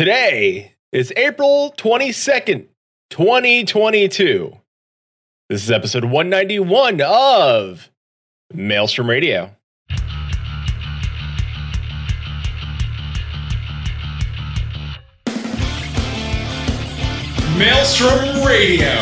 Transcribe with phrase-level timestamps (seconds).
[0.00, 2.68] Today is April 22nd,
[3.10, 4.56] 2022.
[5.50, 7.90] This is episode 191 of
[8.50, 9.54] Maelstrom Radio.
[17.58, 18.96] Maelstrom Radio.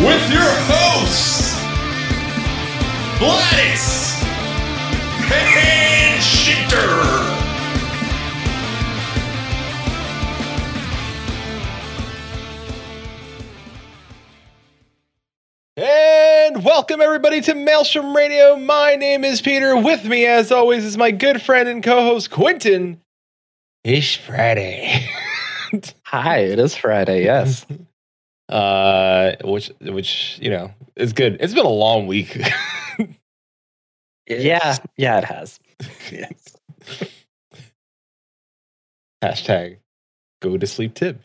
[0.00, 1.41] With your hosts,
[3.22, 4.20] Gladys
[5.30, 7.28] and Shitter.
[15.76, 18.56] And welcome everybody to Maelstrom Radio.
[18.56, 19.76] My name is Peter.
[19.76, 23.00] With me, as always, is my good friend and co-host Quentin.
[23.84, 25.08] It's Friday.
[26.06, 27.22] Hi, it is Friday.
[27.22, 27.64] Yes.
[28.48, 31.36] uh, which which you know is good.
[31.38, 32.42] It's been a long week.
[34.40, 35.60] Yeah, yeah, it has.
[36.10, 36.56] yes.
[39.22, 39.78] Hashtag
[40.40, 41.20] go to sleep tip.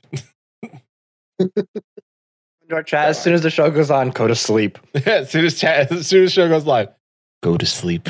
[2.72, 4.78] Our chat, as soon as the show goes on, go to sleep.
[5.06, 6.90] as soon as chat, as soon as the show goes live,
[7.42, 8.10] go to sleep.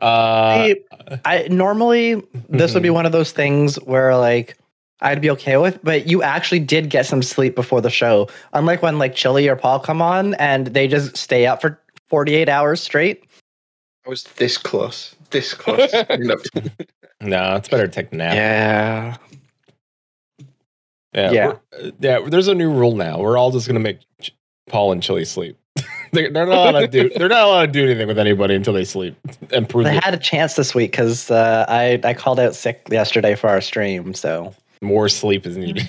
[0.00, 0.76] uh, I,
[1.24, 4.56] I normally this would be one of those things where like
[5.00, 8.28] I'd be okay with, but you actually did get some sleep before the show.
[8.52, 12.48] Unlike when like Chili or Paul come on and they just stay up for 48
[12.48, 13.24] hours straight.
[14.06, 15.92] I was this close, this close.
[16.18, 16.36] no,
[17.20, 18.34] no, it's better to take a nap.
[18.34, 19.16] Yeah.
[21.14, 21.46] Yeah, Yeah.
[21.46, 22.20] we're- yeah.
[22.26, 23.18] There's a new rule now.
[23.18, 24.32] We're all just gonna make Ch-
[24.68, 25.58] Paul and Chili sleep.
[26.12, 27.10] they're, they're not allowed to do.
[27.16, 29.16] They're not allowed to do anything with anybody until they sleep
[29.52, 32.54] and prove They that had a chance this week because uh, I, I called out
[32.54, 34.12] sick yesterday for our stream.
[34.14, 35.86] So more sleep is needed.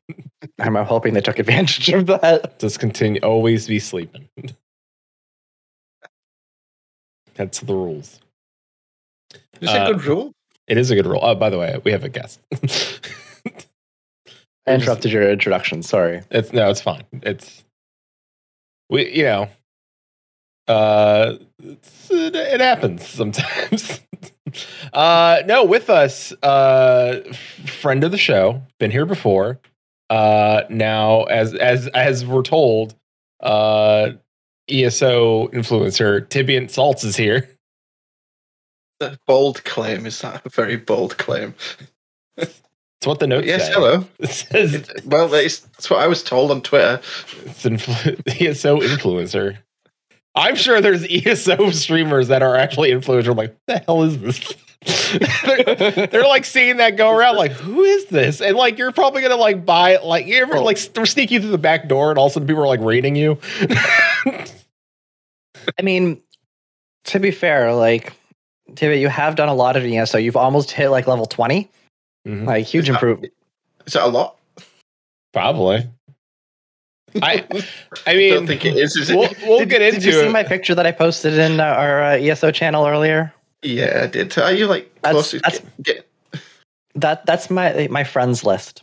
[0.58, 2.58] I'm hoping they took advantage of that.
[2.58, 3.20] just continue.
[3.22, 4.26] Always be sleeping.
[7.36, 8.20] That's the rules.
[9.60, 10.32] it's Uh, a good rule.
[10.66, 11.20] It is a good rule.
[11.22, 12.40] Oh, by the way, we have a guest.
[12.52, 12.58] I
[14.74, 15.82] interrupted your introduction.
[15.82, 16.22] Sorry.
[16.30, 17.04] It's no, it's fine.
[17.22, 17.64] It's
[18.90, 19.48] we, you know,
[20.68, 24.00] uh, it's, it, it happens sometimes.
[24.92, 27.20] uh, no, with us, uh,
[27.66, 29.60] friend of the show, been here before.
[30.10, 32.94] Uh, now as as as we're told,
[33.40, 34.10] uh,
[34.68, 37.48] ESO influencer Tibian Salts is here.
[39.00, 41.54] A bold claim is that a very bold claim?
[42.36, 43.72] It's what the notes yes, say.
[43.74, 44.06] hello.
[44.18, 47.00] It says It- well, it's, that's what I was told on Twitter.
[47.44, 49.58] it's influ- ESO influencer.
[50.34, 53.36] I'm sure there's ESO streamers that are actually influencers.
[53.36, 54.54] Like, what the hell is this?
[54.86, 58.40] They're, they're, like seeing that go around, like, who is this?
[58.40, 60.04] And like, you're probably gonna like buy, it.
[60.04, 62.46] like, you ever like they're sneaking through the back door, and all of a sudden
[62.46, 63.38] people are like raiding you.
[65.78, 66.20] I mean,
[67.04, 68.12] to be fair, like,
[68.74, 70.18] Tibbet, you have done a lot of ESO.
[70.18, 71.68] You've almost hit like level 20.
[72.26, 72.46] Mhm.
[72.46, 73.32] Like, huge Is improvement.
[73.86, 74.36] Is that a lot?
[75.32, 75.88] Probably.
[77.22, 77.64] I, I
[78.06, 78.96] I mean, don't think it is.
[78.96, 79.16] Is it?
[79.16, 80.32] we'll, we'll did, get did into you see it.
[80.32, 83.32] my picture that I posted in uh, our uh, ESO channel earlier?
[83.62, 84.36] Yeah, I did.
[84.38, 86.40] Are you like That's- close to that's- get, get
[86.94, 88.82] That That's my my friends list.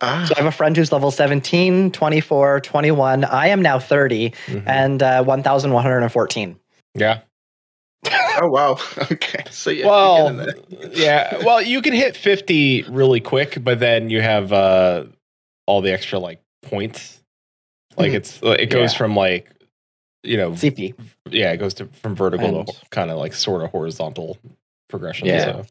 [0.00, 0.24] ah?
[0.28, 3.24] So I have a friend who's level 17, 24, 21.
[3.24, 4.62] I am now 30 Mhm.
[4.66, 6.56] and uh, 1,114.
[6.94, 7.20] yeah.
[8.40, 8.78] oh wow.
[9.12, 9.42] Okay.
[9.50, 9.86] So yeah.
[9.86, 10.90] well, you're getting there.
[10.94, 11.44] yeah.
[11.44, 15.04] Well, you can hit 50 really quick, but then you have uh
[15.66, 17.20] all the extra like points.
[17.96, 18.14] Like Mhm.
[18.14, 18.98] it's it goes Yeah.
[18.98, 19.50] from like
[20.22, 20.94] you know, CP.
[21.30, 24.38] yeah, it goes to from vertical And- to kind of like sort of horizontal
[24.88, 25.26] progression.
[25.28, 25.44] Yeah.
[25.44, 25.66] So.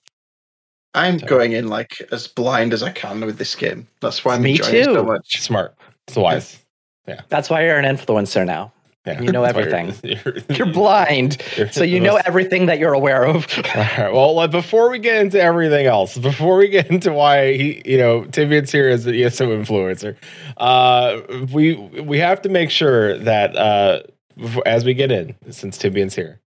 [0.94, 3.88] I'm So- going in like as blind as I can with this game.
[4.02, 5.42] That's why I'm Me enjoying it so much.
[5.42, 5.76] Smart.
[6.08, 6.60] It's wise.
[7.08, 7.22] Yeah.
[7.30, 8.72] That's why you're an influencer now.
[9.06, 9.22] Yeah.
[9.22, 10.18] You know That's why everything.
[10.26, 13.46] You're, You're blind, you're so you know most- everything that you're aware of.
[13.58, 14.12] All right.
[14.14, 17.98] Well, like, before we get into everything else, before we get into why he, you
[17.98, 20.16] know, Tibian's here as an ESO influencer,
[20.58, 21.22] uh,
[21.54, 24.02] we we have to make sure that uh,
[24.38, 26.40] before, as we get in, since Tibian's here,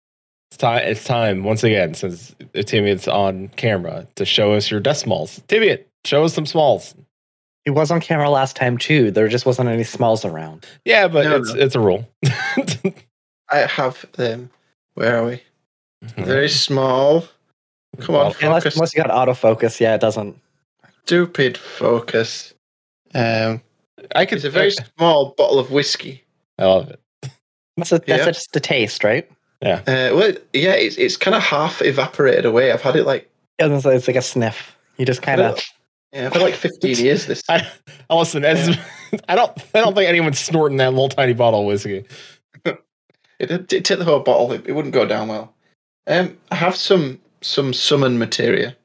[0.50, 0.88] it's time.
[0.88, 5.40] It's time once again, since Tibian's on camera, to show us your decimals.
[5.48, 6.96] Tibian, show us some smalls.
[7.66, 9.12] He was on camera last time too.
[9.12, 10.66] There just wasn't any smalls around.
[10.86, 11.60] Yeah, but No, it's no.
[11.62, 12.08] it's a rule.
[13.50, 14.50] I have them.
[14.96, 15.44] Where are we?
[16.18, 17.26] Very small.
[18.00, 18.76] Come on, Well, Unless, focus.
[18.76, 20.40] unless you got autofocus, yeah, it doesn't.
[21.06, 22.54] Stupid focus.
[23.14, 23.62] Um,
[24.16, 24.38] I could.
[24.38, 26.24] it's a very small bottle of whiskey.
[26.58, 27.01] I love it.
[27.82, 28.32] That's, a, that's Yeah.
[28.32, 29.30] just the taste, right?
[29.64, 32.72] Uh, well, yeah, it's it's kind of half evaporated away.
[32.72, 33.30] I've had it like
[33.60, 34.76] Yeah, It's it's like a sniff.
[34.98, 35.60] You just kind of
[36.14, 37.28] Yeah, for like 15 years.
[37.28, 37.68] This I,
[38.10, 38.44] I listen.
[38.44, 38.76] As
[39.30, 42.06] I don't, I don't think anyone's snorting that little tiny bottle of whiskey.
[42.66, 42.80] it
[43.40, 44.52] it take the whole bottle.
[44.52, 45.54] It, it wouldn't go down well.
[46.08, 48.76] Um, I have some some summon materia.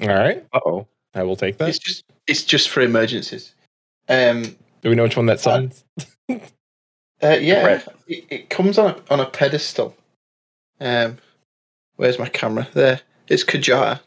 [0.00, 0.86] All right, oh.
[1.14, 1.68] I will take that.
[1.68, 3.54] It's just it's just for emergencies.
[4.08, 5.84] Um, Do we know which one that summons?
[6.30, 6.38] uh,
[7.32, 9.96] yeah, it, it comes on a on a pedestal.
[10.80, 11.18] Um,
[11.96, 12.68] where's my camera?
[12.74, 13.00] There.
[13.28, 14.00] It's Kajara.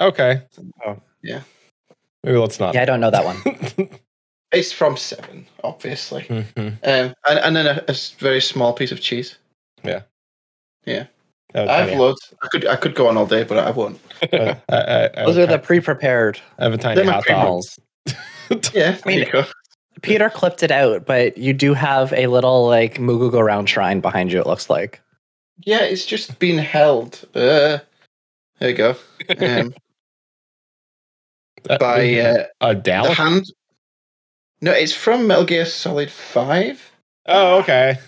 [0.00, 0.42] okay.
[0.86, 0.98] Oh.
[1.22, 1.42] Yeah.
[2.24, 2.74] Maybe let's not.
[2.74, 3.90] Yeah, I don't know that one.
[4.50, 6.22] It's from Seven, obviously.
[6.22, 6.56] Mhm.
[6.82, 9.36] Um, and, and then a, a s- very small piece of cheese.
[9.84, 10.00] Yeah.
[10.86, 11.06] was
[11.54, 11.96] I have funny.
[12.00, 12.32] loads.
[12.42, 14.00] I could I could go on all day, but I won't.
[14.32, 17.34] Uh, I, I, I, Those are the pre-prepared I have a tiny They're hot pre
[17.34, 17.44] dog.
[17.44, 17.78] balls.
[18.72, 19.44] Yeah, I mean- there you go.
[20.02, 24.00] Peter clipped it out, but you do have a little like Mugu go round shrine
[24.00, 24.40] behind you.
[24.40, 25.00] It looks like.
[25.64, 27.24] Yeah, it's just been held.
[27.34, 27.78] Uh,
[28.58, 28.90] there you go.
[29.38, 29.74] Um,
[31.64, 33.46] That- by uh, a the hand.
[34.60, 36.92] No, it's from Metal Gear Solid Five.
[37.26, 37.98] Oh, okay.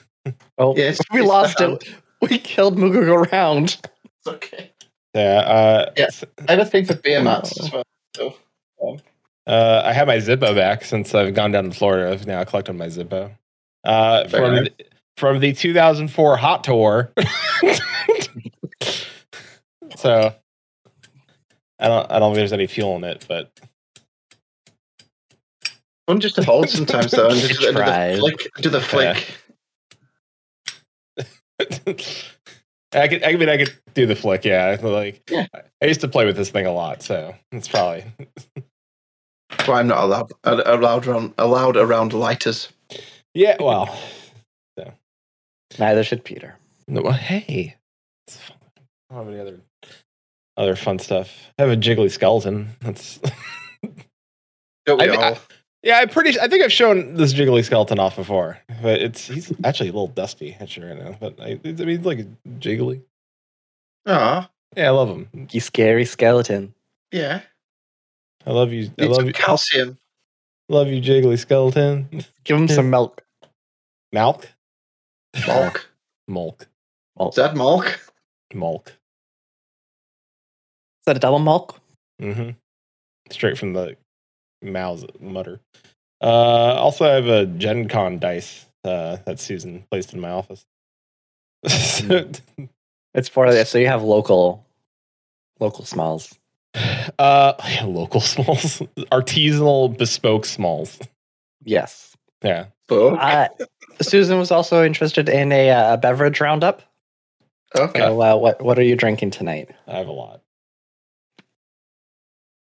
[0.58, 1.84] Oh, Yes, we it's lost it.
[2.22, 3.78] We killed Mugu go round.
[4.04, 4.70] It's okay.
[5.14, 5.38] Yeah.
[5.40, 6.04] Uh, Yeah.
[6.04, 7.82] s- I have a thing for beer mats as well.
[8.14, 8.34] So,
[9.50, 12.06] Uh, I have my Zippo back since I've gone down to Florida.
[12.06, 13.32] Now I've now collected my Zippo.
[13.82, 14.70] Uh, from the,
[15.16, 17.12] from the 2004 Hot Tour.
[19.96, 20.32] so
[21.80, 23.50] I don't I don't think there's any fuel in it, but
[26.06, 28.52] fun just to hold sometimes though, and just do the flick.
[28.62, 29.26] Do the flick.
[32.92, 34.44] I could I mean I could do the flick.
[34.44, 35.46] Yeah, like Yeah.
[35.82, 38.04] I used to play with this thing a lot, so it's probably
[39.50, 42.68] That's why I'm not allowed allowed around allowed around lighters.
[43.34, 43.56] yeah.
[43.60, 43.94] Well,
[45.78, 46.56] Neither should Peter.
[46.88, 47.76] no, well, hey,
[48.26, 48.56] it's fun.
[49.10, 49.60] I don't have any other
[50.56, 51.30] other fun stuff.
[51.58, 52.70] I have a jiggly skeleton.
[52.80, 53.18] That's
[54.86, 55.38] Don't we I thi- all?
[55.82, 56.38] Yeah, I'm pretty.
[56.40, 60.08] I think I've shown this jiggly skeleton off before, but it's he's actually a little
[60.08, 60.56] dusty.
[60.60, 62.26] Actually, right now, but I, I mean, he's like
[62.58, 63.02] jiggly.
[64.06, 65.28] Ah, Yeah, I love him.
[65.52, 66.74] You scary skeleton.
[67.12, 67.42] yeah.
[68.46, 68.90] I love you.
[68.98, 69.32] I Need love some you.
[69.32, 69.98] calcium.
[70.68, 72.08] Love you, jiggly skeleton.
[72.44, 73.22] Give him some milk.
[74.14, 74.46] Malk,
[75.36, 75.84] Malk.
[76.28, 76.66] mulk,
[77.20, 77.98] Is that Malk?
[78.54, 78.88] mulk.
[78.88, 78.94] Is
[81.06, 81.80] that a double milk?
[82.22, 82.50] Mm-hmm.
[83.30, 83.96] Straight from the
[84.62, 85.60] mouths mutter.
[86.20, 90.66] Uh, also, I have a Gen Con dice uh, that Susan placed in my office.
[93.12, 94.64] It's for that, so you have local,
[95.58, 96.38] local smells.
[97.18, 98.82] uh, yeah, local smalls,
[99.12, 100.98] artisanal, bespoke smalls.
[101.64, 102.16] Yes.
[102.42, 102.66] Yeah.
[102.88, 103.18] Book.
[103.20, 103.48] Uh,
[104.00, 106.82] Susan was also interested in a, uh, beverage roundup.
[107.76, 108.00] okay.
[108.00, 109.70] So, uh, what what are you drinking tonight?
[109.86, 110.40] I have a lot.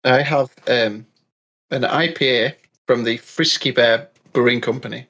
[0.04, 1.06] I have um,
[1.70, 2.54] an IPA
[2.86, 5.06] from the Frisky Bear Brewing Company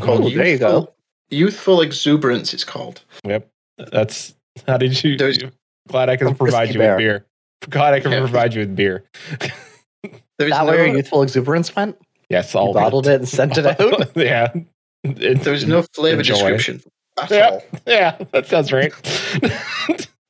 [0.00, 0.66] called Ooh, there you go.
[0.68, 0.94] Youthful-
[1.30, 2.52] Youthful Exuberance.
[2.52, 3.02] It's called.
[3.24, 3.48] Yep.
[3.90, 4.34] That's
[4.66, 5.16] how did you?
[5.16, 5.38] There's-
[5.88, 6.92] glad I can provide Frisky you Bear.
[6.96, 7.26] with beer.
[7.70, 8.18] Glad I can Yeah.
[8.20, 9.04] provide you with beer.
[10.38, 11.96] There Is that where your youthful exuberance went?
[12.28, 14.10] yes, You bottled it and sent it out.
[14.16, 14.52] yeah.
[15.04, 16.34] There was no flavor Enjoy.
[16.34, 16.82] description
[17.20, 17.48] at Yeah.
[17.50, 17.62] all.
[17.86, 18.92] Yeah, that sounds right.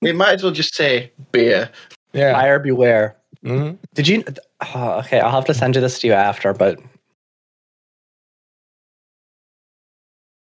[0.02, 1.70] It might as well just say beer.
[2.12, 2.32] yeah.
[2.32, 3.16] Buyer beware.
[3.44, 3.78] Mhm.
[3.94, 4.24] Did you?
[4.74, 6.78] Oh, okay, I'll have to send you this to you after, but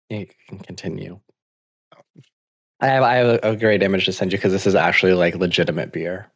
[0.08, 1.18] you can continue.
[2.80, 5.12] I have I have a, a great image to send you because this is actually
[5.14, 6.30] like legitimate beer.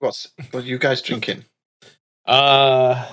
[0.00, 1.44] What's what are you guys drinking?
[2.26, 3.06] Uh,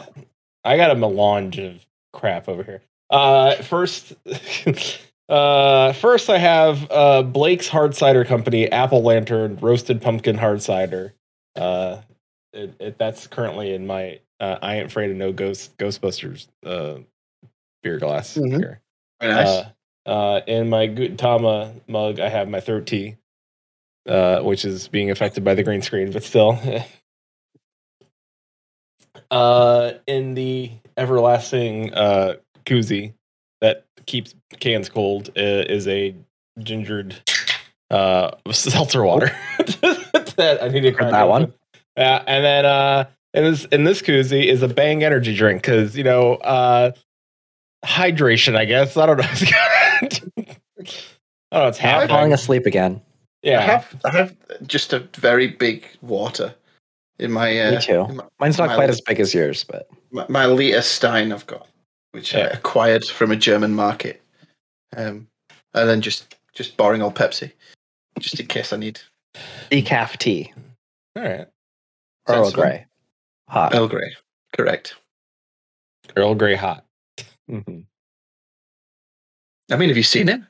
[0.64, 2.82] I got a melange of crap over here.
[3.10, 4.14] Uh, first,
[5.30, 11.14] uh, first I have uh Blake's Hard Cider Company Apple Lantern Roasted Pumpkin Hard Cider.
[11.56, 12.02] Uh,
[12.54, 16.98] it, it, that's currently in my uh, I ain't afraid of no ghost Ghostbusters uh
[17.84, 18.58] beer glass Mhm.
[18.60, 18.82] here.
[19.22, 19.48] Very nice.
[19.48, 19.70] Uh,
[20.10, 23.18] uh, in my Gutama mug, I have my third tea,
[24.08, 26.60] uh, which is being affected by the green screen, but still.
[29.32, 32.36] uh, in the everlasting uh,
[32.66, 33.14] koozie
[33.62, 36.16] that keeps cans cold uh, is a
[36.60, 37.16] gingered
[37.92, 39.32] uh, seltzer water.
[40.38, 41.54] that I need to crack that one.
[41.96, 45.98] Yeah, and then uh, in this in this koozie is a Bang energy drink because
[45.98, 46.92] you know uh,
[47.86, 48.56] hydration.
[48.56, 49.24] I guess I don't know.
[49.26, 51.68] I don't know.
[51.68, 52.10] It's I'm happening.
[52.10, 53.02] falling asleep again.
[53.44, 54.36] Yeah, I have I have
[54.68, 56.54] just a very big water
[57.20, 58.08] in my uh, Me too.
[58.08, 61.46] my, Mine's not quite li- as big as yours, but my, my liter Stein I've
[61.48, 61.68] got,
[62.12, 64.22] which I acquired from a German market,
[64.96, 65.28] um,
[65.74, 67.52] and then just just boring old Pepsi,
[68.20, 69.00] just in case I need.
[69.72, 70.52] decaf tea.
[71.16, 71.48] All right.
[72.28, 72.86] Earl Grey.
[73.50, 73.74] Hot.
[73.74, 74.14] Earl Grey.
[74.56, 74.96] Correct.
[76.16, 76.84] Earl Grey hot.
[77.50, 77.84] Mhm.
[79.72, 80.42] I mean, have you seen it?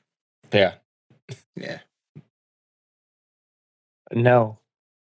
[0.53, 0.75] Yeah.
[1.55, 1.79] Yeah.
[4.13, 4.59] No.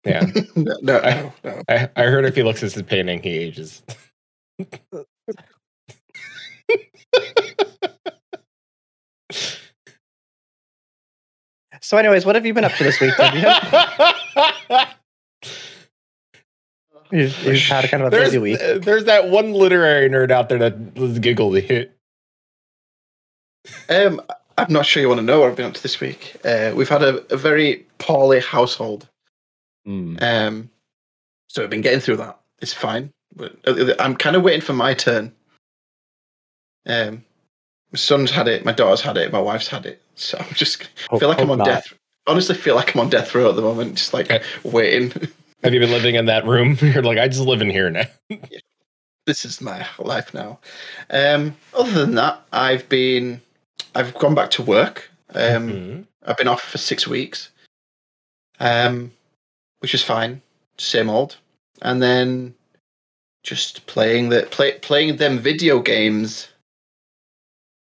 [0.04, 0.20] Yeah.
[0.56, 1.62] no, no, I- no, no.
[1.68, 3.82] I, I heard if he looks at his painting, he ages.
[11.82, 13.14] So, anyways, what have you been up to this week?
[13.16, 13.58] Tibia?
[17.12, 18.60] You've, you've had kind of a there's, busy week.
[18.60, 21.58] there's that one literary nerd out there that was giggled.
[23.90, 24.22] Um,
[24.66, 26.36] I'm not sure you want to know what I've been up to this week.
[26.44, 29.08] Uh, we've had a, a very poorly household.
[29.86, 30.22] Mm.
[30.22, 30.70] Um,
[31.48, 32.38] so I've been getting through that.
[32.60, 33.10] It's fine.
[33.34, 35.32] But uh, I'm kind of waiting for my turn.
[36.86, 37.24] Um,
[37.92, 40.02] my son's had it, my daughter's had it, my wife's had it.
[40.14, 41.64] So I'm just I feel like I'm on not.
[41.64, 41.92] death.
[42.26, 44.44] Honestly, feel like I'm on death row at the moment, just like Okay.
[44.64, 45.10] waiting.
[45.62, 46.76] Have you been living in that room?
[46.80, 48.04] You're like, I just live in here now.
[49.26, 50.58] this is my life now.
[51.10, 53.40] Um, other than that, I've been,
[53.94, 55.10] I've gone back to work.
[55.34, 56.06] Um, Mhm.
[56.26, 57.50] I've been off for six weeks,
[58.58, 59.12] um,
[59.80, 60.42] which is fine,
[60.78, 61.36] same old.
[61.82, 62.54] And then
[63.42, 66.48] just playing the play, playing them video games.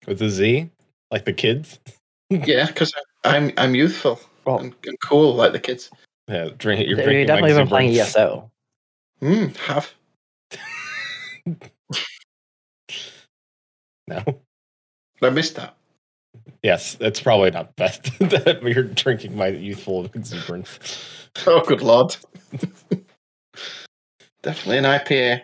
[0.06, 0.70] With a Z,
[1.12, 1.80] like the kids.
[2.30, 5.90] yeah, because I'm I'm youthful Well, and, and cool like the kids.
[6.28, 6.86] Yeah, drink.
[6.88, 8.16] You're you're definitely like been playing exuberance.
[8.16, 8.52] ESO.
[9.22, 9.94] Mm, have
[14.08, 14.24] No.
[15.22, 15.76] I missed that.
[16.64, 20.78] Yes, that's probably not the best that you're drinking my youthful exuberance.
[21.48, 22.18] Oh, good lord!
[24.44, 25.42] Definitely an IPA.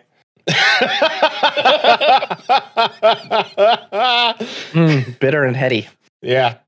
[4.76, 5.88] Mm, bitter and heady.
[6.22, 6.58] yeah,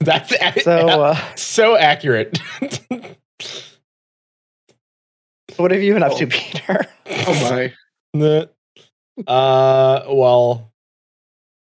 [0.00, 2.38] that's a- So, uh, so accurate.
[5.56, 6.28] what have you been up to, Oh.
[6.30, 6.86] Peter?
[7.26, 7.72] Oh
[8.14, 8.48] my!
[9.26, 10.70] uh, well,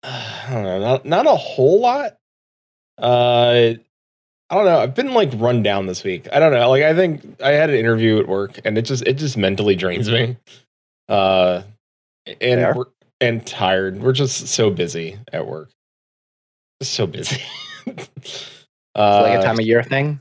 [0.04, 2.18] I don't know, not not a whole lot.
[2.98, 3.74] Uh,
[4.50, 4.80] I don't know.
[4.80, 6.28] I've been like run down this week.
[6.32, 6.70] I don't know.
[6.70, 9.76] Like I think I had an interview at work, and it just it just mentally
[9.76, 10.38] drains me.
[11.10, 11.64] Uh,
[12.40, 12.86] and we're,
[13.20, 14.02] and tired.
[14.02, 15.70] We're just so busy at work.
[16.82, 17.42] Just so busy.
[17.88, 20.20] uh, like a time of year thing.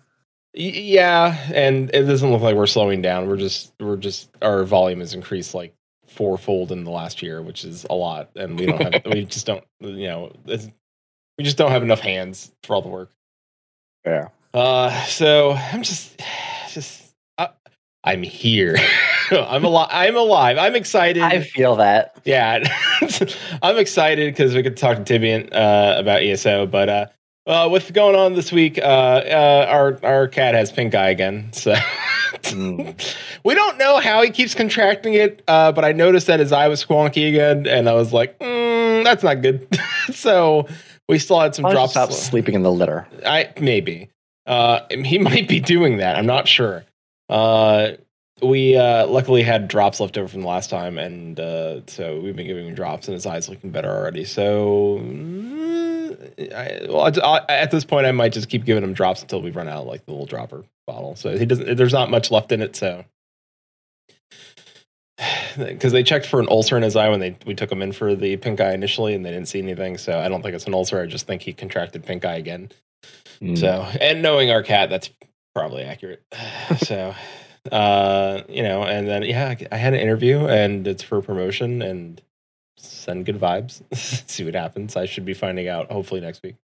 [0.54, 3.26] Yeah, and it doesn't look like we're slowing down.
[3.26, 5.74] We're just we're just our volume has increased like
[6.12, 9.46] fourfold in the last year, which is a lot, and we don't have we just
[9.46, 10.68] don't you know it's,
[11.38, 13.10] we just don't have enough hands for all the work.
[14.04, 14.28] Yeah.
[14.54, 16.20] Uh, so I'm just
[16.72, 17.48] just uh,
[18.04, 18.76] I'm here.
[19.30, 19.88] I'm alive.
[19.90, 20.58] I'm alive.
[20.58, 21.22] I'm excited.
[21.22, 22.20] I feel that.
[22.24, 22.62] Yeah,
[23.62, 26.66] I'm excited because we could talk to Tibian uh, about ESO.
[26.66, 27.06] But uh,
[27.46, 28.78] uh, what's going on this week?
[28.78, 31.74] Uh, uh, our our cat has pink eye again, so
[32.42, 33.16] Mm.
[33.44, 35.42] we don't know how he keeps contracting it.
[35.48, 39.04] Uh, but I noticed that his eye was squonky again, and I was like, mm,
[39.04, 39.66] "That's not good."
[40.12, 40.66] so
[41.08, 41.92] we still had some drops.
[41.92, 43.06] stop sleeping in the litter.
[43.26, 44.08] I maybe.
[44.46, 46.16] Uh, he might be doing that.
[46.16, 46.84] I'm not sure.
[47.28, 47.92] Uh,
[48.42, 52.34] we uh, luckily had drops left over from the last time, and uh, so we've
[52.34, 54.24] been giving him drops, and his eyes looking better already.
[54.24, 58.94] So, mm, I, well, I, I- at this point, I might just keep giving him
[58.94, 61.16] drops until we run out, like the little dropper bottle.
[61.16, 61.76] So he doesn't.
[61.76, 62.76] There's not much left in it.
[62.76, 63.04] So.
[65.56, 67.92] Because they checked for an ulcer in his eye when they we took him in
[67.92, 69.98] for the pink eye initially, and they didn't see anything.
[69.98, 70.98] So I don't think it's an ulcer.
[71.00, 72.70] I just think he contracted pink eye again.
[73.42, 73.58] Mm.
[73.58, 75.10] So, and knowing our cat, that's
[75.54, 76.22] probably accurate.
[76.78, 77.14] so,
[77.70, 82.20] uh, you know, and then yeah, I had an interview, and it's for promotion, and
[82.78, 83.82] send good vibes.
[83.94, 84.96] See what happens.
[84.96, 86.56] I should be finding out hopefully next week.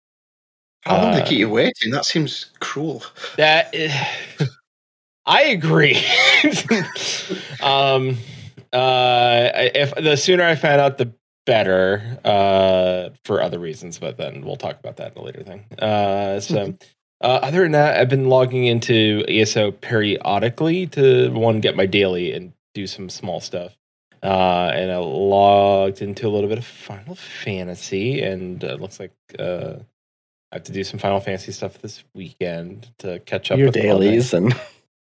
[0.81, 1.91] How long Uh, they keep you waiting?
[1.91, 3.03] That seems cruel.
[3.37, 3.73] That
[5.25, 5.97] I agree.
[7.61, 8.17] um,
[8.73, 11.11] uh, if the sooner I find out, the
[11.45, 12.19] better.
[12.25, 15.65] Uh, for other reasons, but then we'll talk about that in a later thing.
[15.79, 16.73] Uh, so.
[17.19, 22.31] Uh, other than that, I've been logging into ESO periodically to one get my daily
[22.31, 23.75] and do some small stuff.
[24.21, 28.99] Uh, and I logged into a little bit of Final Fantasy, and uh, it looks
[28.99, 29.77] like uh,
[30.51, 33.77] I have to do some Final Fantasy stuff this weekend to catch up Your with
[33.77, 34.53] all dailies and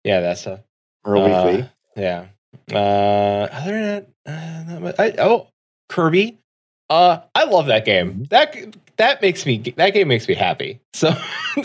[0.03, 0.63] Yeah, that's a
[1.05, 1.69] or Uh, weekly.
[1.96, 2.25] Yeah.
[2.74, 4.96] Uh, other than that, uh, not much.
[5.00, 5.48] I, oh,
[5.88, 6.38] Kirby.
[6.89, 8.24] Uh, I love that game.
[8.31, 8.55] That
[8.98, 10.79] that makes me that game makes me happy.
[10.93, 11.12] So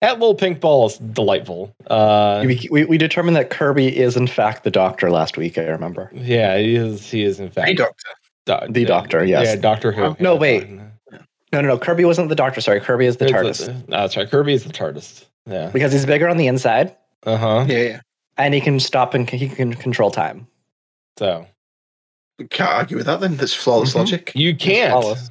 [0.00, 1.74] that little pink ball is delightful.
[1.88, 5.58] Uh, we, we, we determined that Kirby is in fact the doctor last week.
[5.58, 6.10] I remember.
[6.14, 7.10] yeah, he is.
[7.10, 8.08] He is in fact Hey, doctor.
[8.46, 9.44] Do- The Doctor, yes.
[9.46, 10.16] Yeah, Doctor Who.
[10.20, 10.68] No, Yeah, wait.
[11.52, 11.78] No, no, no.
[11.78, 12.60] Kirby wasn't the doctor.
[12.60, 14.28] Sorry, Kirby is the It's TARDIS no, that's right.
[14.30, 15.24] Kirby is the TARDIS.
[15.46, 15.70] Yeah.
[15.72, 16.94] because he's bigger on the inside.
[17.24, 17.64] Uh huh.
[17.68, 18.00] Yeah, yeah.
[18.36, 20.46] and he can stop and he can control time.
[21.18, 21.46] So
[22.50, 23.36] Can't argue with that then.
[23.36, 23.96] That's flawless Mhm.
[23.96, 24.32] logic.
[24.34, 24.92] you can't.
[24.92, 25.30] flawless.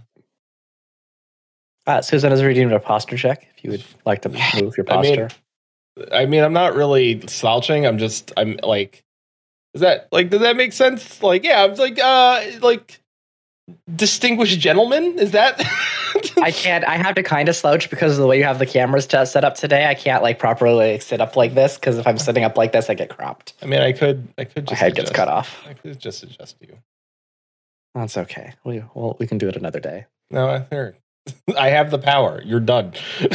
[1.86, 3.48] Uh, Susan has redeemed a posture check.
[3.56, 5.30] If you would like to move your I mean, posture,
[6.12, 7.86] I mean, I'm not really slouching.
[7.86, 9.04] I'm just, I'm like,
[9.74, 11.24] is that like, does that make sense?
[11.24, 13.00] Like, yeah, I'm like, uh, like
[13.96, 15.20] distinguished gentleman.
[15.20, 15.60] Is that?
[16.42, 16.86] I can't.
[16.86, 19.44] I have to kind of slouch because of the way you have the cameras set
[19.44, 19.88] up today.
[19.88, 22.72] I can't like properly like, sit up like this because if I'm sitting up like
[22.72, 23.54] this, I get cropped.
[23.62, 25.66] I mean, I could, I could Just My head gets cut off.
[25.68, 26.78] I could just adjust you.
[27.96, 28.54] That's okay.
[28.64, 30.06] We well, we can do it another day.
[30.30, 30.94] No, I.
[31.58, 32.42] I have the power.
[32.44, 32.94] You're done.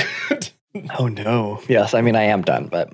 [0.99, 1.61] Oh no.
[1.69, 2.93] Yes, I mean I am done, but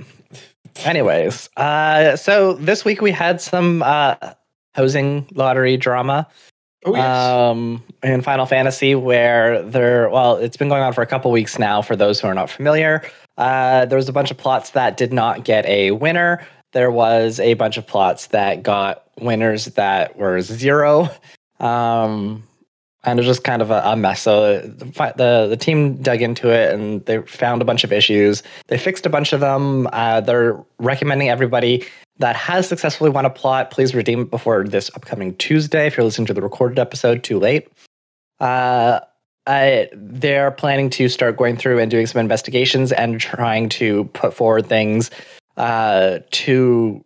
[0.85, 4.17] anyways, uh so this week we had some uh
[4.75, 6.27] housing lottery drama
[6.85, 7.05] Oh yes.
[7.31, 11.59] um in Final Fantasy where there well, it's been going on for a couple weeks
[11.59, 13.03] now for those who are not familiar.
[13.37, 16.47] Uh there was a bunch of plots that did not get a winner.
[16.73, 21.11] There was a bunch of plots that got winners that were zero.
[21.61, 22.45] Um
[23.11, 24.23] and it was just kind of a, a mess.
[24.23, 24.85] So the,
[25.17, 28.43] the the team dug into it and they found a bunch of issues.
[28.69, 29.89] They fixed a bunch of them.
[29.93, 31.87] Uh, they're recommending everybody
[32.19, 35.87] that has successfully won a plot, please redeem it before this upcoming Tuesday.
[35.87, 37.69] If you're listening to the recorded episode, too late.
[38.41, 39.01] Uh,
[39.47, 44.35] I, they're planning to start going through and doing some investigations and trying to put
[44.35, 45.11] forward things
[45.57, 47.05] uh, to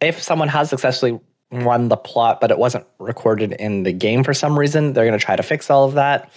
[0.00, 1.18] if someone has successfully
[1.52, 4.92] won the plot, but it wasn't recorded in the game for some reason.
[4.92, 6.32] They're going to try to fix all of that.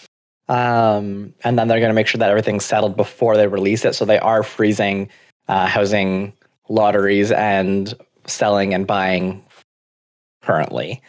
[0.47, 3.95] Um, and then they're going to make sure that everything's settled before they release it.
[3.95, 5.09] So they are freezing
[5.47, 6.33] uh, housing
[6.69, 7.93] lotteries and
[8.25, 9.43] selling and buying
[10.41, 11.01] currently.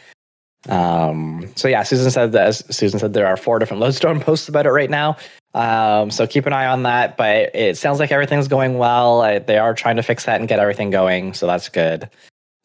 [0.68, 4.66] Um, so yeah, Susan said that Susan said there are four different lodestone posts about
[4.66, 5.16] it right now.
[5.54, 7.16] Um, so keep an eye on that.
[7.16, 9.22] But it sounds like everything's going well.
[9.22, 12.10] I, they are trying to fix that and get everything going, so that's good.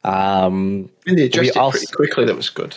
[0.04, 2.26] Um, and they adjusted also- pretty quickly.
[2.26, 2.76] That was good.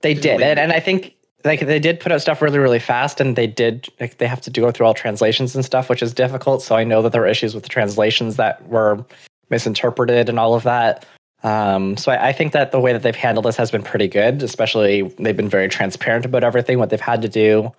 [0.00, 1.14] they did, and, and I think
[1.44, 4.40] like they did put out stuff really, really fast, and they did like they have
[4.42, 6.62] to go through all translations and stuff, which is difficult.
[6.62, 9.04] So I know that there were issues with the translations that were
[9.50, 11.06] misinterpreted and all of that.
[11.42, 14.08] Um, so I, I think that the way that they've handled this has been pretty
[14.08, 14.42] good.
[14.42, 17.70] Especially they've been very transparent about everything, what they've had to do.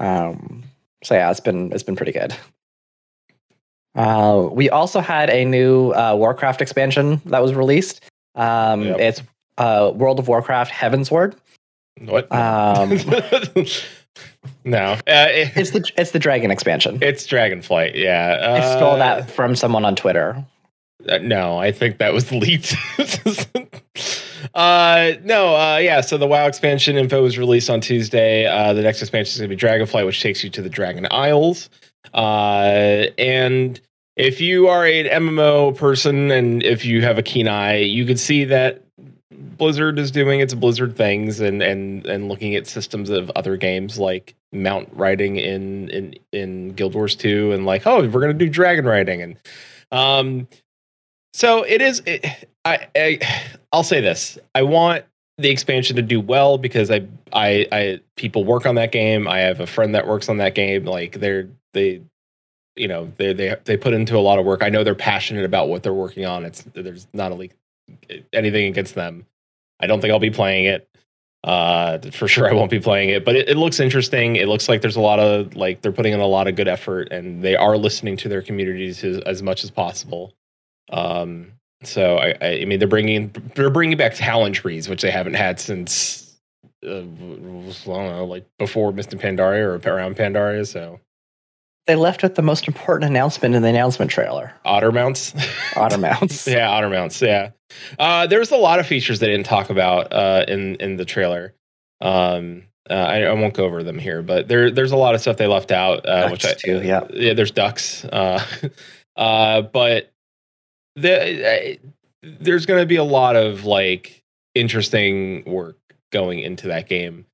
[0.00, 0.62] Um,
[1.02, 2.34] so yeah, it's been it's been pretty good.
[3.94, 8.00] Uh, we also had a new uh, Warcraft expansion that was released.
[8.34, 8.96] Um, Yep.
[9.00, 9.22] It's
[9.58, 11.34] uh, World of Warcraft Heavensward.
[12.00, 12.30] what?
[12.32, 12.90] Um,
[14.64, 16.98] no, uh, it- it's the it's the dragon expansion.
[17.02, 17.94] it's Dragonflight.
[17.94, 20.44] Yeah, I stole Uh, that from someone on Twitter.
[21.08, 22.74] Uh, no, I think that was leaked.
[24.54, 26.00] uh, no, uh, yeah.
[26.00, 28.46] So the WoW expansion info was released on Tuesday.
[28.46, 31.06] Uh, the next expansion is going to be Dragonflight, which takes you to the Dragon
[31.10, 31.68] Isles.
[32.12, 33.80] Uh, and
[34.16, 38.20] if you are an MMO person and if you have a keen eye, you could
[38.20, 38.82] see that
[39.30, 43.98] Blizzard is doing its Blizzard things and and and looking at systems of other games
[43.98, 48.48] like mount riding in in in Guild Wars 2 and like oh we're gonna do
[48.48, 49.36] dragon riding and
[49.90, 50.48] um
[51.32, 53.18] so it is it, I, I
[53.72, 54.38] I'll say this.
[54.54, 55.04] I want
[55.36, 59.26] the expansion to do well because I I I people work on that game.
[59.26, 60.84] I have a friend that works on that game.
[60.84, 62.02] Like they're they
[62.76, 65.44] you know they they they put into a lot of work I know they're passionate
[65.44, 67.52] about what they're working on it's there's not a leak
[68.32, 69.26] anything against them.
[69.80, 70.88] I don't think I'll be playing it.
[71.42, 74.36] Uh, for sure, I won't be playing it, but it, it looks interesting.
[74.36, 76.68] It looks like there's a lot of like they're putting in a lot of good
[76.68, 80.32] effort, and they are listening to their communities as, as much as possible.
[80.90, 85.10] Um, so I, I, I mean, they're bringing they're bringing back talent trees, which they
[85.10, 86.36] haven't had since
[86.84, 89.20] uh, I don't know, like before Mr.
[89.20, 90.66] Pandaria or around Pandaria.
[90.66, 91.00] So
[91.86, 95.34] They left with the most important announcement in the announcement trailer: otter mounts.
[95.76, 96.46] otter mounts.
[96.46, 97.20] yeah, otter mounts.
[97.20, 97.50] Yeah,
[97.98, 101.54] uh, there's a lot of features they didn't talk about uh, in in the trailer.
[102.00, 105.20] Um, uh, I, I won't go over them here, but there there's a lot of
[105.20, 107.06] stuff they left out, uh, which I too, yeah.
[107.10, 107.32] yeah.
[107.32, 108.44] There's ducks, uh,
[109.16, 110.12] uh, but
[110.96, 111.78] the,
[112.22, 114.22] there's going to be a lot of like
[114.54, 115.78] interesting work
[116.12, 117.26] going into that game.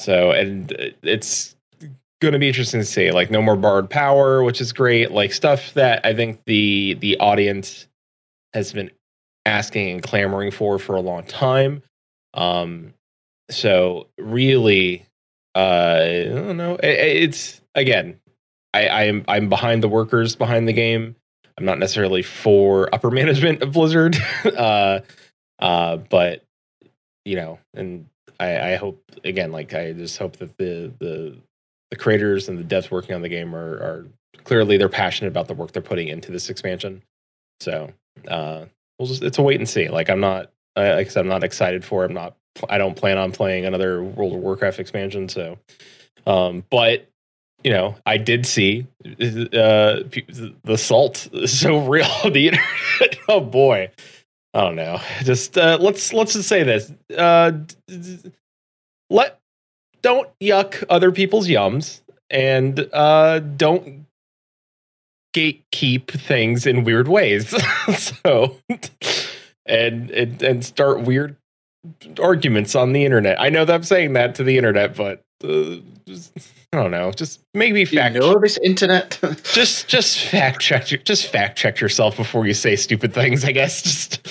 [0.00, 1.54] So, and it's
[2.24, 3.10] going to be interesting to see.
[3.10, 5.10] Like, no more borrowed power, which is great.
[5.10, 7.86] Like stuff that I think the the audience
[8.52, 8.90] has been
[9.46, 11.82] asking and clamoring for for a long time.
[12.34, 12.94] Um,
[13.50, 15.06] so really,
[15.54, 16.76] uh, I don't know.
[16.76, 18.20] It, it's again,
[18.72, 21.16] I, I am I'm behind the workers behind the game.
[21.56, 25.00] I'm not necessarily for upper management of Blizzard, uh,
[25.58, 26.42] uh, but
[27.24, 28.06] you know, and
[28.40, 31.36] I, I hope again, like I just hope that the the
[31.94, 34.06] the creators and the devs working on the game are, are
[34.42, 37.02] clearly they're passionate about the work they're putting into this expansion.
[37.60, 37.92] So
[38.26, 38.64] uh,
[38.98, 39.88] we'll just it's a wait and see.
[39.88, 42.02] Like I'm not, like I said, I'm not excited for.
[42.02, 42.08] It.
[42.08, 42.36] I'm not.
[42.68, 45.28] I don't plan on playing another World of Warcraft expansion.
[45.28, 45.56] So,
[46.26, 47.08] um, but
[47.62, 53.18] you know, I did see uh, the salt is so real on the internet.
[53.28, 53.90] oh boy,
[54.52, 55.00] I don't know.
[55.22, 56.92] Just uh, let's let's just say this.
[57.16, 57.52] Uh,
[59.10, 59.38] let
[60.04, 64.04] don't yuck other people's yums and uh, don't
[65.34, 67.54] gatekeep things in weird ways.
[67.96, 68.54] so
[69.64, 71.36] and, and and start weird
[72.20, 73.40] arguments on the internet.
[73.40, 76.36] I know that I'm saying that to the internet, but uh, just,
[76.74, 77.10] I don't know.
[77.10, 78.14] Just maybe fact.
[78.14, 79.18] You know this internet.
[79.54, 80.84] just just fact check.
[81.04, 83.42] Just fact check yourself before you say stupid things.
[83.42, 83.82] I guess.
[83.82, 84.28] Just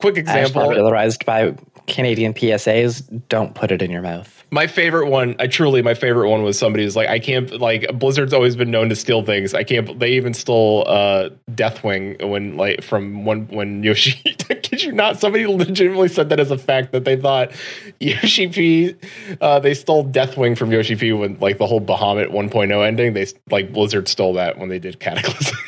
[0.00, 0.62] quick example.
[0.62, 1.56] Popularized by
[1.88, 3.28] Canadian PSAs.
[3.28, 6.58] Don't put it in your mouth my favorite one, I truly my favorite one was
[6.58, 9.52] somebody who's like, I can't like Blizzard's always been known to steal things.
[9.52, 9.98] I can't.
[9.98, 14.12] They even stole uh, Deathwing when like from one when Yoshi.
[14.22, 15.20] Kid you not?
[15.20, 17.52] Somebody legitimately said that as a fact that they thought
[18.00, 18.94] Yoshi P.
[19.40, 21.12] Uh, they stole Deathwing from Yoshi P.
[21.12, 23.12] when like the whole Bahamut 1.0 ending.
[23.12, 25.56] They like Blizzard stole that when they did Cataclysm.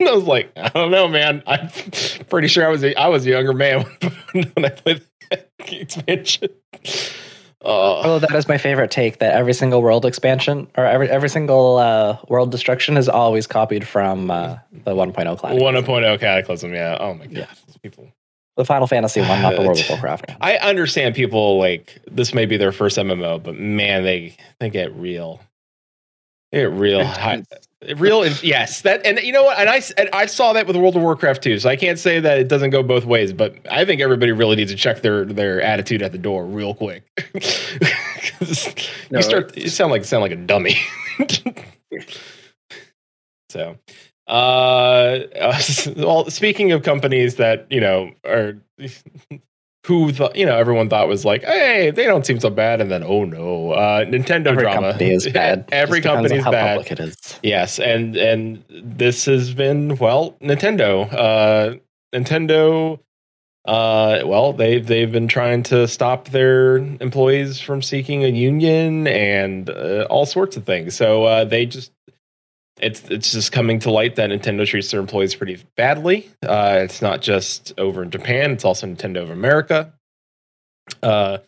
[0.00, 1.44] I was like, I don't know, man.
[1.46, 1.68] I'm
[2.28, 3.82] pretty sure I was a, I was a younger man
[4.32, 5.02] when I played
[5.58, 6.48] the expansion.
[7.64, 9.18] Uh, that is my favorite take.
[9.20, 13.86] That every single world expansion or every every single uh, world destruction is always copied
[13.86, 15.58] from uh, the 1.0 Cataclysm.
[15.58, 16.74] 1.0 Cataclysm.
[16.74, 16.96] Yeah.
[16.98, 17.36] Oh my god.
[17.36, 17.46] Yeah.
[17.82, 18.08] People.
[18.56, 20.32] The Final Fantasy one, not the World of Warcraft.
[20.40, 24.92] I understand people like this may be their first MMO, but man, they they get
[24.94, 25.40] real.
[26.50, 27.04] They get real.
[27.04, 27.44] High,
[27.96, 28.82] Real, yes.
[28.82, 29.58] That and you know what?
[29.58, 31.58] And I and I saw that with World of Warcraft too.
[31.58, 34.56] So I can't say that it doesn't go both ways, but I think everybody really
[34.56, 37.04] needs to check their their attitude at the door real quick.
[39.10, 40.76] no, you start, you sound like sound like a dummy.
[43.48, 43.76] so,
[44.28, 45.20] uh,
[45.96, 48.58] well, speaking of companies that you know are
[49.86, 52.90] who the, you know everyone thought was like, hey, they don't seem so bad, and
[52.90, 54.90] then oh no, uh, Nintendo Every drama.
[54.92, 55.68] Company is bad.
[55.72, 56.90] Every company is bad.
[56.90, 57.40] It is.
[57.42, 61.12] Yes, and and this has been well, Nintendo.
[61.12, 61.76] Uh,
[62.14, 63.00] Nintendo.
[63.64, 69.70] Uh, well, they've they've been trying to stop their employees from seeking a union and
[69.70, 70.96] uh, all sorts of things.
[70.96, 71.92] So uh, they just
[72.82, 76.28] it's it's just coming to light that Nintendo treats their employees pretty badly.
[76.42, 79.92] Uh, it's not just over in Japan; it's also Nintendo of America.
[81.02, 81.38] Uh,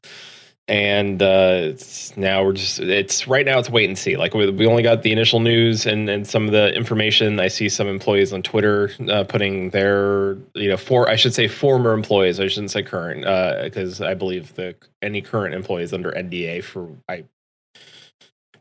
[0.66, 1.72] and uh,
[2.16, 4.16] now we're just it's right now it's wait and see.
[4.16, 7.38] Like we, we only got the initial news and and some of the information.
[7.38, 11.48] I see some employees on Twitter uh, putting their you know for I should say
[11.48, 12.40] former employees.
[12.40, 13.20] I shouldn't say current
[13.64, 17.24] because uh, I believe the any current employees under NDA for I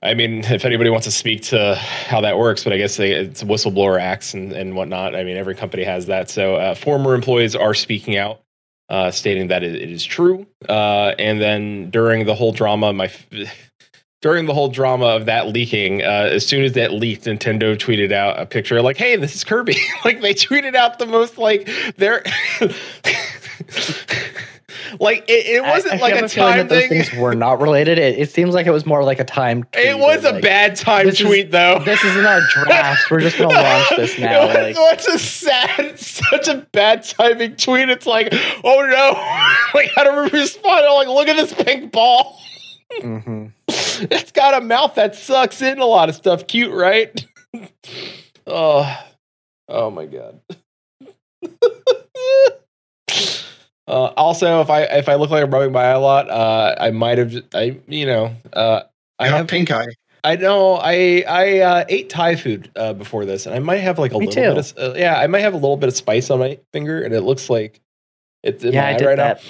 [0.04, 3.12] I mean, if anybody wants to speak to how that works, but I guess they,
[3.12, 5.16] it's whistleblower acts and, and whatnot.
[5.16, 6.30] I mean, every company has that.
[6.30, 8.42] So uh, former employees are speaking out,
[8.90, 10.46] uh, stating that it, it is true.
[10.68, 13.10] Uh, and then during the whole drama, my
[14.22, 18.12] during the whole drama of that leaking, uh, as soon as that leaked, Nintendo tweeted
[18.12, 21.70] out a picture like, "Hey, this is Kirby." like they tweeted out the most like
[21.98, 22.24] they're.
[25.00, 26.90] like it, it wasn't I, I like a time thing.
[26.90, 27.98] things were not related.
[27.98, 29.66] It, it, seems like it was more like a time.
[29.74, 31.80] It was a like, bad time tweet is, though.
[31.84, 33.10] This is in our draft.
[33.10, 34.50] We're just gonna launch this now.
[34.50, 37.90] It was, like, a sad, such a bad timing tweet.
[37.90, 38.30] It's like,
[38.64, 39.12] oh no,
[39.80, 40.86] like how to respond?
[40.86, 42.40] I'm like, look at this pink ball.
[43.00, 43.48] Mm-hmm.
[43.68, 46.48] It's got a mouth that sucks in a lot of stuff.
[46.48, 47.26] Cute, right?
[48.48, 49.06] oh,
[49.68, 50.40] oh my god.
[53.88, 56.76] Uh, also, if I if I look like I'm rubbing my eye a lot, uh,
[56.80, 58.84] I might have I you know uh,
[59.20, 59.88] I have pink eye.
[60.24, 64.00] I know I I uh, ate Thai food uh, before this, and I might have
[64.00, 64.56] like a Me little too.
[64.56, 67.02] bit of uh, yeah, I might have a little bit of spice on my finger,
[67.02, 67.82] and it looks like
[68.42, 69.44] it's in yeah, my I eye did right that.
[69.44, 69.50] now.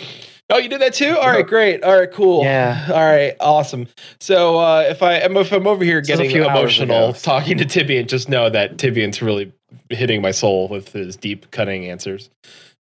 [0.50, 1.18] Oh, you did that too?
[1.18, 1.84] All right, great.
[1.84, 2.44] All right, cool.
[2.44, 2.88] Yeah.
[2.90, 3.88] All right, awesome.
[4.20, 7.66] So uh, if I am if I'm over here getting a few emotional talking to
[7.66, 9.54] Tibian, just know that Tibian's really
[9.90, 12.30] hitting my soul with his deep cutting answers.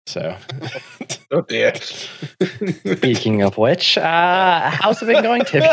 [0.06, 0.36] So,
[1.30, 1.74] oh dear.
[1.74, 5.62] Speaking of which, uh, how's it been going, Tim?
[5.62, 5.70] um,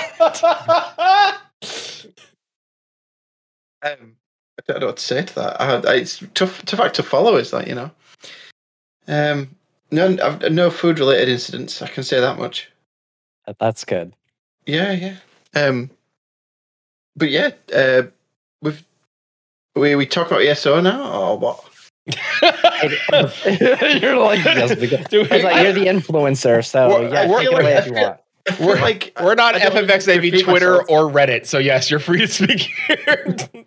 [3.83, 5.61] I don't know what to say to that.
[5.61, 7.35] I, it's tough, tough act to follow.
[7.37, 7.91] Is that you know?
[9.07, 9.55] Um,
[9.91, 11.81] no, I've, no food related incidents.
[11.81, 12.71] I can say that much.
[13.59, 14.13] That's good.
[14.65, 15.15] Yeah, yeah.
[15.55, 15.89] Um,
[17.15, 18.03] but yeah, uh,
[18.61, 18.83] we've
[19.75, 21.68] we we talk about ESO now or what?
[24.01, 27.61] you're like, yes, because, Dude, like you're the influencer, so we're, yeah, we're, take it
[27.61, 28.19] away if you want.
[28.59, 30.89] We're like we're not FFXIV Twitter myself.
[30.89, 33.35] or Reddit, so yes, you're free to speak here.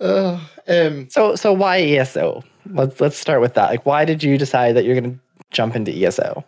[0.00, 2.42] uh, um, so so why ESO?
[2.70, 3.70] let's let's start with that.
[3.70, 6.44] Like, why did you decide that you're going to jump into ESO?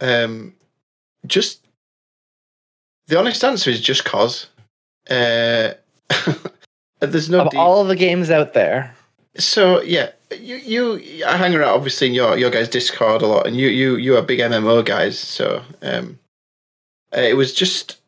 [0.00, 0.54] Um,
[1.26, 1.66] just
[3.06, 4.48] the honest answer is just cause.
[5.08, 5.72] Uh,
[7.00, 8.94] there's no of deep- all the games out there,
[9.38, 13.46] So yeah, you you I hang around obviously in your your guys Discord a lot,
[13.46, 15.18] and you you you are big MMO guys.
[15.18, 16.18] So um,
[17.16, 17.98] uh, it was just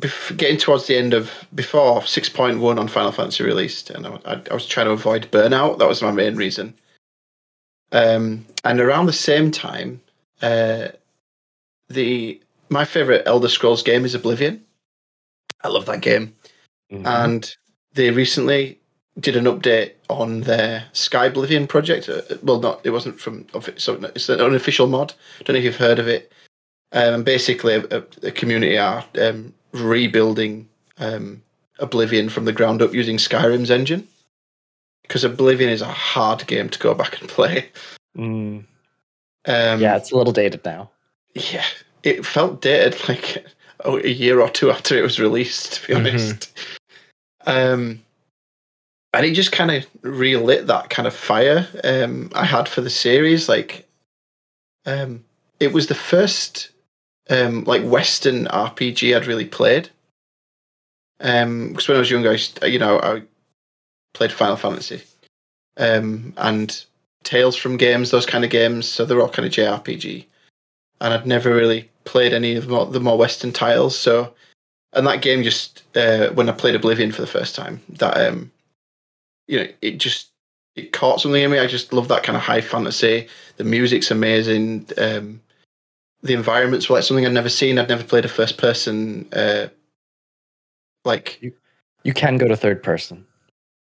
[0.00, 4.06] bef- getting towards the end of before six point one on Final Fantasy released, and
[4.06, 5.78] I, I, I was trying to avoid burnout.
[5.78, 6.74] That was my main reason.
[7.92, 10.00] Um, and around the same time,
[10.40, 10.88] uh,
[11.88, 12.40] the
[12.70, 14.64] my favorite Elder Scrolls game is Oblivion.
[15.62, 16.34] I love that game
[16.90, 17.06] Mhm.
[17.06, 17.56] and
[17.92, 18.78] they recently
[19.20, 22.08] did an update on their Skyblivion project.
[22.08, 23.46] Uh, Well, not it wasn't from
[23.76, 25.12] so it's an unofficial mod.
[25.44, 26.32] Don't know if you've heard of it.
[26.92, 31.42] Um, basically, a, a community are um, rebuilding um,
[31.78, 34.06] Oblivion from the ground up using Skyrim's engine.
[35.02, 37.68] Because Oblivion is a hard game to go back and play.
[38.16, 38.64] Mm,
[39.46, 40.90] Um, yeah, it's a little dated now.
[41.34, 41.64] yeah,
[42.02, 43.44] it felt dated like
[43.84, 45.74] oh, a year or two after it was released.
[45.74, 45.98] To be Mhm.
[45.98, 46.58] honest,
[47.46, 48.00] um,
[49.12, 52.90] and it just kind of relit that kind of fire um, I had for the
[52.90, 53.48] series.
[53.48, 53.86] Like,
[54.86, 55.24] um,
[55.60, 56.70] it was the first
[57.30, 59.88] um, like Western RPG I'd really played.
[61.18, 63.22] Because when I was younger, I, you know, I
[64.12, 65.02] played Final Fantasy
[65.76, 66.84] um, and
[67.22, 68.86] Tales from games, those kind of games.
[68.88, 70.26] So they're all kind of JRPG
[71.02, 73.98] and I'd never really played any of the more, the more Western titles.
[73.98, 74.32] So,
[74.92, 78.51] and that game just uh, when I played Oblivion for the first time, that um,
[79.48, 80.30] you know, it just
[80.76, 81.58] it caught something in me.
[81.58, 83.28] I just love that kind of high fantasy.
[83.56, 84.88] The music's amazing.
[84.98, 85.40] Um,
[86.22, 87.78] the environments were like something I'd never seen.
[87.78, 89.28] I'd never played a first person.
[89.32, 89.66] Uh,
[91.04, 91.52] like You
[92.04, 93.26] you can go to third person.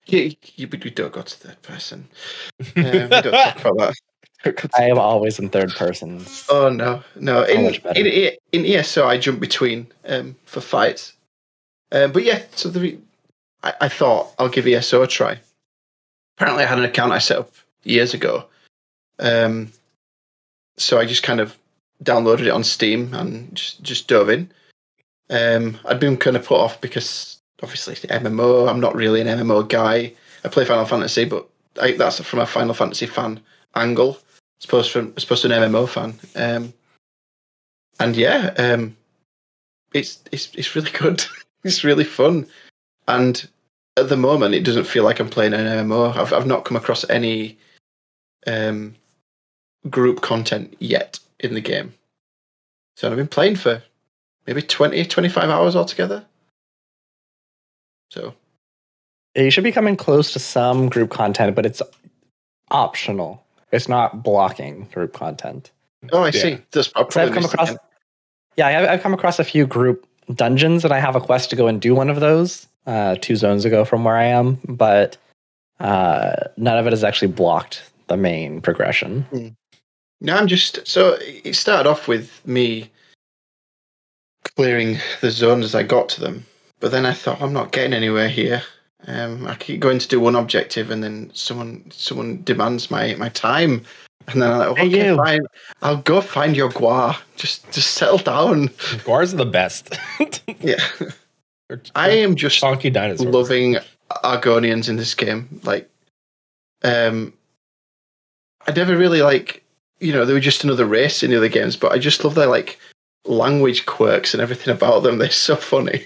[0.07, 2.09] you, you, we don't go to third person.
[2.77, 3.95] We don't talk about that.
[4.79, 6.25] I am always in third person.
[6.49, 7.43] Oh no, no!
[7.45, 11.15] In in, in ESO, I jump between um, for fights.
[11.91, 12.99] Uh, but yeah, so the
[13.63, 15.39] I, I thought I'll give ESO a try.
[16.37, 18.45] Apparently, I had an account I set up years ago,
[19.19, 19.73] um,
[20.77, 21.57] so I just kind of
[22.03, 24.51] downloaded it on Steam and just just dove in.
[25.31, 28.69] Um, I'd been kind of put off because obviously it's MMO.
[28.69, 30.13] I'm not really an MMO guy.
[30.45, 31.49] I play Final Fantasy, but
[31.81, 33.41] I, that's from a Final Fantasy fan
[33.75, 34.19] angle
[34.61, 36.15] as opposed from as opposed to an MMO fan.
[36.37, 36.73] Um,
[38.01, 38.97] and yeah, um,
[39.93, 41.25] it's it's it's really good.
[41.65, 42.47] it's really fun,
[43.09, 43.49] and
[43.97, 46.15] at the moment, it doesn't feel like I'm playing an MMO.
[46.17, 47.59] I've I've not come across any
[48.47, 48.95] um,
[49.91, 51.93] group content yet in the game,
[52.97, 53.83] so I've been playing for
[54.47, 56.25] maybe 20, 25 hours altogether.
[58.13, 58.35] So
[59.35, 61.83] You should be coming close to some group content, but it's
[62.71, 63.45] optional.
[63.73, 65.71] It's not blocking group content.
[66.13, 66.33] oh, I Yeah.
[66.43, 66.59] see.
[66.71, 67.79] That's I'll So I've come across, then.
[68.57, 71.57] yeah, I- I've come across a few group dungeons, and I have a quest to
[71.57, 75.17] go and do one of those uh, two zones ago from where I am, but
[75.79, 79.55] uh, none of it has actually blocked the main progression.
[80.21, 82.91] No, I'm just so it started off with me
[84.57, 86.47] clearing the zones as I got to them,
[86.81, 88.63] but then I thought I'm not getting anywhere here.
[89.07, 93.29] Um, I keep going to do one objective, and then someone someone demands my my
[93.29, 93.85] time,
[94.27, 95.17] and then I'm like, okay, you.
[95.17, 95.43] fine,
[95.83, 97.17] I'll go find your guar.
[97.37, 98.71] Just just settle down.
[99.05, 99.97] Guars are the best.
[100.61, 100.83] Yeah,
[101.69, 103.33] They're- I am just chunky dinosaurs.
[103.35, 103.77] loving
[104.25, 105.61] Argonians in this game.
[105.65, 105.89] Like,
[106.83, 107.33] um,
[108.67, 109.63] I never really like,
[110.01, 112.35] you know, they were just another race in the other games, but I just love
[112.35, 112.79] their like
[113.27, 115.19] language quirks and everything about them.
[115.19, 116.05] They're so funny.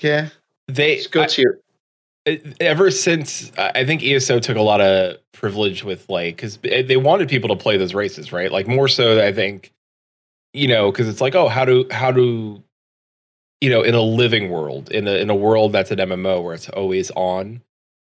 [0.00, 0.28] yeah,
[0.68, 1.54] They let's go I- to
[2.60, 6.96] ever since I I think ESO took a lot of privilege with like because they
[6.96, 8.52] wanted people to play those races, right?
[8.52, 9.72] Like more so, I think,
[10.52, 12.62] you know, because it's like, oh, how do how do
[13.62, 16.54] you know in a living world in a in a world that's an MMO where
[16.54, 17.62] it's always on,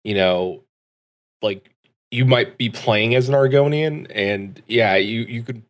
[0.06, 0.64] you know,
[1.44, 1.72] like
[2.12, 5.64] you might be playing as an Argonian, and yeah, you you could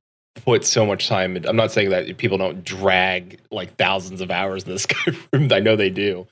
[0.45, 1.37] put so much time.
[1.37, 5.51] In, I'm not saying that people don't drag like thousands of hours in this Skyrim.
[5.53, 6.27] I know they do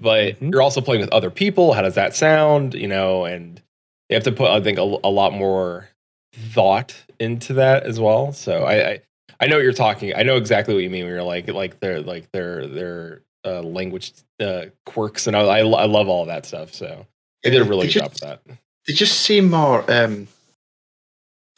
[0.00, 0.52] but Mhm.
[0.52, 1.72] you're also playing with other people.
[1.72, 2.74] How does that sound?
[2.74, 3.62] You know, and
[4.10, 5.88] you have to put, I think, a, a lot more
[6.34, 8.32] thought into that as well.
[8.32, 9.00] So I, I,
[9.40, 10.14] I know what you're talking.
[10.16, 11.04] I know exactly what you mean.
[11.04, 15.58] When you're like, like their, like their, their uh, language uh, quirks, and I, I,
[15.58, 16.74] I love all that stuff.
[16.74, 17.06] So
[17.42, 18.42] they did a really They good job with that.
[18.86, 20.28] They just seem more um,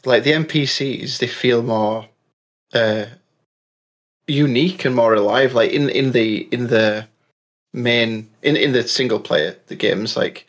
[0.05, 1.19] like the NPCs.
[1.19, 2.09] They feel more
[2.73, 3.07] uh,
[4.27, 5.55] unique and more alive.
[5.55, 7.07] Like in in the in the
[7.73, 10.47] main in in the single player the games like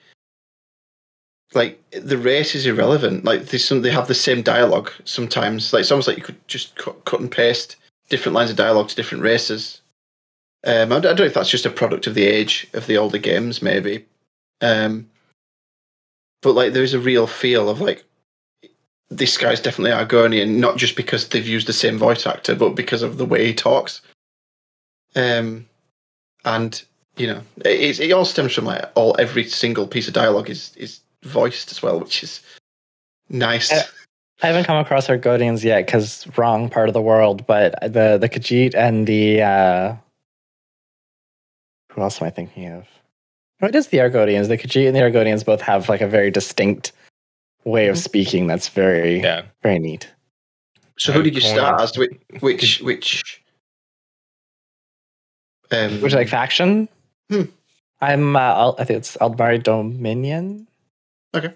[1.53, 3.25] like the race is irrelevant.
[3.25, 5.73] Like there's some, they have the same dialogue sometimes.
[5.73, 7.75] Like it's almost like you could just cut, cut and paste
[8.09, 9.81] different lines of dialogue to different races.
[10.65, 13.17] Um, I, don't know if that's just a product of the age of the older
[13.17, 14.05] games, maybe.
[14.61, 15.09] Um,
[16.41, 18.03] but like there's a real feel of like
[19.09, 23.01] this guy's definitely Argonian, not just because they've used the same voice actor, but because
[23.01, 24.01] of the way he talks.
[25.15, 25.67] Um,
[26.45, 26.81] and
[27.17, 30.73] you know, it, it all stems from like all every single piece of dialogue is
[30.77, 32.41] is voiced as well, which is
[33.29, 33.71] nice.
[33.71, 33.83] Uh,
[34.43, 38.27] I haven't come across Argonians yet because wrong part of the world, but the the
[38.29, 39.95] Khajiit and the uh,
[41.91, 42.87] who else am I thinking of?
[43.61, 44.47] No, it is the Argonians.
[44.47, 46.91] The Khajiit and the Argonians both have like a very distinct
[47.65, 49.43] way of speaking that's very Yeah.
[49.61, 50.09] very neat.
[50.97, 51.95] So who did you start as?
[51.97, 53.43] Which which which?
[55.71, 56.89] Um, Which like faction?
[57.29, 57.43] Hmm.
[58.01, 60.67] I'm uh, I think it's Aldmeri Dominion.
[61.33, 61.53] Okay.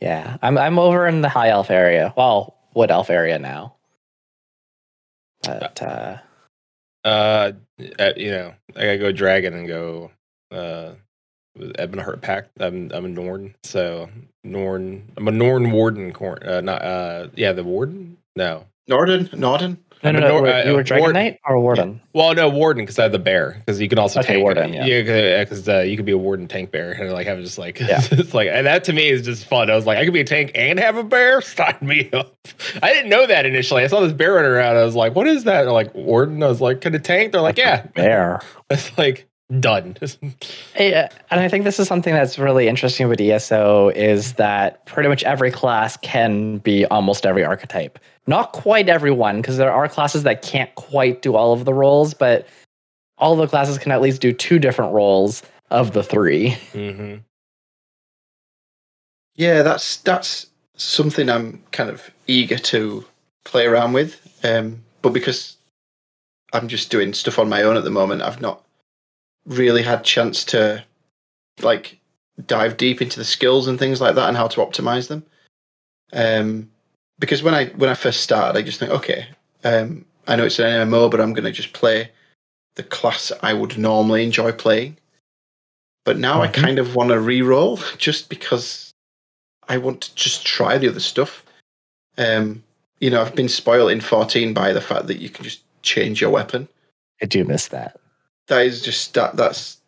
[0.00, 2.12] Yeah, I'm I'm over in the High Elf area.
[2.16, 3.74] Well, Wood Elf area now.
[5.42, 6.18] But uh,
[7.04, 7.52] Uh,
[7.98, 10.10] uh, you know, I gotta go dragon and go.
[10.50, 10.92] Uh,
[11.58, 12.50] Ebonheart Pact.
[12.60, 14.08] I'm I'm a Norn, so
[14.44, 15.10] Norn.
[15.16, 16.12] I'm a Norn Warden.
[16.12, 18.16] Cor- uh, not uh, yeah, the Warden.
[18.36, 19.28] No, Norden?
[19.32, 19.78] Norden?
[20.02, 20.28] No, no, no.
[20.28, 22.00] Nor- uh, you were Dragon Ward- Knight or Warden?
[22.12, 23.56] well, no Warden because I have the bear.
[23.64, 24.42] Because you can also Okay, tank.
[24.42, 24.86] Warden, yeah.
[24.86, 27.80] yeah, because uh, you could be a Warden tank bear, and like have just like
[27.80, 28.00] Yeah.
[28.10, 29.70] it's like, and that to me is just fun.
[29.70, 31.40] I was like, I could be a tank and have a bear.
[31.42, 32.36] Sign me up.
[32.82, 33.82] I didn't know that initially.
[33.82, 34.76] I saw this bear running around.
[34.76, 35.62] I was like, what is that?
[35.64, 36.42] They're like Warden.
[36.42, 37.32] I was like, could a tank?
[37.32, 37.86] They're like, yeah.
[37.94, 38.40] Bear.
[38.70, 39.26] It's like
[39.60, 39.96] done.
[40.02, 40.08] Uh,
[40.78, 45.24] and I think this is something that's really interesting with ESO is that pretty much
[45.24, 47.98] every class can be almost every archetype.
[48.28, 52.12] Not quite everyone, because there are classes that can't quite do all of the roles,
[52.12, 52.46] but
[53.16, 56.50] all the classes can at least do two different roles of the three.
[56.72, 57.16] hmm
[59.34, 63.02] Yeah, that's that's something I'm kind of eager to
[63.44, 64.20] play around with.
[64.44, 65.56] Um, but because
[66.52, 68.62] I'm just doing stuff on my own at the moment, I've not
[69.46, 70.84] really had chance to
[71.62, 71.98] like
[72.46, 75.24] dive deep into the skills and things like that and how to optimize them.
[76.12, 76.70] Um,
[77.18, 79.26] because when I when I first started, I just think, okay,
[79.64, 82.10] um, I know it's an MMO, but I'm going to just play
[82.74, 84.96] the class I would normally enjoy playing.
[86.04, 86.54] But now I Mhm.
[86.54, 88.92] kind of want to re-roll just because
[89.68, 91.44] I want to just try the other stuff.
[92.16, 92.62] Um,
[93.00, 96.20] you know, I've been spoiled in 14 by the fact that you can just change
[96.20, 96.68] your weapon.
[97.22, 98.00] I do miss that.
[98.46, 99.78] That is just that that's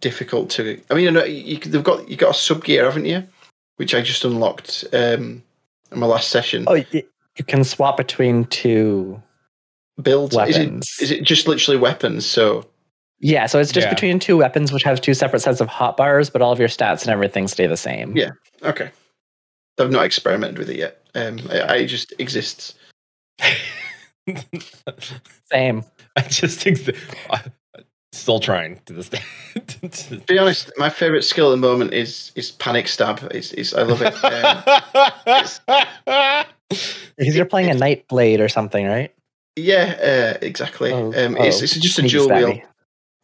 [0.00, 0.80] difficult to.
[0.90, 3.22] I mean, you know, you, they've got you got a sub gear, haven't you?
[3.76, 5.42] Which I just unlocked um,
[5.92, 6.64] in my last session.
[6.66, 9.22] Oh, you can swap between two
[10.02, 10.34] builds.
[10.36, 10.96] is it weapons.
[11.00, 12.26] is it just literally weapons?
[12.26, 12.66] So
[13.20, 13.94] yeah, so it's just Yeah.
[13.94, 17.02] between two weapons, which have two separate sets of hotbars, but all of your stats
[17.02, 18.16] and everything stay the same.
[18.16, 18.30] Yeah.
[18.62, 18.90] okay,
[19.78, 21.02] I've not experimented with it yet.
[21.14, 22.74] Um, I, I just exists.
[25.50, 25.84] Same.
[26.16, 26.90] I just ex-
[28.12, 29.22] still trying to this day.
[29.70, 33.20] To be honest, my favorite skill at the moment is is panic stab.
[33.32, 34.14] It's, it's I love it.
[36.08, 36.44] Um,
[37.16, 39.12] Because you're playing a Night Blade or something, right?
[39.56, 40.92] yeah, uh, exactly.
[40.92, 42.62] Oh, um, it's oh, it's just a dual wield stabby.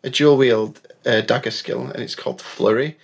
[0.02, 2.96] a dual wield uh, dagger skill, and it's called flurry.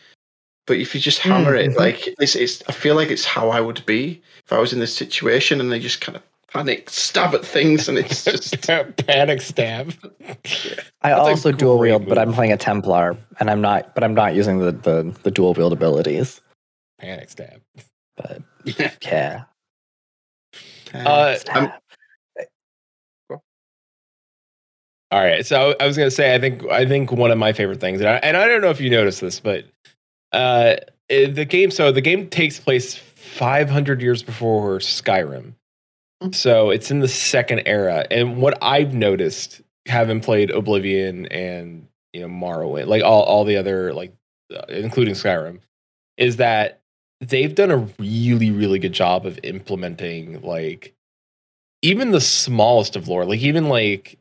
[0.67, 1.77] But if you just hammer it, Mhm.
[1.77, 4.81] like it's, it's, I feel like it's how I would be if I was in
[4.81, 8.61] this situation, and they just kind of panic stab at things, and it's just
[9.07, 9.95] panic stab.
[11.03, 13.95] I That's also dual great wield, but I'm playing a Templar, and I'm not.
[13.95, 16.41] But I'm not using the the, the dual wield abilities.
[16.99, 17.61] Panic stab.
[18.17, 18.93] But yeah.
[19.03, 19.45] yeah,
[20.95, 21.73] Uh, I'm-
[25.13, 27.81] All right, so I was gonna say I think I think one of my favorite
[27.81, 29.65] things, and I, and I don't know if you noticed this, but
[30.33, 30.77] uh,
[31.09, 31.73] the game.
[31.73, 35.55] So the game takes place 500 years before Skyrim.
[36.33, 38.07] So it's in the second era.
[38.11, 43.57] And what I've noticed, having played Oblivion and you know Morrowind, like all all the
[43.57, 44.13] other like,
[44.55, 45.61] uh, including Skyrim,
[46.17, 46.81] is that
[47.21, 50.95] they've done a really really good job of implementing like
[51.83, 54.19] even the smallest of lore, like even like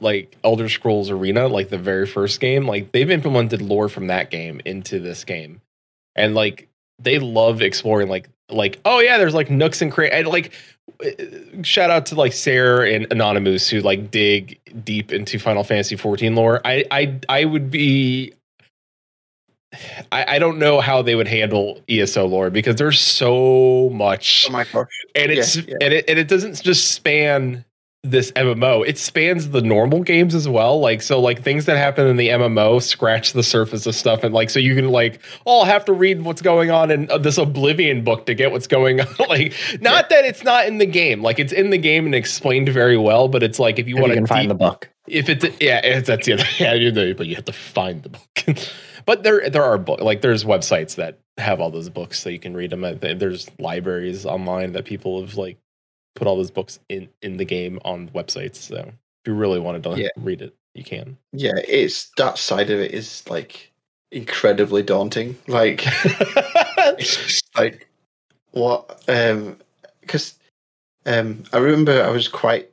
[0.00, 4.30] like Elder Scrolls Arena, like the very first game, like they've implemented lore from that
[4.30, 5.60] game into this game,
[6.14, 6.68] and like
[6.98, 10.52] they love exploring like like oh yeah, there's like nooks and crannies, like
[11.62, 16.34] shout out to like Sarah and Anonymous who like dig deep into Final Fantasy 14
[16.34, 16.60] lore.
[16.64, 18.32] I I I would be.
[20.10, 24.52] I, I don't know how they would handle ESO lore because there's so much oh
[24.52, 25.74] my gosh, and it's Yeah, yeah.
[25.82, 27.64] and it and it doesn't just span
[28.10, 30.80] this MMO, it spans the normal games as well.
[30.80, 34.34] Like so, like things that happen in the MMO scratch the surface of stuff, and
[34.34, 37.18] like so you can like, oh, I'll have to read what's going on in uh,
[37.18, 39.06] this Oblivion book to get what's going on.
[39.28, 42.68] like, not that it's not in the game, like it's in the game and explained
[42.68, 44.88] very well, but it's like if you want to find the book.
[45.06, 48.10] if it's yeah, it's, that's yeah, yeah, you know, but you have to find the
[48.10, 48.58] book.
[49.06, 52.38] but there there are book like there's websites that have all those books so you
[52.38, 52.84] can read them.
[52.84, 55.58] Uh, There's libraries online that people have like
[56.16, 58.56] put all those books in in the game on websites.
[58.56, 58.94] So if
[59.26, 60.08] you really wanted to Yeah.
[60.16, 61.16] read it, you can.
[61.32, 63.70] Yeah, it's that side of it is like
[64.10, 65.36] incredibly daunting.
[65.46, 65.82] Like
[66.98, 67.88] it's just like
[68.52, 69.58] what um
[70.00, 70.34] because
[71.04, 72.70] um I remember I was quite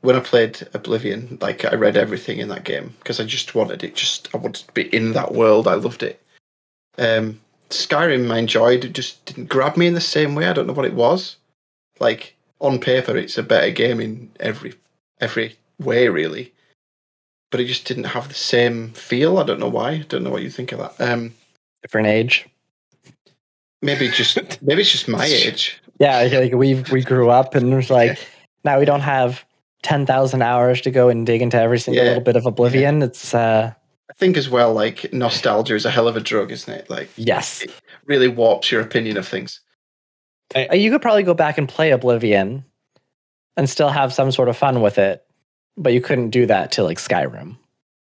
[0.00, 3.82] when I played Oblivion, like I read everything in that game because I just wanted
[3.82, 5.66] it just I wanted to be in that world.
[5.66, 6.22] I loved it.
[6.98, 10.46] Um Skyrim I enjoyed, it just didn't grab me in the same way.
[10.46, 11.36] I don't know what it was.
[12.00, 14.74] Like on paper it's a better game in every
[15.20, 16.52] every way really.
[17.50, 19.38] But it just didn't have the same feel.
[19.38, 19.90] I don't know why.
[19.92, 21.12] I don't know what you think of that.
[21.12, 21.34] Um
[21.82, 22.46] Different age.
[23.82, 25.80] maybe just maybe it's just my age.
[25.98, 28.18] Yeah, like, we we grew up and it's like
[28.64, 29.44] now we don't have
[29.82, 32.08] ten thousand hours to go and dig into every single Yeah.
[32.10, 33.02] little bit of Oblivion.
[33.02, 33.72] It's uh
[34.10, 36.88] I think as well, like nostalgia is a hell of a drug, isn't it?
[36.90, 37.62] Like yes.
[37.62, 37.70] it
[38.06, 39.60] really warps your opinion of things.
[40.54, 42.64] Uh, You could probably go back and play Oblivion
[43.56, 45.24] and still have some sort of fun with it,
[45.76, 47.56] but you couldn't do that to like Skyrim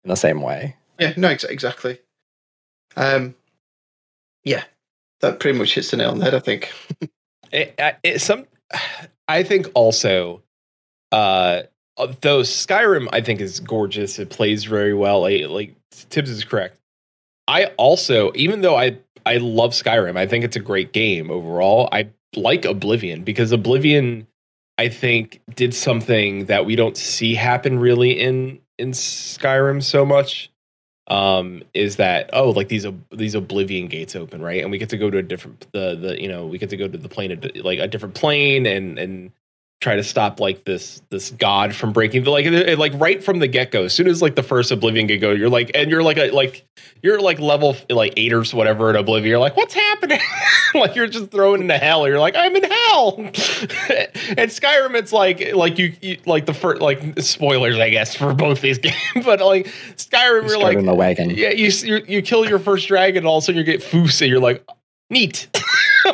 [0.04, 0.76] in the same way.
[0.98, 1.98] Yeah, no, ex- exactly.
[2.96, 3.34] Um,
[4.44, 4.64] yeah,
[5.20, 6.34] that pretty much hits the nail on the head.
[6.34, 6.72] I think.
[7.52, 8.46] It, I- it, some,
[9.28, 10.40] I think also,
[11.10, 11.62] uh,
[12.20, 14.20] though Skyrim I think is gorgeous.
[14.20, 15.22] It plays very well.
[15.22, 15.74] Like, like
[16.10, 16.78] Tibbs is correct.
[17.48, 21.88] I also, even though I I love Skyrim, I think it's a great game overall.
[21.90, 24.26] I like Oblivion because Oblivion,
[24.78, 30.50] I think, did something that we don't see happen really in in Skyrim so much.
[31.08, 34.96] Um, is that oh like these these Oblivion gates open right, and we get to
[34.96, 37.40] go to a different the the you know we get to go to the plane
[37.56, 39.32] like a different plane and and
[39.80, 43.24] try to stop like this this god from breaking the like it, it- like right
[43.24, 43.84] from the get go.
[43.84, 46.30] As soon as like the first Oblivion get go, you're like and you're like a
[46.32, 46.66] like
[47.02, 49.30] you're like level like eight or whatever in Oblivion.
[49.30, 50.20] You're like, what's happening?
[50.74, 52.06] like you're just thrown into hell.
[52.06, 53.14] You're like, I'm in hell.
[53.18, 58.34] and Skyrim, it's like like you, you like the first like spoilers, I guess, for
[58.34, 58.96] both these games.
[59.24, 59.66] but like
[59.96, 61.30] Skyrim, you're Start like in the wagon.
[61.30, 63.82] yeah, you you you kill your first dragon, and all of a sudden you get
[63.82, 64.62] Fus, and you're like,
[65.08, 65.48] neat.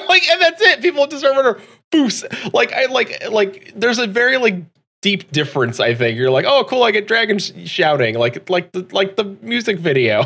[0.08, 0.80] like, and that's it.
[0.82, 1.56] People just Fus.
[1.92, 3.72] Foose, like, I like like.
[3.76, 4.56] There's a very like
[5.02, 5.78] deep difference.
[5.80, 6.82] I think you're like, oh, cool.
[6.82, 10.24] I get dragons shouting, like like the like the music video.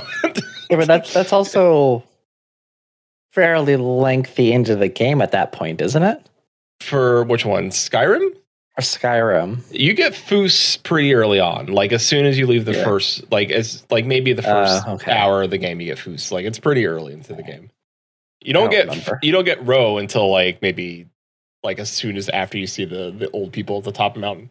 [0.70, 2.04] Yeah, but that's that's also
[3.32, 6.28] fairly lengthy into the game at that point, isn't it?
[6.80, 7.70] For which one?
[7.70, 8.30] Skyrim.
[8.78, 9.62] Or Skyrim.
[9.70, 11.66] You get Fus pretty early on.
[11.66, 12.84] Like as soon as you leave the Yeah.
[12.84, 15.12] first, like as like maybe the Uh, first okay.
[15.12, 16.30] hour of the game, you get Fus.
[16.32, 17.68] Like it's pretty early into the game.
[18.42, 19.18] You don't, don't get remember.
[19.22, 21.06] you don't get Ro until like maybe
[21.62, 24.14] like as soon as after you see the the old people at the top of
[24.14, 24.50] the mountain.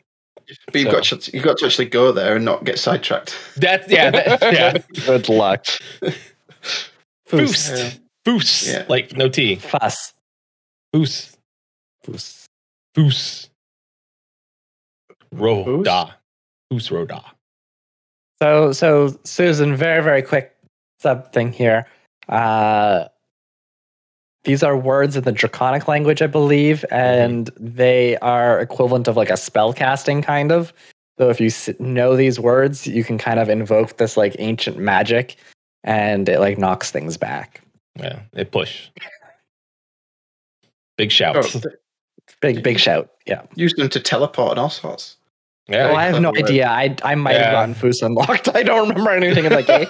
[0.66, 3.36] But you've got to, you've got to actually go there and not get sidetracked.
[3.58, 4.78] That's yeah, that, yeah.
[5.06, 5.66] Good luck.
[7.30, 7.92] Boost, Yeah.
[8.26, 8.86] Fus, Yeah.
[8.90, 9.56] like no T.
[9.58, 10.14] Fuss.
[10.92, 11.38] boost,
[12.04, 12.48] boost.
[12.96, 13.50] Fus, Fus?
[15.32, 16.16] Roda,
[16.72, 17.24] Fus Roda.
[18.42, 20.56] So so Susan, very, very quick
[21.00, 21.86] sub thing here.
[22.28, 23.06] Uh
[24.44, 26.96] these are words in the draconic language, I believe, mm-hmm.
[26.96, 30.74] and they are equivalent of like a spell casting kind of.
[31.18, 35.36] So if you know these words, you can kind of invoke this like ancient magic,
[35.84, 37.62] and it like knocks things back.
[37.98, 38.88] Yeah, it push.
[40.98, 41.66] Big Oh, th-
[42.42, 43.10] Big, big shout.
[43.26, 43.42] Yeah.
[43.56, 45.18] use them to teleport and all sorts.
[45.68, 46.44] Yeah, well, I have no word.
[46.44, 46.68] idea.
[46.68, 47.44] I I might Yeah.
[47.44, 48.50] have gotten Fus unlocked.
[48.56, 49.88] I don't remember anything in the game.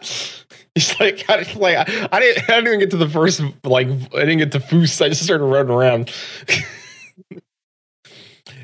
[0.78, 3.88] He's like, I, like I, I didn't, I didn't even get to the first, like,
[3.88, 5.00] I didn't get to Fus.
[5.00, 6.12] I just started running around.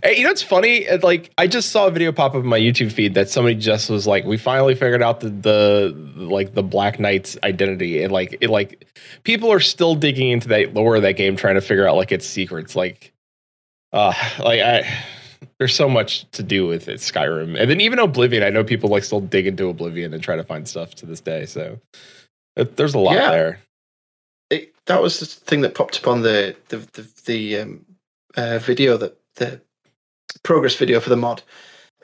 [0.04, 0.86] hey, you know what's funny?
[0.98, 3.90] Like, I just saw a video pop up in my YouTube feed that somebody just
[3.90, 8.04] was like, we finally figured out the, the like, the Black Knight's identity.
[8.04, 8.86] And, like, it, like,
[9.24, 12.12] people are still digging into that lore of that game, trying to figure out, like,
[12.12, 12.76] its secrets.
[12.76, 13.12] Like,
[13.92, 15.04] uh, like, I,
[15.59, 18.42] there's so much to do with it, Skyrim, and then even Oblivion.
[18.42, 21.20] I know people like still dig into Oblivion and try to find stuff to this
[21.20, 21.46] day.
[21.46, 21.78] So
[22.57, 23.30] it, there's a lot Yeah.
[23.30, 23.61] there.
[24.50, 27.84] It, that was the thing that popped up on the the the, the um,
[28.36, 29.61] uh, video that the
[30.42, 31.42] progress video for the mod.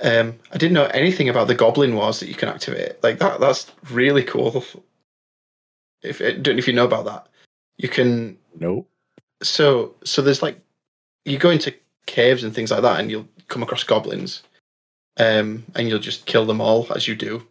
[0.02, 3.02] Um, I didn't know anything about the Goblin Wars that you can activate.
[3.02, 4.64] Like that, that's really cool.
[6.02, 7.28] If I don't know if you know about that,
[7.76, 8.88] you can nope.
[9.42, 10.58] so so there's like
[11.26, 11.74] you go into
[12.06, 14.42] caves and things like that and you'll come across goblins,
[15.18, 17.46] um, and you'll just kill them all as you do.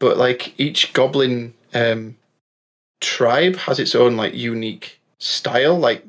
[0.00, 2.16] But like each goblin um,
[3.00, 5.78] tribe has its own like unique style.
[5.78, 6.04] Like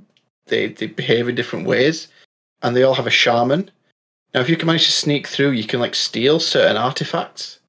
[0.48, 2.08] they they behave in different ways,
[2.64, 3.70] and they all have a shaman.
[4.34, 7.60] Now, if you can manage to sneak through, you can like steal certain artifacts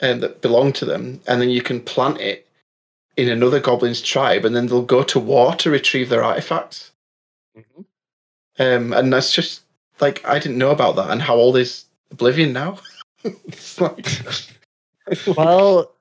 [0.00, 2.46] um, that belong to them, and then you can plant it
[3.16, 6.92] in another goblin's tribe, and then they'll go to war to retrieve their artifacts.
[7.56, 7.84] Mhm.
[8.60, 9.62] Um, and that's just
[10.00, 11.10] like I didn't know about that.
[11.10, 12.78] And how old is Oblivion now?
[13.24, 14.06] it's like,
[15.36, 15.92] Well,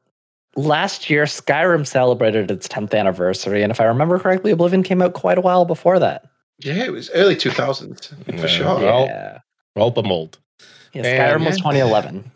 [0.56, 5.14] last year Skyrim celebrated its 10th anniversary, and if I remember correctly, Oblivion came out
[5.14, 6.26] quite a while before that.
[6.60, 8.66] yeah, it was early two thousands Yeah, for sure.
[8.80, 9.40] Well, yeah,
[9.76, 10.40] Well, bemold.
[10.94, 11.72] yeah man, Skyrim was yeah.
[11.72, 12.32] 2011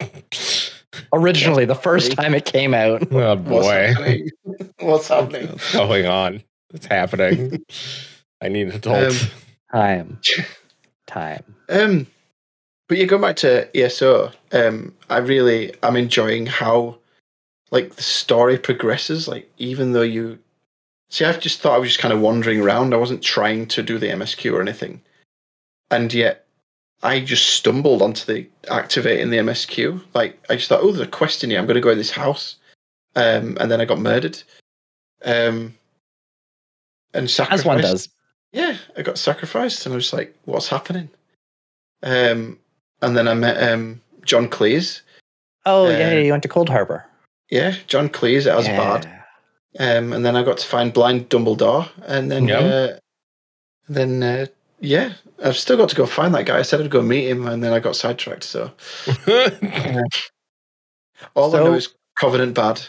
[1.12, 3.02] originally, the first time it came out.
[3.12, 4.30] Oh What's boy, happening?
[4.80, 5.48] What's happening?
[5.48, 6.42] what's going on?
[6.74, 7.64] It's happening.
[8.40, 9.12] I need an adult.
[9.12, 9.16] Um,
[9.72, 10.20] Time,
[11.06, 11.42] time.
[11.68, 12.06] Um,
[12.88, 16.98] but yeah, going back to ESO, um, I really I'm enjoying how
[17.70, 19.28] like the story progresses.
[19.28, 20.38] Like even though you
[21.08, 22.92] see, I've just thought I was just kind of wandering around.
[22.92, 25.00] I wasn't trying to do the MSQ or anything,
[25.90, 26.44] and yet
[27.02, 30.02] I just stumbled onto the activating the MSQ.
[30.14, 31.58] Like I just thought, oh, there's a quest in here.
[31.58, 32.56] I'm going to go in this house,
[33.16, 34.42] um, and then I got murdered.
[35.24, 35.74] Um,
[37.14, 37.60] and sacrificed.
[37.60, 38.08] As one does.
[38.52, 41.08] Yeah, I got sacrificed, and I was like, "What's happening?"
[42.02, 42.58] Um,
[43.00, 45.00] and then I met um John Cleese.
[45.64, 47.04] Oh, Uh, yeah, you went to Coldharbour.
[47.50, 48.76] Yeah, John Cleese as yeah.
[48.76, 49.06] Bard.
[49.78, 52.58] Um, and then I got to find Blind Dumbledore, and then Yeah.
[52.58, 52.96] uh,
[53.88, 54.46] then uh,
[54.80, 56.58] yeah, I've still got to go find that guy.
[56.58, 58.44] I said I'd go meet him, and then I got sidetracked.
[58.44, 58.70] So
[61.34, 62.82] all I know is Covenant bad.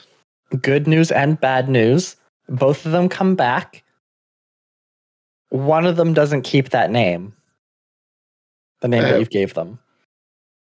[0.62, 2.16] Good news and bad news.
[2.50, 3.83] Both of them come back.
[5.54, 7.32] One of them doesn't keep that name.
[8.82, 9.78] The name Uh, that you gave them.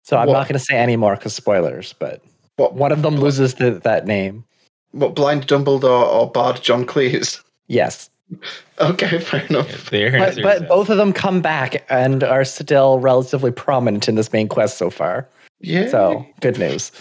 [0.05, 2.21] So I'm what- not going to say any more because spoilers, but
[2.57, 4.45] What one of them loses the, that name.
[4.91, 7.43] what Blind Dumbledore or Bard John Cleese?
[7.69, 8.11] Yes.
[8.81, 9.89] okay, fair enough.
[9.89, 14.31] Their But, but both of them come back and are still relatively prominent in this
[14.31, 15.27] main quest so far.
[15.61, 15.89] Yeah.
[15.89, 16.93] So good news.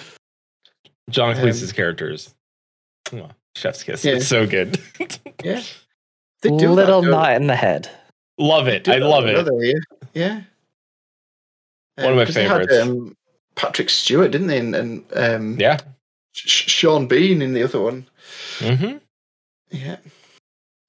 [1.10, 2.34] John um, Cleese's characters.
[3.12, 4.06] Oh, chef's kiss.
[4.06, 4.14] Yeah.
[4.14, 4.80] It's so good.
[5.44, 5.62] yeah.
[6.42, 7.90] They do Little don't knot in the head.
[8.38, 8.88] love it.
[8.90, 9.46] I love it.
[9.46, 9.74] they?
[10.20, 10.42] Yeah.
[11.98, 12.04] yeah.
[12.04, 12.78] One of my 'cause they had, favorites.
[12.88, 13.16] um,
[13.56, 14.58] Patrick Stewart, didn't they?
[14.58, 15.78] And, and um, Yeah.
[16.34, 18.08] Sh- Sean Bean in the other one.
[18.60, 18.98] hmm
[19.70, 19.98] Yeah.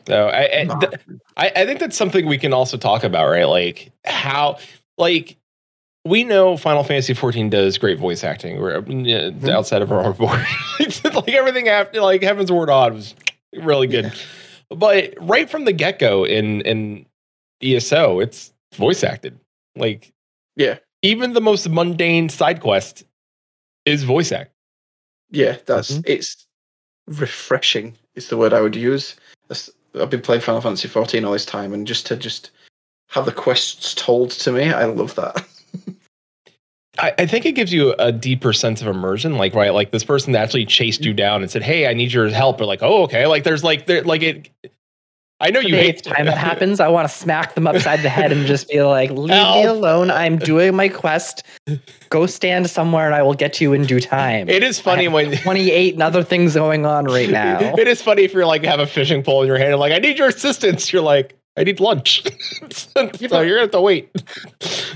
[0.06, 0.92] So I, I, th-
[1.36, 3.44] I I think that's something we can also talk about, right?
[3.46, 4.58] Like how,
[4.98, 5.36] like
[6.04, 8.58] we know Final Fantasy 14 does great voice acting.
[8.60, 10.44] We're uh, outside of our board,
[10.80, 13.14] like everything after like Heavensward Odd was
[13.54, 14.12] really good.
[14.76, 17.06] But right from the get go in in
[17.62, 19.38] ESO, it's voice acted.
[19.76, 20.12] Like
[20.56, 20.78] Yeah.
[21.02, 23.04] even the most mundane side quest
[23.84, 24.52] is voice act.
[25.30, 26.04] Yeah, that's Mhm.
[26.06, 26.46] it's
[27.06, 27.96] refreshing.
[28.14, 29.16] Is the word I would use.
[29.48, 32.50] That's, I've been playing Final Fantasy 14 all this time, and just to just
[33.08, 35.44] have the quests told to me, I love that.
[36.98, 39.36] I, I think it gives you a deeper sense of immersion.
[39.38, 42.12] Like, right, like this person that actually chased you down and said, "Hey, I need
[42.12, 44.50] your help." Or like, "Oh, okay." Like, there's like, there, like it.
[45.40, 48.30] I know you hate time that happens, I want to smack them upside the head
[48.30, 50.08] and just be like, "Leave me alone.
[50.08, 51.42] I'm doing my quest.
[52.10, 55.08] Go stand somewhere, and I will get to you in due time." It is funny
[55.08, 57.58] when 28 and other things going on right now.
[57.78, 59.92] it is funny if you're like have a fishing pole in your hand and like,
[59.92, 62.24] "I need your assistance." You're like, "I need lunch,"
[62.70, 64.12] so you're gonna have to wait.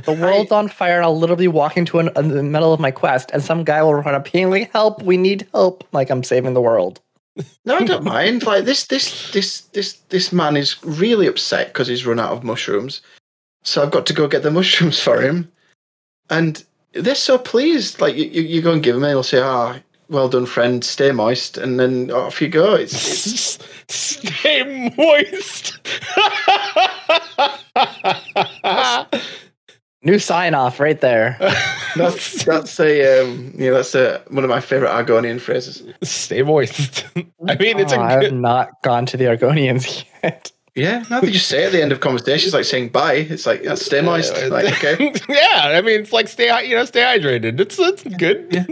[0.04, 2.90] The world's on fire, and I'll literally walk into an, in the middle of my
[2.90, 5.02] quest, and some guy will run up being like, "Help!
[5.02, 7.00] We need help!" Like I'm saving the world.
[7.64, 8.44] No, I don't mind.
[8.44, 12.44] Like this, this, this, this, this man is really upset because he's run out of
[12.44, 13.02] mushrooms.
[13.62, 15.50] So I've got to go get the mushrooms for him,
[16.30, 18.00] and they're so pleased.
[18.00, 19.78] Like you, you, you go and give them, and they'll say, "Ah,
[20.08, 20.84] well done, friend.
[20.84, 22.74] Stay moist," and then off you go.
[22.74, 25.78] It's, it's Stay moist.
[30.02, 31.36] New sign off right there.
[31.96, 35.82] that's that's a um, yeah, that's a one of my favorite Argonian phrases.
[36.02, 37.04] Stay moist.
[37.16, 40.52] I mean, it's Oh, a I have not gone to the Argonians yet.
[40.76, 43.14] Yeah, no, they just say at the end of conversations, like saying bye.
[43.14, 44.36] It's like yeah, stay moist.
[44.48, 47.58] Like okay, yeah, I mean, it's like stay, you know, stay hydrated.
[47.58, 48.46] It's it's good.
[48.52, 48.66] Yeah.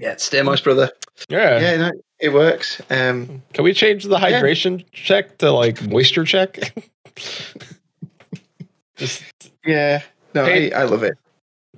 [0.00, 0.90] Yeah, stay moist, brother.
[1.28, 1.60] Yeah.
[1.60, 2.80] Yeah, no, it works.
[2.90, 6.74] Um, Can we change the hydration check to like moisture check?
[8.96, 9.22] Just
[9.64, 10.02] yeah,
[10.34, 10.72] no, Hey.
[10.72, 11.16] I, I love it.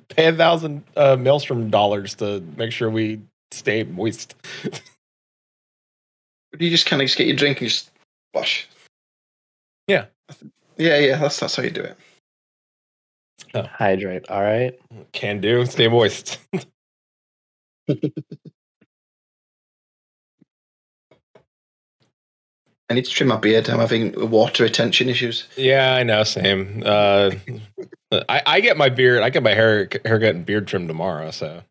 [0.08, 3.20] pay a thousand uh, maelstrom dollars to make sure we
[3.50, 4.34] stay moist.
[4.62, 7.90] But you just kind of just get your drink and just
[8.34, 8.68] wash.
[9.86, 10.06] Yeah.
[10.76, 11.16] yeah, yeah.
[11.16, 11.96] That's that's how you do it.
[13.54, 13.62] Oh.
[13.62, 14.28] Hydrate.
[14.28, 14.78] All right.
[15.12, 15.64] Can do.
[15.66, 16.38] Stay moist.
[22.90, 23.70] I need to trim my beard.
[23.70, 25.48] I'm having water retention issues.
[25.56, 26.24] yeah, I know.
[26.24, 26.82] Same.
[26.84, 27.30] Uh,
[28.28, 29.22] I, I get my beard.
[29.22, 31.30] I get my hair haircut and beard trimmed tomorrow.
[31.30, 31.62] So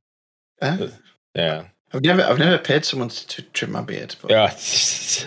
[0.62, 0.88] Huh?
[1.36, 4.16] yeah, I've never, I've never paid someone to, to trim my beard.
[4.22, 4.52] But, yeah.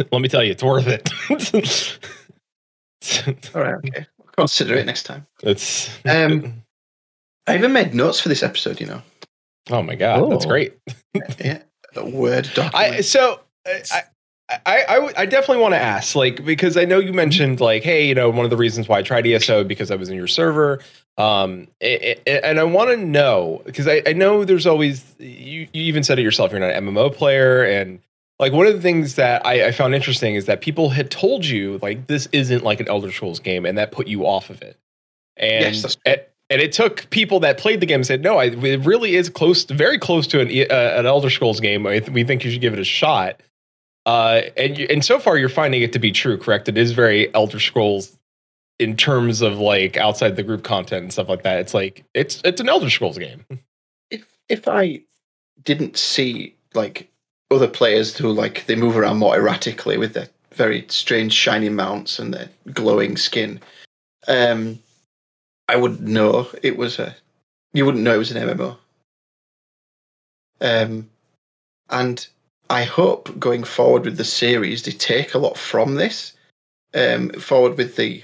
[0.12, 1.09] Let me tell you, it's worth it.
[3.55, 4.07] All right, okay.
[4.39, 5.26] I'll consider it next time.
[5.43, 6.62] it's Um,
[7.47, 8.80] I even made notes for this episode.
[8.80, 9.03] You know,
[9.70, 10.48] oh my god, that's Oh.
[10.48, 10.74] great.
[11.38, 11.62] yeah,
[11.96, 13.82] a word I so I
[14.50, 18.06] I I, I definitely want to ask like because I know you mentioned like hey
[18.06, 20.26] you know one of the reasons why I tried ESO because I was in your
[20.26, 20.80] server
[21.16, 25.68] um a- a- and I want to know because I, I know there's always you
[25.72, 28.00] you even said it yourself you're not an MMO player and
[28.40, 31.46] like one of the things that I, I found interesting is that people had told
[31.46, 34.60] you like this isn't like an Elder Scrolls game and that put you off of
[34.60, 34.76] it
[35.36, 35.96] and Yes, that's
[36.55, 39.28] and, it took people that played the game and said no I, it really is
[39.28, 42.50] close very close to an uh, an Elder Scrolls game I th- we think you
[42.50, 43.40] should give it a shot
[44.07, 46.68] uh, and you, and so far you're finding it to be true, correct?
[46.68, 48.16] It is very Elder Scrolls
[48.78, 51.59] in terms of like outside the group content and stuff like that.
[51.61, 53.44] It's like it's it's an Elder Scrolls game.
[54.11, 55.02] if if I
[55.62, 57.11] didn't see like
[57.50, 62.18] other players who like they move around more erratically with their very strange shiny mounts
[62.18, 63.61] and their glowing skin,
[64.28, 64.78] um,
[65.68, 67.14] I wouldn't know it was a.
[67.72, 68.76] You wouldn't know it was an MMO.
[70.60, 71.08] Um,
[71.90, 72.26] and
[72.70, 76.32] I hope going forward with the series they take a lot from this,
[76.94, 78.22] um, forward with the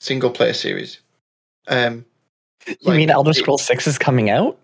[0.00, 0.98] single player series.
[1.68, 2.04] Um,
[2.66, 4.58] You like, mean Elder it- Scrolls Six is coming out?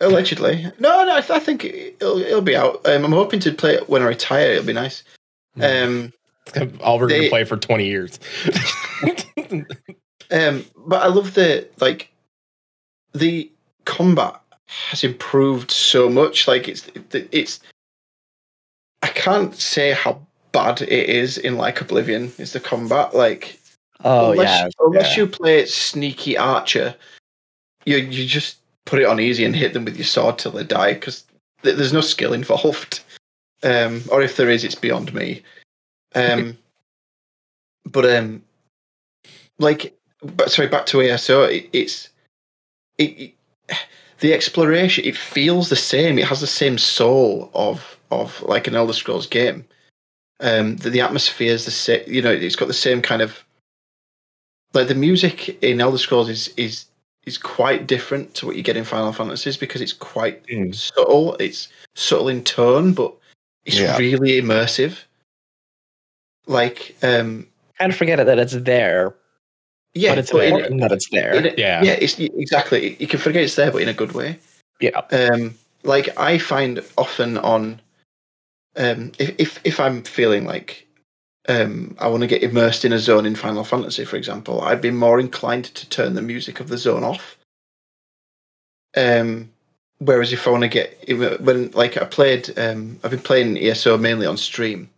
[0.00, 1.16] Allegedly, no, no.
[1.16, 2.86] I, th- I think it'll it'll be out.
[2.86, 4.52] Um, I'm hoping to play it when I retire.
[4.52, 5.02] It'll be nice.
[5.60, 6.12] Um,
[6.80, 8.20] all we're They- gonna play for twenty years.
[10.30, 12.10] um, but I love the like
[13.12, 13.50] the
[13.84, 16.46] combat has improved so much.
[16.48, 17.60] Like it's it's
[19.02, 20.20] I can't say how
[20.52, 22.32] bad it is in like Oblivion.
[22.38, 23.58] Is the combat like
[24.04, 24.68] Oh unless, yeah.
[24.80, 25.22] unless yeah.
[25.24, 26.94] you play sneaky archer,
[27.84, 30.64] you you just put it on easy and hit them with your sword till they
[30.64, 31.24] die because
[31.62, 33.00] th- there's no skill involved.
[33.62, 35.42] Um, or if there is, it's beyond me.
[36.14, 36.56] Um,
[37.86, 38.42] but um,
[39.58, 41.44] like, but sorry, back to ESO.
[41.44, 42.08] It, it's
[42.98, 43.34] it, it
[44.20, 45.04] the exploration.
[45.04, 46.18] It feels the same.
[46.18, 49.64] It has the same soul of of like an Elder Scrolls game.
[50.40, 52.02] Um, the, the atmosphere is the same.
[52.06, 53.44] You know, it's got the same kind of
[54.74, 56.86] like the music in Elder Scrolls is is
[57.26, 60.74] is quite different to what you get in Final Fantasies because it's quite Mm.
[60.74, 61.34] subtle.
[61.36, 63.14] It's subtle in tone, but
[63.66, 63.96] it's Yeah.
[63.98, 64.98] really immersive.
[66.46, 67.46] Like, um,
[67.78, 69.14] kind of forget it that it's there,
[69.94, 71.34] yeah, but it's but in- that it's there.
[71.34, 71.82] in Yeah.
[71.82, 72.96] yeah, it's exactly.
[72.98, 74.38] You can forget it's there, but in a good way.
[74.80, 75.00] yeah.
[75.10, 77.80] Um, like I find often on,
[78.76, 80.86] um, if if if I'm feeling like,
[81.48, 84.80] um, I want to get immersed in a zone in Final Fantasy, for example, I'd
[84.82, 87.36] be more inclined to turn the music of the zone off.
[88.96, 89.50] Um,
[89.98, 91.04] whereas if I want to get
[91.40, 94.90] when like I played, um, I've been playing ESO mainly on stream.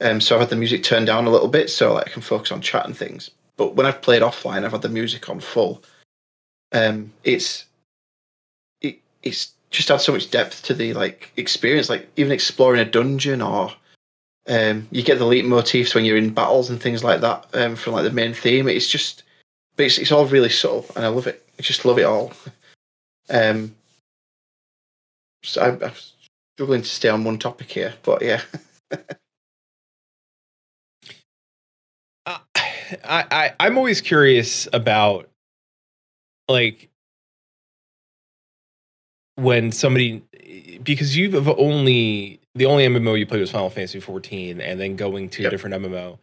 [0.00, 2.22] Um, so I've had the music turned down a little bit so like, I can
[2.22, 3.30] focus on chat and things.
[3.56, 5.82] But when I've played offline, I've had the music on full.
[6.72, 7.66] Um, it's
[8.80, 11.88] it, it's just adds so much depth to the like experience.
[11.88, 13.70] Like even exploring a dungeon, or
[14.48, 17.92] um, you get the leitmotifs when you're in battles and things like that um, from
[17.94, 18.68] like the main theme.
[18.68, 19.22] It's just,
[19.76, 21.46] but it's, it's all really subtle, and I love it.
[21.58, 22.32] I just love it all.
[23.30, 23.74] Um,
[25.44, 25.92] so I, I'm
[26.56, 28.42] struggling to stay on one topic here, but yeah.
[33.04, 35.28] I, I I'm always curious about
[36.48, 36.88] like
[39.36, 40.22] when somebody
[40.82, 45.28] because you've only the only MMO you played was Final Fantasy 14 and then going
[45.30, 46.18] to a different MMO.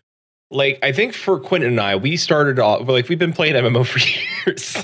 [0.51, 3.85] Like I think for Quentin and I, we started off like we've been playing MMO
[3.85, 4.77] for years.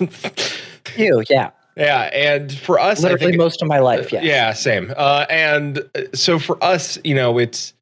[0.98, 1.52] You, yeah.
[1.76, 4.24] yeah, and for us, I Literally think most of my life, yes.
[4.24, 4.94] yeah, same.
[4.96, 7.74] Uh, and uh, so for us, you know, it's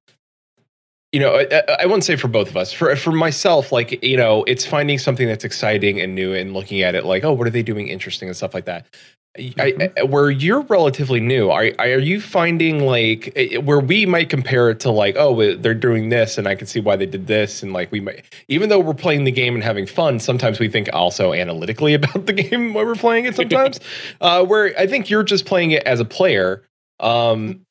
[1.14, 2.74] you know, I, I- wouldn't say for both of us.
[2.74, 6.82] For for myself, like you know, it's finding something that's exciting and new, and looking
[6.82, 8.88] at it like, oh, what are they doing interesting and stuff like that.
[9.36, 14.30] I, I, where you're relatively new, are are you finding like eh, where we might
[14.30, 17.26] compare it to like, oh, they're doing this, and I can see why they did
[17.26, 20.60] this, and like we might, even though we're playing the game and having fun, sometimes
[20.60, 23.36] we think also analytically about the game while we're playing it.
[23.36, 23.80] Sometimes,
[24.22, 26.64] uh, where I think you're just playing it as a player.
[27.00, 27.63] Um,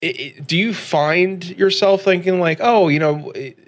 [0.00, 3.58] it, it- do you find yourself thinking like, oh, you know, it-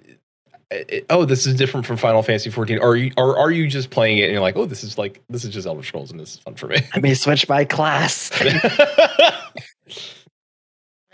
[0.71, 2.79] it- oh, this is different from Final Fantasy 14.
[2.81, 4.99] Or are you, or are you just playing it and you're like, oh, this is
[4.99, 6.77] like this is just Elder Scrolls and this is fun for me?
[6.95, 8.31] Let me switch my class.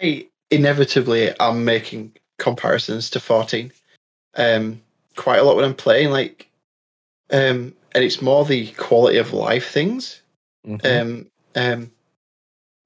[0.00, 3.70] I inevitably I'm making comparisons to 14
[4.36, 4.80] um,
[5.16, 6.48] quite a lot when I'm playing, like,
[7.30, 10.20] um, and it's more the quality of life things.
[10.66, 11.00] Mhm.
[11.00, 11.90] Um, um,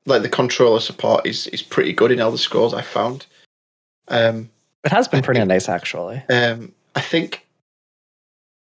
[0.09, 2.75] like the controller support is is pretty good in Elder Scrolls.
[2.75, 3.27] I found.
[4.09, 4.51] Um,
[4.85, 6.23] it has been pretty nice, actually.
[6.31, 7.47] um, I think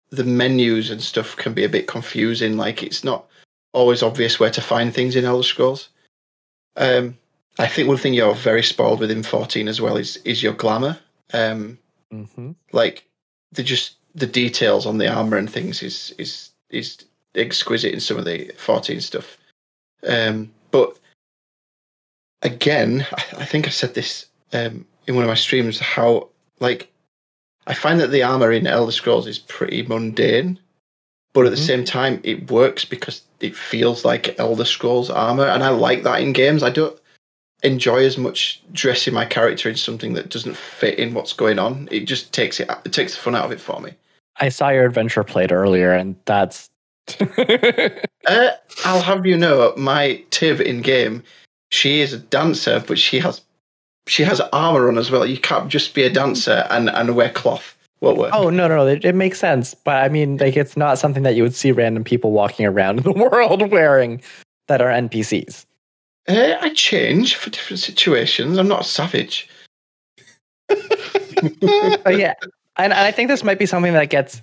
[0.10, 2.58] the menus and stuff can be a bit confusing.
[2.58, 3.26] Like it's not
[3.74, 5.90] always obvious where to find things in Elder Scrolls.
[6.76, 7.18] Um,
[7.60, 10.54] I think one thing you're very spoiled with in 14 as well is is your
[10.54, 10.98] glamour.
[11.34, 11.78] Um,
[12.12, 13.06] hmm like
[13.54, 16.98] the just the details on the armor and things is is is
[17.36, 19.38] exquisite in some of the 14 stuff.
[20.08, 20.98] Um, but
[22.44, 23.06] again,
[23.38, 26.30] I, think I said this um, in one of my streams how
[26.60, 26.92] like
[27.68, 30.60] I find that the armor in Elder Scrolls is pretty mundane,
[31.34, 31.68] but at the Mhm.
[31.68, 36.22] same time it works because it feels like Elder Scrolls armor, and I like that
[36.22, 36.64] in games.
[36.64, 36.98] I don't
[37.64, 41.88] enjoy as much dressing my character in something that doesn't fit in what's going on.
[41.92, 43.94] It just takes it it takes the fun out of it for me.
[44.38, 46.70] I saw your adventure played earlier, and that's.
[48.28, 48.52] Uh,
[48.86, 51.24] I'll have you know, my Tiv in game,
[51.72, 53.42] she is a dancer, but she has
[54.08, 55.26] she has armor on as well.
[55.26, 57.76] You can't just be a dancer and, and wear cloth.
[58.00, 58.32] What work?
[58.34, 58.88] oh no, no, no!
[58.88, 61.72] It, it makes sense, but I mean, like, it's not something that you would see
[61.72, 64.22] random people walking around in the world wearing
[64.68, 65.66] that are NPCs.
[66.28, 68.58] Uh, I change for different situations.
[68.58, 69.50] I'm not a savage.
[72.04, 72.34] But yeah,
[72.78, 74.42] and, and I think this might be something that gets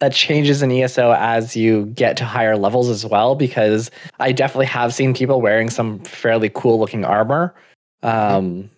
[0.00, 4.66] that changes in ESO as you get to higher levels as well, because I definitely
[4.66, 7.54] have seen people wearing some fairly cool looking armor.
[8.02, 8.70] Um,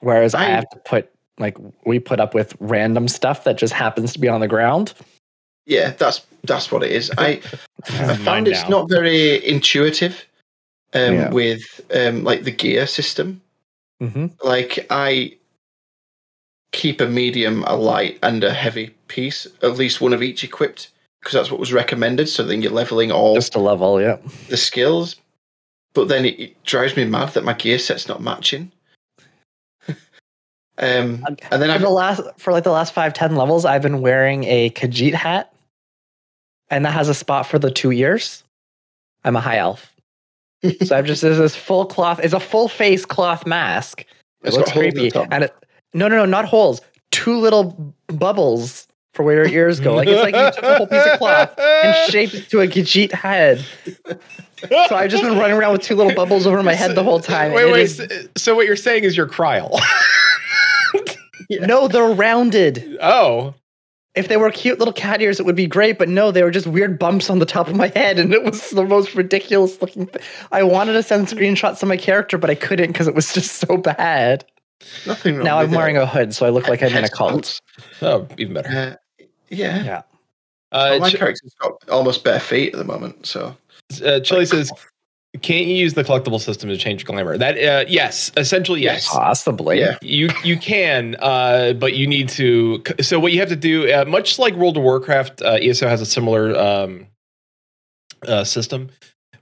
[0.00, 3.72] whereas I, I- have to put like we put up with random stuff that just
[3.72, 4.94] happens to be on the ground.
[5.66, 7.10] Yeah, that's that's what it is.
[7.18, 7.40] I
[7.88, 8.68] I Mine found it's now.
[8.80, 10.24] not very intuitive
[10.92, 11.30] um, Yeah.
[11.30, 13.40] with um, like the gear system.
[14.00, 15.34] hmm Like I
[16.74, 20.90] keep a medium, a light, and a heavy piece, at least one of each equipped,
[21.20, 22.28] because that's what was recommended.
[22.28, 24.18] So then you're leveling all Just to level, yeah.
[24.48, 25.16] the skills.
[25.94, 28.72] But then it, it drives me mad that my gear set's not matching.
[29.88, 33.82] um, and then For I've the last for like the last five ten levels, I've
[33.82, 35.54] been wearing a Khajiit hat,
[36.68, 38.42] and that has a spot for the two ears.
[39.22, 39.94] I'm a high elf,
[40.82, 42.18] so I've just there's this full cloth.
[42.20, 44.00] It's a full face cloth mask.
[44.00, 44.06] It
[44.48, 45.54] It's looks got holes in the creepy, and it
[45.94, 46.80] no no no not holes,
[47.10, 49.94] two little bubbles for where your ears go.
[49.94, 52.66] Like it's like you took a whole piece of cloth and shaped it to a
[52.66, 53.64] Khajiit head.
[54.88, 57.20] So I've just been running around with two little bubbles over my head the whole
[57.20, 57.52] time.
[57.52, 57.82] Wait, wait.
[57.82, 59.78] is- so- what you're saying is you're Kryl.
[61.50, 62.96] no, they're rounded.
[63.00, 63.54] oh,
[64.14, 65.98] if they were cute little cat ears, it would be great.
[65.98, 68.42] But no, they were just weird bumps on the top of my head, and it
[68.44, 70.06] was the most ridiculous looking.
[70.06, 73.32] Th- I wanted to send screenshots of my character, but I couldn't because it was
[73.32, 74.44] just so bad.
[75.06, 76.02] Nothing wrong now I'm with wearing it.
[76.02, 77.60] a hood, so I look like I'm in a cult.
[78.02, 78.68] oh, even better.
[79.20, 79.84] Uh, yeah.
[79.84, 80.02] Yeah.
[80.72, 83.56] Uh, Well, my Ch- character's got almost bare feet at the moment, so
[84.04, 84.72] uh, Chili says,
[85.42, 89.06] "Can't you use the collectible system to change glamour?" That uh, yes, essentially yes.
[89.08, 89.78] Possibly.
[89.78, 89.96] Yeah.
[90.02, 92.82] You you can, uh, but you need to.
[93.00, 96.00] So what you have to do, uh, much like World of Warcraft, uh, ESO has
[96.00, 97.06] a similar um,
[98.26, 98.90] uh, system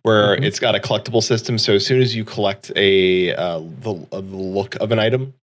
[0.03, 0.44] where Mhm.
[0.44, 1.59] it's got a collectible system.
[1.59, 5.34] So as soon as you collect a uh, the, uh, the look of an item,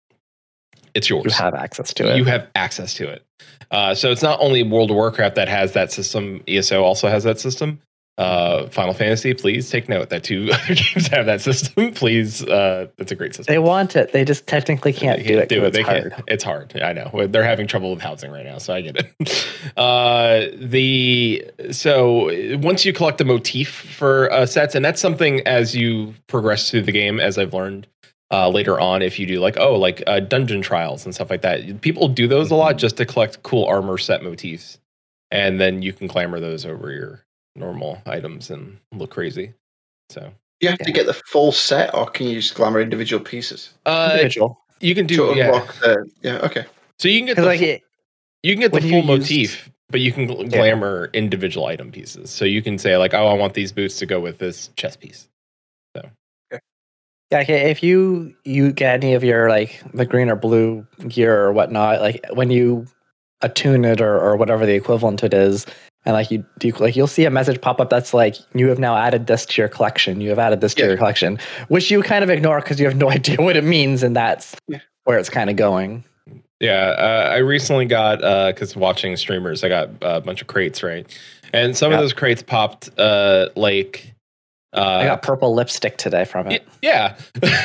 [0.94, 1.26] it's yours.
[1.26, 2.18] You have access to it.
[2.18, 3.24] You have access to it.
[3.72, 6.42] Uh, so it's not only World of Warcraft that has that system.
[6.48, 7.80] ESO also has that system.
[8.20, 11.94] Uh, Final Fantasy, please take note that two other games have that system.
[11.94, 13.54] Please, uh, it's a great system.
[13.54, 14.12] they want it.
[14.12, 15.68] They just technically can't They do it.
[15.68, 16.12] It's They hard.
[16.12, 16.24] can't.
[16.28, 16.82] It's hard.
[16.82, 17.28] I know.
[17.28, 19.48] They're having trouble with housing right now, so I get it.
[19.78, 25.74] Uh, the so once you collect a motif for uh, sets, and that's something as
[25.76, 27.88] you progress through the game, as I've learned
[28.32, 31.42] uh, later on, if you do like oh like uh, dungeon trials and stuff like
[31.44, 34.78] that, people do those a lot just to collect cool armor set motifs,
[35.32, 37.24] and then you can glamour those over your
[37.60, 39.54] normal items and look crazy.
[40.10, 40.32] So
[40.62, 44.10] you have to get the full set, or can you just glamour individual pieces uh,
[44.14, 44.60] Individual.
[44.80, 45.46] you can to do yeah.
[45.48, 46.10] unlock the?
[46.22, 46.66] Yeah, okay.
[46.98, 47.84] So you can get the like fu- it,
[48.44, 51.92] You can get the full you used- motif, but you can gl- glamour individual item
[51.92, 52.30] pieces.
[52.30, 55.00] So you can say like, "Oh, I want these boots to go with this chest
[55.00, 55.28] piece."
[55.96, 56.10] So,
[56.52, 57.70] yeah, okay.
[57.72, 62.02] If you you get any of your like the green or blue gear or whatnot,
[62.02, 62.86] like when you
[63.42, 65.66] attune it or, or whatever the equivalent it is,
[66.06, 68.80] and like you do like you'll see a message pop up that's like you have
[68.80, 70.22] now added this to your collection.
[70.22, 70.88] You have added this to Yeah.
[70.90, 74.04] your collection, which you kind of ignore because you have no idea what it means,
[74.04, 74.80] and that's Yeah.
[75.04, 76.04] where it's kind of going.
[76.62, 78.18] Yeah, uh, I recently got
[78.54, 81.08] because watching streamers, I got a bunch of crates, right?
[81.54, 81.98] And some Yeah.
[81.98, 84.14] of those crates popped uh, like.
[84.76, 86.68] Uh, I got purple lipstick today from y- it.
[86.84, 87.16] yeah,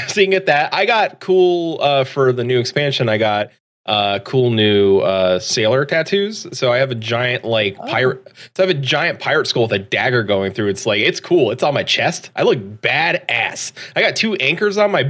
[0.07, 0.73] so you can get that.
[0.73, 3.11] I got cool uh, for the new expansion.
[3.11, 3.51] I got
[3.87, 6.47] uh, cool new uh, sailor tattoos.
[6.57, 7.87] So I have a giant like Oh.
[7.87, 8.27] pirate.
[8.57, 10.69] So I have a giant pirate skull with a dagger going through.
[10.69, 11.51] It's like it's cool.
[11.51, 12.31] It's on my chest.
[12.37, 13.73] I look badass.
[13.97, 15.05] I got two anchors on my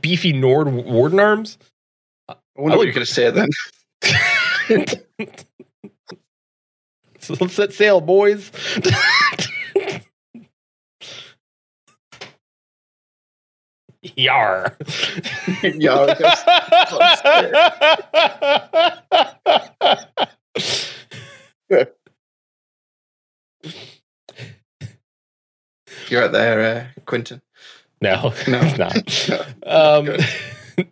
[0.00, 1.58] beefy Nord warden arms.
[2.28, 3.48] I wonder I what you're going to say then.
[7.18, 8.50] so let's set sail, boys.
[14.02, 14.76] Yar.
[15.62, 16.06] Yar,
[26.08, 27.40] You're out there, uh, Quentin.
[28.00, 28.60] no, No.
[28.62, 29.66] it's not.
[29.66, 30.08] Um,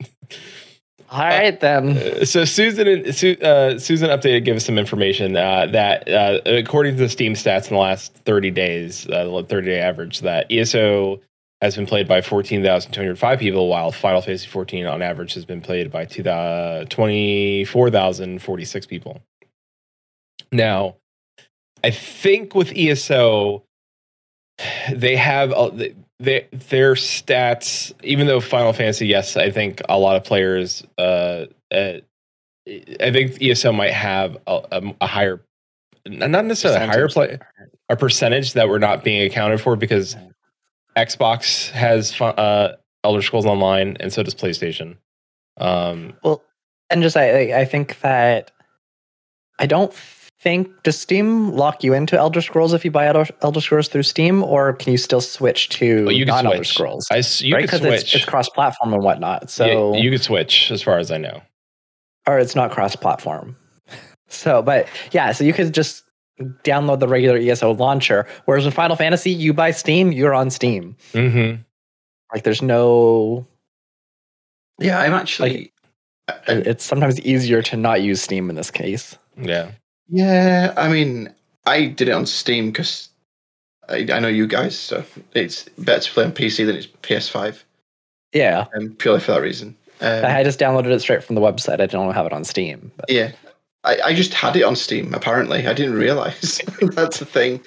[1.10, 1.96] All right then.
[1.96, 3.06] Uh, so Susan and
[3.42, 7.70] uh, Susan updated give us some information uh, that uh, according to the Steam stats
[7.70, 11.18] in the last 30 days, uh, the 30 day average, that ESO
[11.60, 15.90] has been played by 14,205 people, while Final Fantasy 14 on average has been played
[15.90, 19.20] by 2, uh, 24,046 people.
[20.52, 20.96] Now,
[21.82, 23.64] I think with ESO,
[24.92, 27.92] they have uh, they, they, their stats.
[28.02, 30.84] Even though Final Fantasy, yes, I think a lot of players.
[30.96, 31.98] Uh, uh,
[33.00, 35.40] I think ESO might have a, a, a higher,
[36.06, 37.38] not necessarily a higher play,
[37.88, 40.16] a percentage that we're not being accounted for because
[41.06, 44.96] Xbox has uh, Elder Scrolls Online, and so does PlayStation.
[45.56, 46.42] Um, Well,
[46.90, 48.50] and just I I- think that
[49.58, 49.92] I don't
[50.40, 54.04] think does Steam lock you into Elder Scrolls if you buy Elder, Elder Scrolls through
[54.04, 56.62] Steam, or can you still switch to Well, you non Elder.
[56.64, 57.06] Scrolls?
[57.10, 58.02] I you right, because switch.
[58.02, 59.50] it's, it's cross-platform and whatnot.
[59.50, 61.42] So Yeah, you could switch, as far as I know.
[62.28, 63.56] or it's not cross-platform.
[64.30, 66.04] So, but yeah, so you could just
[66.64, 68.26] download the regular ESO launcher.
[68.44, 70.96] Whereas in Final Fantasy, you buy Steam, you're on Steam.
[71.12, 71.62] Mm-hmm.
[72.34, 73.46] Like there's no.
[74.78, 75.72] Yeah, I'm actually.
[76.28, 79.16] uh, It's sometimes easier to not use Steam in this case.
[79.40, 79.70] Yeah.
[80.08, 81.32] yeah, I mean,
[81.66, 83.08] I did it on Steam because
[83.88, 87.62] I, I know you guys, so it's better to play on PC than it's PS5,
[88.32, 89.76] Yeah, um, purely for that reason.
[90.00, 91.80] Um, I just downloaded it straight from the website.
[91.80, 92.92] I don't have it on Steam.
[92.96, 93.32] But yeah,
[93.84, 95.14] I, I just had it on Steam.
[95.14, 97.60] Apparently, I didn't realize that's the thing.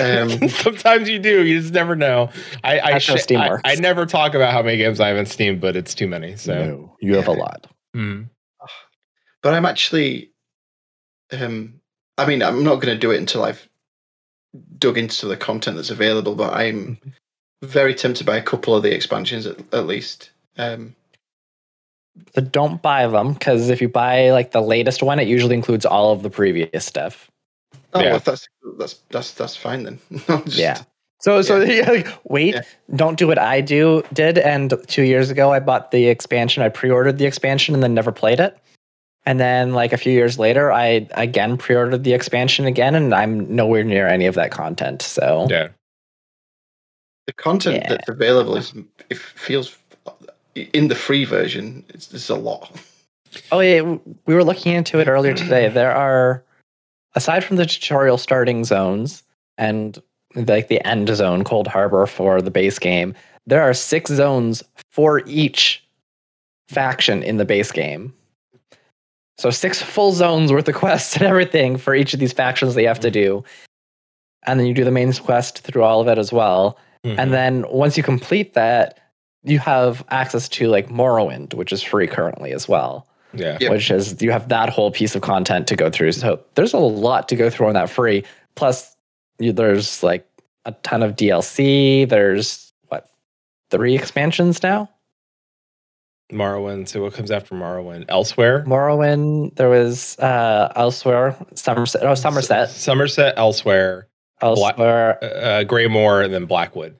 [0.00, 1.44] Um, Sometimes you do.
[1.44, 2.30] You just never know.
[2.64, 3.58] I I, sh- Steam I.
[3.64, 6.36] I never talk about how many games I have on Steam, but it's too many.
[6.36, 7.66] So no, you have a lot.
[7.94, 8.28] Mm.
[9.42, 10.30] but I'm actually,
[11.30, 11.80] um,
[12.16, 13.68] I mean, I'm not going to do it until I've
[14.78, 16.34] dug into the content that's available.
[16.34, 16.98] But I'm
[17.62, 20.30] very tempted by a couple of the expansions at, at least.
[20.58, 20.94] Um,
[22.34, 25.86] So don't buy them because if you buy like the latest one, it usually includes
[25.86, 27.30] all of the previous stuff.
[27.94, 28.10] oh, Yeah.
[28.12, 28.48] well, that's
[28.78, 29.98] that's that's that's fine then.
[30.44, 30.82] Just- Yeah.
[31.20, 31.58] So so
[31.88, 32.62] like, wait, Yeah.
[32.96, 34.38] don't do what I do did.
[34.38, 36.62] And two years ago, I bought the expansion.
[36.62, 38.58] I pre-ordered the expansion and then never played it.
[39.24, 43.54] And then like a few years later, I again pre-ordered the expansion again, and I'm
[43.54, 45.00] nowhere near any of that content.
[45.00, 45.68] So Yeah.
[47.26, 47.88] The content Yeah.
[47.90, 48.74] that's available is
[49.08, 49.76] it feels
[50.54, 51.84] in the free version.
[51.88, 52.70] It's, it's a lot.
[53.50, 53.80] Oh yeah,
[54.26, 55.68] we were looking into it earlier today.
[55.68, 56.44] There are,
[57.14, 59.22] aside from the tutorial starting zones
[59.56, 60.00] and
[60.34, 63.14] like the end zone, Coldharbour for the base game,
[63.46, 65.82] there are six zones for each
[66.68, 68.14] faction in the base game.
[69.38, 72.82] So six full zones worth of quests and everything for each of these factions that
[72.82, 73.44] you have to do,
[74.44, 76.78] and then you do the main quest through all of it as well.
[77.04, 77.18] Mhm.
[77.18, 78.98] And then once you complete that,
[79.44, 83.58] you have access to like Morrowind, which is free currently as well yeah.
[83.60, 83.70] Yep.
[83.70, 86.12] which is you have that whole piece of content to go through.
[86.12, 88.24] So there's a lot to go through on that free.
[88.54, 88.96] Plus,
[89.38, 90.26] you, there's like
[90.64, 92.08] a ton of DLC.
[92.08, 93.08] There's what
[93.70, 94.88] three expansions now?
[96.30, 96.88] Morrowind.
[96.88, 98.06] So what comes after Morrowind?
[98.06, 98.64] Elsweyr.
[98.64, 99.56] Morrowind.
[99.56, 101.36] There was uh Elsweyr.
[101.54, 102.02] Summerset.
[102.02, 102.62] Oh, Summerset.
[102.62, 103.36] S- Summerset.
[103.36, 104.04] Elsweyr.
[104.42, 105.18] Elsweyr.
[105.22, 106.96] Uh, Greymoor, and then Blackwood.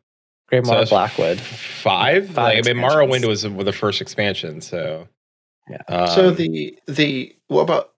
[0.52, 0.78] So Greymoor.
[0.78, 1.40] that's Blackwood.
[1.40, 2.26] Five.
[2.26, 2.94] Five like, I mean, expansions.
[2.94, 4.60] Morrowind was was the first expansion.
[4.60, 5.08] So.
[5.70, 5.82] Yeah.
[5.88, 7.92] Um, so the the what about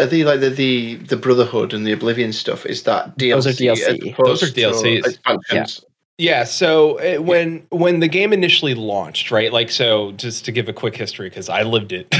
[0.00, 2.66] are the like the, the the Brotherhood and the Oblivion stuff?
[2.66, 3.30] Is that DLC?
[3.30, 4.16] Those are DLC.
[4.16, 5.06] Those are DLCs.
[5.06, 5.84] Expansions?
[6.20, 9.52] Yeah, so uh, when when the game initially launched, right?
[9.52, 12.12] Like, so just to give a quick history, because I lived it.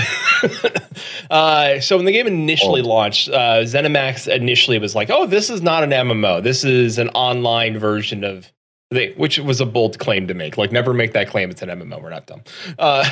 [1.30, 5.62] uh, so when the game initially launched, uh, ZeniMax initially was like, "Oh, this is
[5.62, 6.40] not an MMO.
[6.40, 8.52] This is an online version of
[8.90, 10.56] They, which was a bold claim to make.
[10.56, 11.50] Like, never make that claim.
[11.50, 12.02] It's an MMO.
[12.02, 12.42] We're not dumb.
[12.78, 13.06] Uh,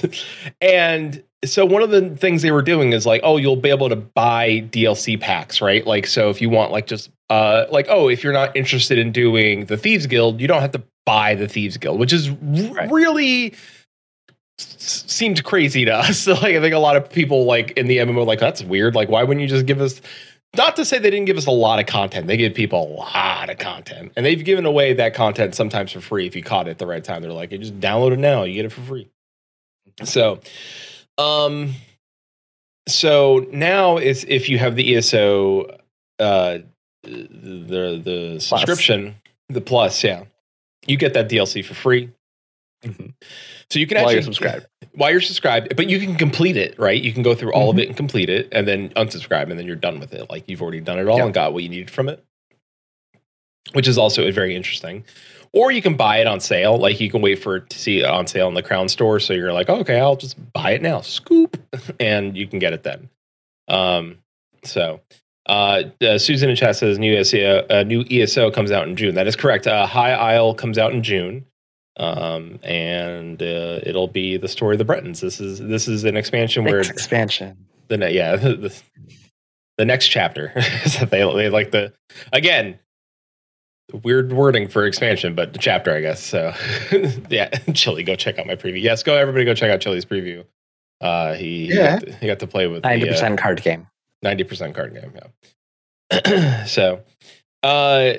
[0.62, 3.90] and so one of the things they were doing is like, oh, you'll be able
[3.90, 5.86] to buy DLC packs, right?
[5.86, 9.12] Like, so if you want like just uh, like, oh, if you're not interested in
[9.12, 12.88] doing the Thieves Guild, you don't have to buy the Thieves Guild, which is r-
[12.88, 13.52] really
[14.58, 16.26] s- seemed crazy to us.
[16.28, 18.94] Like, I think a lot of people like in the MMO, like, that's weird.
[18.94, 20.00] Like, why wouldn't you just give us?
[20.56, 22.26] Not to say they didn't give us a lot of content.
[22.26, 26.00] They give people a lot of content, and they've given away that content sometimes for
[26.00, 27.22] free if you caught it at the right time.
[27.22, 29.08] They're like, hey, just download it now, you get it for free.
[30.02, 30.40] So,
[31.18, 31.74] um,
[32.88, 35.78] so now is if you have the ESO,
[36.18, 36.58] uh,
[37.04, 39.14] the the subscription,
[39.48, 40.24] the plus, yeah,
[40.86, 42.10] you get that DLC for free.
[42.84, 43.12] Mhm.
[43.70, 44.66] So you can While actually you're subscribed.
[44.94, 47.00] while you're subscribed, but you can complete it, right?
[47.00, 47.78] You can go through all Mm-hmm.
[47.78, 50.28] of it and complete it, and then unsubscribe, and then you're done with it.
[50.28, 51.24] Like you've already done it all Yeah.
[51.26, 52.24] and got what you needed from it,
[53.72, 55.04] which is also very interesting.
[55.52, 56.78] Or you can buy it on sale.
[56.78, 59.18] Like you can wait for it to see it on sale in the Crown Store.
[59.20, 61.56] So you're like, okay, I'll just buy it now, scoop,
[62.00, 63.08] and you can get it then.
[63.68, 64.18] Um,
[64.64, 65.00] so
[65.46, 69.14] uh, uh, Susan in chat says new ESO, uh, new ESO comes out in June.
[69.14, 69.66] That is correct.
[69.66, 71.44] Uh, High Isle comes out in June,
[71.96, 75.20] um, and uh, it'll be the story of the Bretons.
[75.20, 77.66] This is this is an expansion where expansion.
[77.88, 78.74] the ne- yeah the,
[79.78, 81.92] the next chapter that they they like the
[82.32, 82.78] again
[84.04, 86.22] weird wording for expansion, but the chapter I guess.
[86.22, 86.52] So
[87.28, 88.80] yeah, Chili, go check out my preview.
[88.80, 90.44] Yes, go everybody go check out Chili's preview.
[91.00, 91.98] Uh, he he, Yeah.
[91.98, 93.86] got to, he got to play with Ninety the, uh, percent card game.
[94.22, 95.12] ninety percent card game.
[96.12, 96.64] Yeah.
[96.66, 97.02] so,
[97.62, 98.12] uh,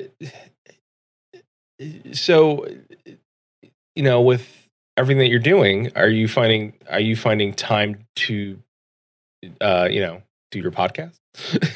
[2.11, 2.67] so
[4.01, 8.57] you know, with everything that you're doing, are you finding are you finding time to,
[9.61, 11.19] uh, you know, do your podcast?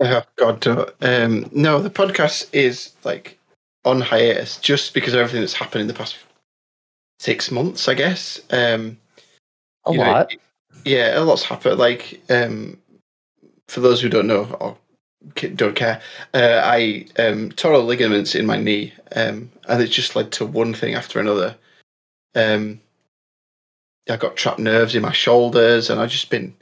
[0.00, 0.88] Oh God, no.
[1.02, 3.38] Um, no, the podcast is like
[3.84, 6.16] on hiatus just because of everything that's happened in the past
[7.20, 8.40] six months, I guess.
[8.50, 8.98] Um,
[9.86, 10.32] A you know, lot.
[10.84, 11.78] yeah, a lot's happened.
[11.78, 12.76] Like, um,
[13.68, 14.76] for those who don't know or ca-
[15.54, 16.00] don't care,
[16.34, 20.46] uh, I um, tore a ligaments in my knee, um, and it just led to
[20.46, 21.56] one thing after another.
[22.34, 22.80] Um,
[24.08, 26.54] I got trapped nerves in my shoulders, and I've just been,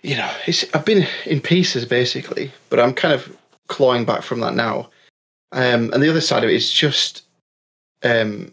[0.00, 3.36] you know, it's, I've been in pieces basically, but I'm kind of
[3.68, 4.90] clawing back from that now.
[5.52, 7.22] Um, and the other side of it is just,
[8.02, 8.52] um,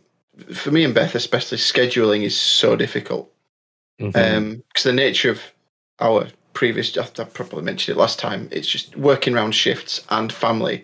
[0.53, 3.31] for me and Beth especially, scheduling is so difficult
[3.99, 4.15] Mhm.
[4.15, 5.41] um because the nature of
[5.99, 6.25] our
[6.59, 10.83] previous I probably mentioned it last time it's just working around shifts and family.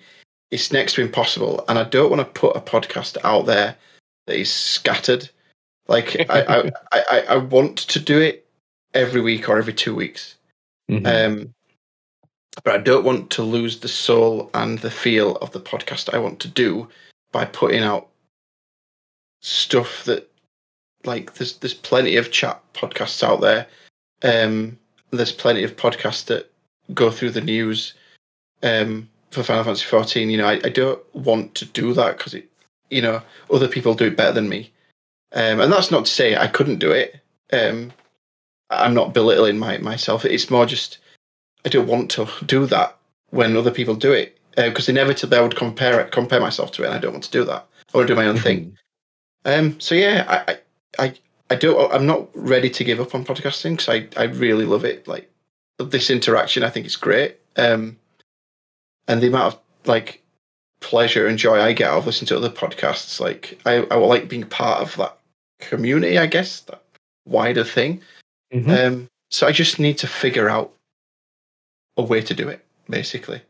[0.50, 3.76] It's next to impossible and i don't want to put a podcast out there
[4.26, 5.30] that is scattered.
[5.90, 8.48] Like I, I, I i want to do it
[8.94, 10.36] every week or every two weeks.
[10.90, 11.06] Mhm.
[11.08, 11.54] um
[12.64, 16.18] but i don't want to lose the soul and the feel of the podcast i
[16.18, 16.88] want to do
[17.34, 18.08] by putting out
[19.42, 20.32] stuff that
[21.04, 23.68] like there's there's plenty of chat podcasts out there.
[24.24, 24.78] Um
[25.12, 26.52] there's plenty of podcasts that
[26.94, 27.94] go through the news
[28.64, 32.34] um for final fantasy 14 you know i, I don't want to do that because
[32.34, 32.50] it
[32.90, 34.72] you know other people do it better than me.
[35.34, 37.20] Um and that's not to say i couldn't do it.
[37.52, 37.92] Um
[38.70, 40.26] i'm not belittling my myself.
[40.26, 41.00] It's more just
[41.66, 42.98] i don't want to do that
[43.32, 46.86] when other people do it because inevitably i would compare it compare myself to it
[46.86, 48.78] and i don't want to do that i want to do my own thing.
[49.48, 50.58] Um, so yeah, I,
[50.98, 51.14] I,
[51.50, 51.92] I, don't.
[51.94, 55.08] I'm not ready to give up on podcasting because I, I really love it.
[55.08, 55.30] Like
[55.78, 57.38] this interaction, I think it's great.
[57.58, 57.98] Um,
[59.08, 60.24] and the amount of like
[60.80, 64.28] pleasure and joy I get out of listening to other podcasts, like I, I like
[64.28, 65.18] being part of that
[65.60, 66.18] community.
[66.18, 66.82] I guess that
[67.26, 68.02] wider thing.
[68.54, 68.88] Mhm.
[68.88, 70.74] Um, so I just need to figure out
[71.98, 72.64] a way to do it.
[72.90, 73.42] Basically,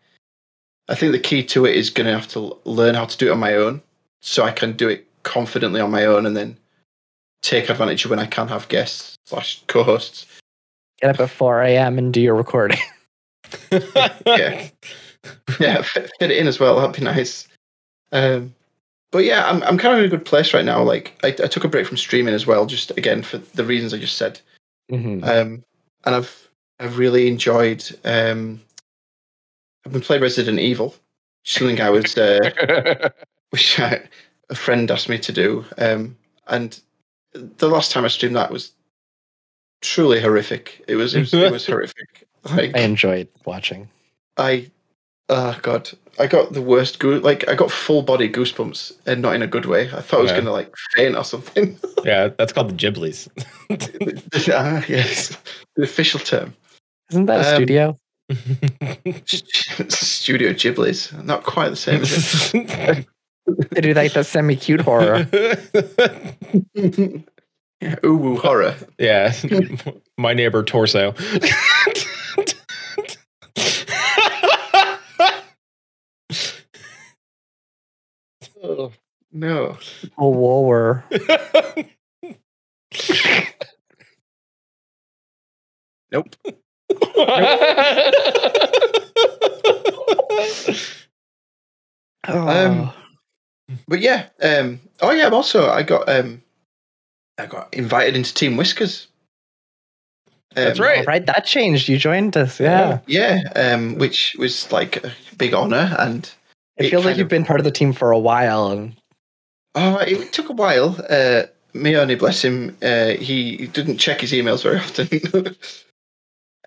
[0.88, 3.28] I think the key to it is going to have to learn how to do
[3.28, 3.82] it on my own,
[4.22, 6.58] so I can do it confidently on my own, and then
[7.46, 10.26] take advantage of when I can have guests slash co-hosts.
[11.02, 11.98] Get up at 4 a.m.
[11.98, 12.80] and do your recording.
[14.26, 14.68] Yeah.
[15.60, 16.76] Yeah, fit, fit it in as well.
[16.76, 17.48] That'd be nice.
[18.12, 18.54] Um,
[19.12, 20.84] but yeah, I'm I'm kind of in a good place right now.
[20.84, 23.94] Like I, I took a break from streaming as well, just again for the reasons
[23.94, 24.40] I just said.
[24.92, 25.24] Mhm.
[25.24, 25.64] Um,
[26.06, 27.84] and I've I've really enjoyed.
[28.04, 28.62] Um,
[29.86, 30.96] I've been playing Resident Evil,
[31.44, 33.10] something I was uh,
[33.52, 34.02] which I,
[34.50, 35.66] a friend asked me to do.
[35.78, 36.18] Um,
[36.48, 36.80] and
[37.36, 38.72] the last time I streamed that was
[39.82, 40.84] truly horrific.
[40.88, 42.28] It was it was, it was horrific.
[42.44, 43.90] Like I enjoyed watching.
[44.38, 44.70] I,
[45.30, 47.20] oh god, I got the worst goo.
[47.20, 49.90] Like I got full body goosebumps, and not in a good way.
[49.92, 51.78] I thought I was gonna like faint or something.
[52.04, 53.28] yeah, that's called the Ghiblies.
[54.54, 55.38] ah, yes,
[55.76, 56.56] the official term.
[57.12, 57.98] Isn't that a Um, studio?
[59.90, 63.06] Studio Ghiblies, not quite the same.
[63.48, 63.56] Is?
[63.72, 65.28] They do like the semi cute horror.
[68.06, 68.76] Ooh, woo horror.
[68.98, 69.34] yeah,
[70.18, 71.14] my neighbor torso.
[78.68, 78.92] Oh
[79.32, 79.78] no.
[80.18, 81.04] Oh, whoa,
[86.12, 86.36] Nope.
[92.28, 92.92] Um,
[93.88, 94.28] But yeah.
[94.42, 94.80] Um.
[95.02, 95.28] Oh yeah.
[95.28, 95.70] I'm also.
[95.70, 96.08] I got.
[96.10, 96.42] Um.
[97.38, 99.08] I got invited into Team Whiskers.
[100.54, 101.26] That's Um, right.
[101.26, 101.90] That changed.
[101.90, 102.60] You joined us.
[102.60, 103.00] Yeah.
[103.08, 103.42] Yeah.
[103.56, 103.96] Um.
[103.98, 106.30] Which was like a big honor, and
[106.78, 108.68] It It feels like kind you've of- been part of the team for a while.
[108.72, 108.96] And
[109.76, 110.96] oh, it took a while.
[111.10, 111.44] Uh.
[111.74, 112.78] Me only bless him.
[112.82, 113.10] Uh.
[113.20, 115.56] He, he didn't check his emails very often.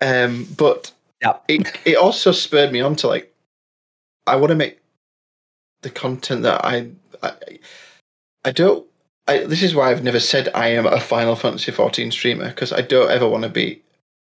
[0.01, 0.47] um.
[0.57, 0.91] But
[1.21, 1.43] Yep.
[1.49, 3.33] it it also spurred me on to like.
[4.27, 4.79] I want to make
[5.81, 6.89] the content that I
[7.21, 7.33] I,
[8.45, 8.85] I don't.
[9.27, 12.73] I, this is why I've never said I am a Final Fantasy XIV streamer because
[12.73, 13.81] I don't ever want to be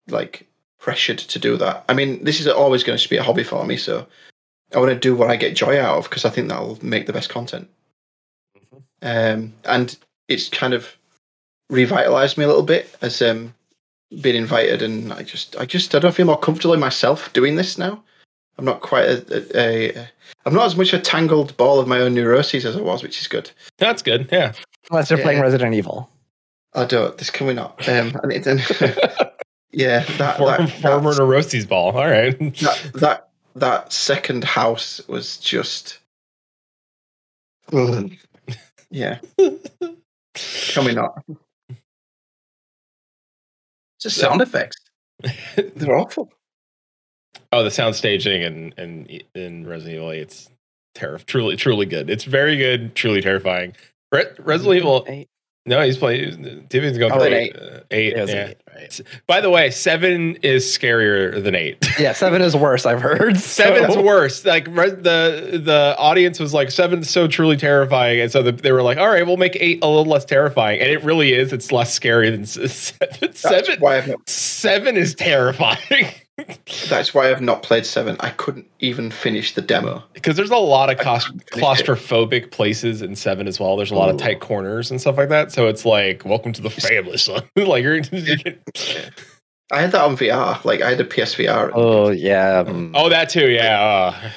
[0.07, 0.47] like
[0.79, 1.85] pressured to do that.
[1.87, 4.07] I mean, this is always going to be a hobby for me, so
[4.73, 7.05] I want to do what I get joy out of because I think that'll make
[7.05, 7.69] the best content.
[9.01, 9.95] Um, and
[10.27, 10.95] it's kind of
[11.69, 13.53] revitalized me a little bit as um
[14.21, 17.55] being invited, and I just, I just, I don't feel more comfortable in myself doing
[17.55, 18.03] this now.
[18.59, 20.09] I'm not quite a, a, a
[20.45, 23.21] I'm not as much a tangled ball of my own neuroses as I was, which
[23.21, 23.49] is good.
[23.77, 24.27] That's good.
[24.31, 24.51] Yeah.
[24.91, 25.25] unless you're Yeah.
[25.25, 26.09] playing Resident Evil.
[26.73, 27.17] I don't.
[27.17, 27.87] This can we not?
[27.87, 29.31] Um, I need to,
[29.71, 31.97] yeah, that Form, that, former that, Neurosis ball.
[31.97, 32.37] All right.
[32.37, 35.99] that that that second house was just,
[37.71, 39.19] yeah.
[40.35, 41.23] Can we not?
[44.01, 44.77] Just sound effects.
[45.55, 46.31] They're awful.
[47.51, 50.49] Oh, the sound staging and and in Resident Evil 8, it's
[50.95, 51.25] terrifying.
[51.27, 52.09] Truly, truly good.
[52.09, 52.95] It's very good.
[52.95, 53.73] Truly terrifying.
[54.11, 55.05] Re- Resident Evil.
[55.07, 55.27] Eight.
[55.65, 56.65] No, he's playing.
[56.69, 57.55] Timmy's going Oh, for an eight.
[57.55, 58.15] Uh, eight.
[58.15, 58.23] Yeah.
[58.47, 59.01] eight, right?
[59.27, 61.85] By the way, seven is scarier than eight.
[61.99, 62.87] Yeah, seven is worse.
[62.87, 63.37] I've heard.
[63.39, 64.43] Seven's worse.
[64.45, 68.71] Like re- the the audience was like seven's so truly terrifying, and so the, they
[68.71, 71.53] were like, "All right, we'll make eight a little less terrifying," and it really is.
[71.53, 73.17] It's less scary than seven.
[73.19, 74.27] That's Seven, why I've not.
[74.27, 76.07] seven is terrifying
[76.89, 78.15] That's why I've not played seven.
[78.19, 80.03] I couldn't even finish the demo.
[80.13, 81.45] because there's a lot of I claus- it.
[81.51, 83.75] claustrophobic places in seven as well.
[83.77, 85.51] There's a lot of tight corners and stuff like that.
[85.51, 87.43] So it's like, welcome to the family, son.
[87.55, 88.01] like you're.
[89.71, 90.63] I had that on VR.
[90.65, 91.71] Like I had a PSVR.
[91.75, 92.63] Oh yeah.
[92.65, 93.51] um, oh, that too.
[93.51, 94.31] Yeah, uh,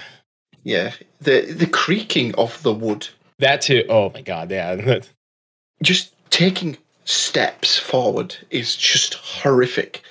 [0.63, 3.85] Yeah, the the creaking of the wood, that too.
[3.89, 4.51] Oh my god.
[4.51, 4.99] Yeah.
[5.83, 10.03] just taking steps forward is just horrific.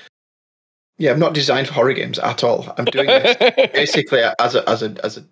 [1.01, 2.75] Yeah, I'm not designed for horror games at all.
[2.77, 3.35] I'm doing this
[3.73, 5.25] basically as a as a as a.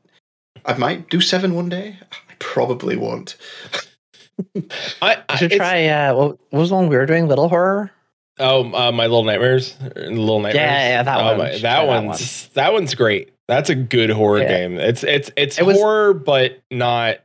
[0.66, 1.96] I might do seven one day.
[2.12, 3.38] I probably won't.
[4.56, 4.64] I,
[5.04, 5.86] I I should try.
[5.86, 7.28] Uh, what, what was the one we were doing?
[7.28, 7.92] Little horror.
[8.40, 10.56] Oh, uh, my little nightmares, little nightmares.
[10.56, 11.38] yeah, that oh, one.
[11.38, 13.32] My, that try that one's that one's great.
[13.48, 14.48] That's a good horror Yeah.
[14.48, 14.80] game.
[14.80, 17.18] It's it's it's It was- horror, but not.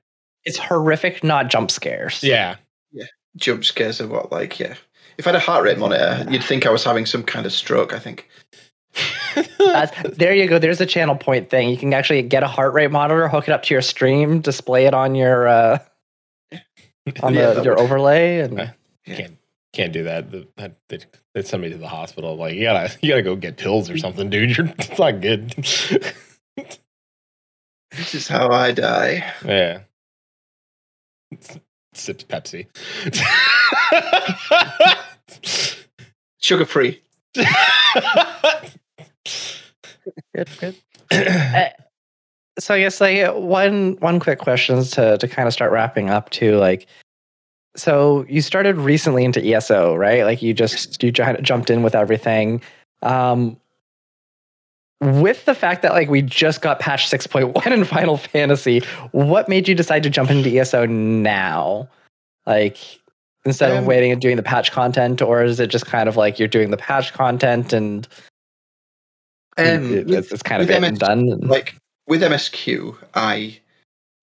[0.44, 2.22] It's horrific, not jump scares.
[2.22, 2.56] Yeah,
[2.92, 4.74] yeah, Jump scares are what like yeah.
[5.18, 7.52] If I had a heart rate monitor, you'd think I was having some kind of
[7.52, 7.92] stroke.
[7.92, 8.28] I think.
[9.58, 10.58] That's, there you go.
[10.60, 11.68] There's a channel point thing.
[11.68, 14.86] You can actually get a heart rate monitor, hook it up to your stream, display
[14.86, 15.78] it on your uh,
[17.22, 18.70] on Yeah, the, your would- overlay, and Okay.
[19.06, 19.36] can't
[19.72, 20.30] can't do that.
[20.30, 20.98] The- that- They,
[21.34, 22.36] they send me to the hospital.
[22.36, 24.56] Like you gotta you gotta go get pills or something, dude.
[24.56, 25.50] You're it's not good.
[27.90, 29.32] This is how I die.
[29.44, 29.80] yeah.
[31.96, 32.66] Sips Pepsi.
[36.40, 37.00] Sugar free.
[40.34, 40.74] good, good.
[41.12, 41.68] Uh,
[42.58, 46.30] so I guess like one one quick questions to to kind of start wrapping up
[46.30, 46.86] to like
[47.76, 50.24] so you started recently into ESO, right?
[50.24, 52.62] Like you just you ju- jumped in with everything.
[53.02, 53.56] Um
[55.04, 58.80] with the fact that like we just got patch 6.1 in Final Fantasy,
[59.12, 61.88] what made you decide to jump into ESO now?
[62.46, 62.78] Like
[63.44, 66.16] instead of Um, waiting and doing the patch content or is it just kind of
[66.16, 68.08] like you're doing the patch content and
[69.56, 71.18] Um, it- it's, it's kind of with it and MS done?
[71.28, 71.74] and- like
[72.06, 73.58] with MSQ, I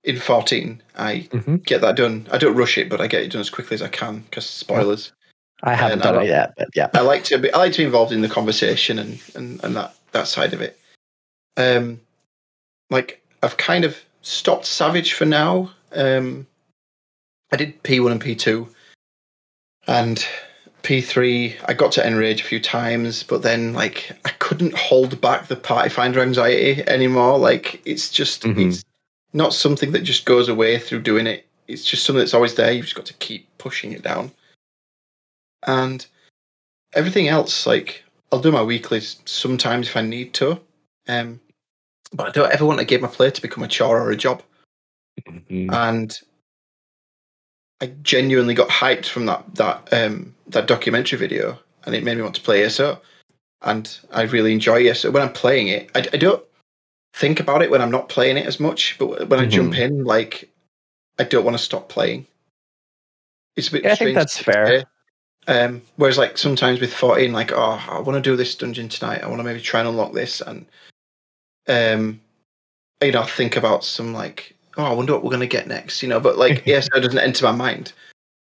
[0.04, 1.64] in 14, I Mhm.
[1.64, 2.28] get that done.
[2.32, 4.48] I don't rush it, but I get it done as quickly as I can because
[4.48, 5.12] spoilers.
[5.62, 6.88] I haven't and done I it yet, but yeah.
[6.96, 9.76] I like to be I like to be involved in the conversation and and, and
[9.76, 10.80] that that side of it.
[11.58, 12.00] Um,
[12.90, 15.72] like I've kind of stopped Savage for now.
[15.94, 16.48] Um,
[17.52, 18.68] I did P one and P two,
[19.88, 20.26] and
[20.84, 21.56] P three.
[21.66, 25.56] I got to Enrage a few times, but then like I couldn't hold back the
[25.56, 27.38] party finder anxiety anymore.
[27.38, 28.68] Like it's just Mhm.
[28.70, 28.84] it's
[29.34, 31.46] not something that just goes away through doing it.
[31.68, 32.72] It's just something that's always there.
[32.72, 34.32] You've just got to keep pushing it down.
[35.68, 36.06] And
[36.94, 40.60] everything else, like I'll do my weeklies sometimes if I need to.
[41.08, 41.40] Um,
[42.14, 44.18] but I don't ever want a game I play to become a chore or a
[44.18, 44.42] job.
[45.28, 45.74] Mhm.
[45.74, 46.20] And
[47.82, 52.24] I genuinely got hyped from that that um, that documentary video, and it made me
[52.24, 53.02] want to play ESO.
[53.64, 55.90] And I really enjoy ESO when I'm playing it.
[55.96, 56.44] I, I don't
[57.14, 60.04] think about it when I'm not playing it as much, but when I jump in,
[60.04, 60.50] like
[61.20, 62.26] I don't want to stop playing.
[63.56, 63.84] It's a bit.
[63.84, 64.86] Yeah, I think that's fair.
[65.48, 65.62] Say.
[65.64, 69.24] Um, whereas, like sometimes with 14, like, oh, I want to do this dungeon tonight.
[69.24, 70.66] I want to maybe try and unlock this, and
[71.68, 72.20] um,
[73.02, 76.10] you know, think about some like, oh, I wonder what we're gonna get next, you
[76.10, 76.20] know.
[76.20, 77.94] But like, ESO doesn't enter my mind.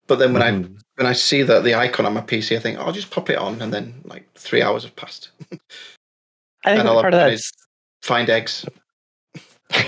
[0.06, 0.80] But then when I Mhm.
[0.96, 3.28] when I see that the icon on my PC, I think oh, I'll just pop
[3.30, 5.30] it on, and then like three hours have passed.
[6.64, 7.52] I think And all part of I've done that's
[8.02, 8.64] Find eggs.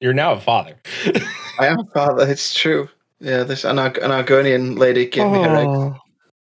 [0.00, 0.76] You're now a father.
[1.58, 2.28] I am a father.
[2.28, 2.88] It's true.
[3.22, 5.68] Yeah, this an, Arg- an Argonian lady gave me her eggs.
[5.68, 5.96] Oh.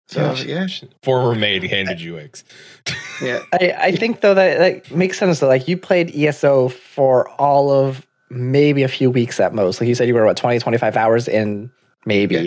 [0.06, 0.66] So yeah,
[1.02, 2.44] Former maid handed you eggs.
[3.22, 3.40] yeah.
[3.54, 5.48] I, I think though that like makes sense though.
[5.48, 9.80] Like you played ESO for all of maybe a few weeks at most.
[9.80, 11.70] Like you said you were what 20, 25 hours in
[12.06, 12.34] maybe.
[12.34, 12.46] Yeah.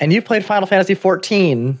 [0.00, 1.78] And you played Final Fantasy 14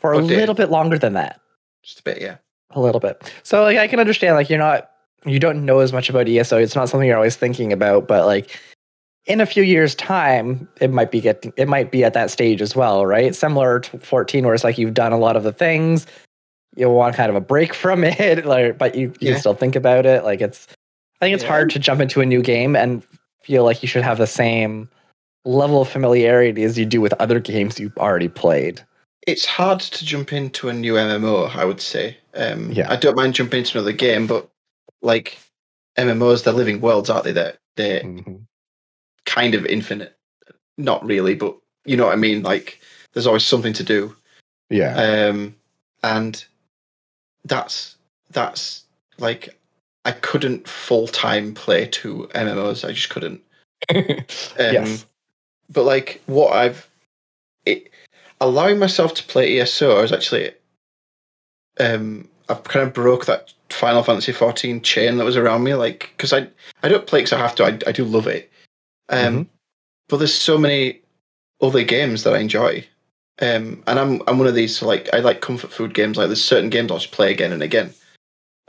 [0.00, 0.36] for a Oh, did.
[0.36, 1.40] little bit longer than that.
[1.84, 2.20] Just a bit.
[2.20, 2.38] Yeah.
[2.70, 3.32] A little bit.
[3.44, 4.90] So like I can understand like you're not
[5.26, 6.56] you don't know as much about ESO.
[6.58, 8.58] It's not something you're always thinking about, but like
[9.28, 12.60] in a few years time it might be getting it might be at that stage
[12.62, 13.34] as well, right?
[13.34, 16.06] Similar to 14 where it's like you've done a lot of the things
[16.76, 19.38] you want kind of a break from it like but you, you Yeah.
[19.38, 20.66] still think about it like it's
[21.20, 21.48] i think it's Yeah.
[21.48, 23.02] hard to jump into a new game and
[23.42, 24.88] feel like you should have the same
[25.44, 28.80] level of familiarity as you do with other games you've already played
[29.26, 31.54] It's hard to jump into a new MMO.
[31.54, 32.16] I would say.
[32.34, 32.90] Um, Yeah.
[32.92, 34.48] I don't mind jumping into another game, but
[35.02, 35.36] like
[35.98, 37.32] MMOs, they're living worlds, aren't they?
[37.32, 38.02] They're they're
[39.28, 40.16] kind of infinite.
[40.78, 42.42] Not really, but you know what I mean.
[42.42, 42.80] Like
[43.12, 44.16] there's always something to do.
[44.70, 45.54] yeah um,
[46.02, 46.44] and
[47.44, 47.96] that's
[48.30, 48.84] that's
[49.18, 49.56] like
[50.04, 52.88] I couldn't full time play two MMOs.
[52.88, 53.40] I just couldn't.
[53.90, 55.06] Um, yes
[55.70, 56.88] But like what I've
[57.64, 57.90] it,
[58.40, 60.50] allowing myself to play ESO is actually
[61.78, 65.74] um I've kind of broke that Final Fantasy 14 chain that was around me.
[65.74, 66.48] Like because I
[66.82, 67.64] I don't play because I have to.
[67.64, 68.50] I I do love it.
[69.08, 69.48] Um,
[70.08, 71.00] but there's so many
[71.60, 72.86] other games that I enjoy.
[73.40, 76.16] Um, and I'm I'm one of these like I like comfort food games.
[76.16, 77.94] Like there's certain games I'll just play again and again.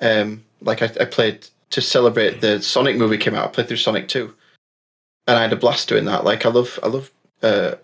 [0.01, 3.45] Um, like I, I played to celebrate the Sonic movie came out.
[3.45, 4.33] I played through Sonic Two,
[5.27, 6.23] and I had a blast doing that.
[6.23, 7.11] Like I love I love
[7.41, 7.75] uh,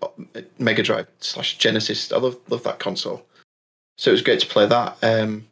[0.58, 2.12] Mega Drive slash Genesis.
[2.12, 3.26] I love love that console.
[3.98, 4.96] So it was great to play that.
[5.02, 5.46] Um,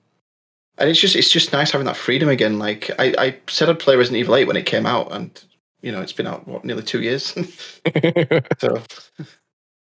[0.78, 2.59] and it's just it's just nice having that freedom again.
[2.59, 5.43] Like I, I said I'd play Resident Evil Eight when it came out, and
[5.85, 7.32] you know it's been out what nearly two years.
[8.59, 8.82] so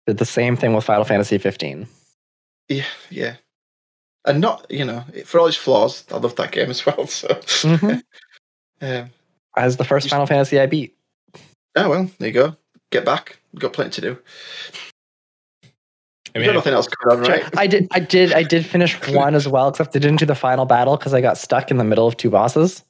[0.06, 1.86] did the same thing with final fantasy 15
[2.68, 3.34] yeah, yeah.
[4.24, 7.06] And not you know for all its flaws, I love that game as well.
[7.08, 8.02] So Mhm.
[8.80, 9.10] um,
[9.56, 10.96] as the first You- final fantasy i beat
[11.76, 12.56] oh well, there you go.
[12.92, 13.38] Get back.
[13.52, 14.18] We've got plenty to do.
[15.64, 15.68] I
[16.38, 17.58] We've mean, got nothing else going on, right?
[17.58, 20.36] i did i did i did finish one as well except i didn't do the
[20.36, 22.84] final battle because i got stuck in the middle of two bosses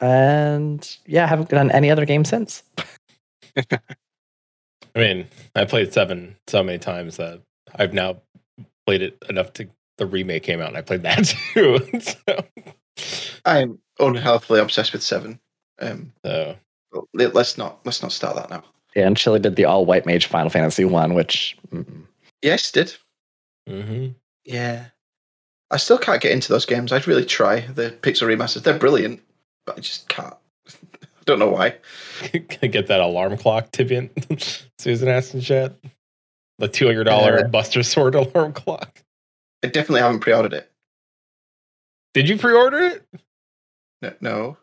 [0.00, 2.62] and yeah i haven't done any other game since
[4.94, 7.40] I mean, I played seven so many times that
[7.76, 8.20] I've now
[8.86, 9.68] played it enough to
[9.98, 11.24] the remake came out and I played that
[11.54, 11.78] too.
[12.00, 12.44] so,
[13.44, 15.38] I'm unhealthily obsessed with seven.
[15.80, 16.56] Um, so
[17.14, 18.64] let- let's not let's not start that now.
[18.96, 22.04] Yeah, and Chili did the all white mage Final Fantasy one, which mm,
[22.42, 22.94] Yes, did.
[23.68, 24.14] mhm.
[24.44, 24.86] Yeah.
[25.70, 26.90] I still can't get into those games.
[26.92, 27.60] I'd really try.
[27.60, 29.20] The pixel remasters, they're brilliant,
[29.70, 30.34] but I just can't.
[30.68, 30.72] I
[31.24, 31.76] don't know why.
[32.34, 34.10] I get that alarm clock Tibian
[34.78, 35.74] Susan asked in chat.
[36.58, 39.02] The two hundred dollar Uh, Buster Sword alarm clock.
[39.62, 40.70] I definitely haven't pre-ordered it.
[42.14, 43.06] Did you pre-order it?
[44.02, 44.56] No, no.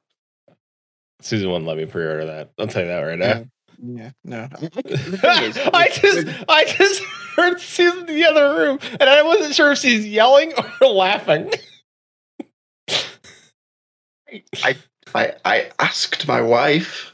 [1.22, 2.52] Susan wouldn't let me pre-order that.
[2.60, 3.46] I'll tell you that right now.
[3.82, 4.48] Yeah, no.
[4.60, 7.04] The is, I just I just
[7.36, 11.52] heard Susan in the other room and I wasn't sure if she's yelling or laughing.
[14.64, 14.76] I,
[15.16, 17.14] I, I asked my wife.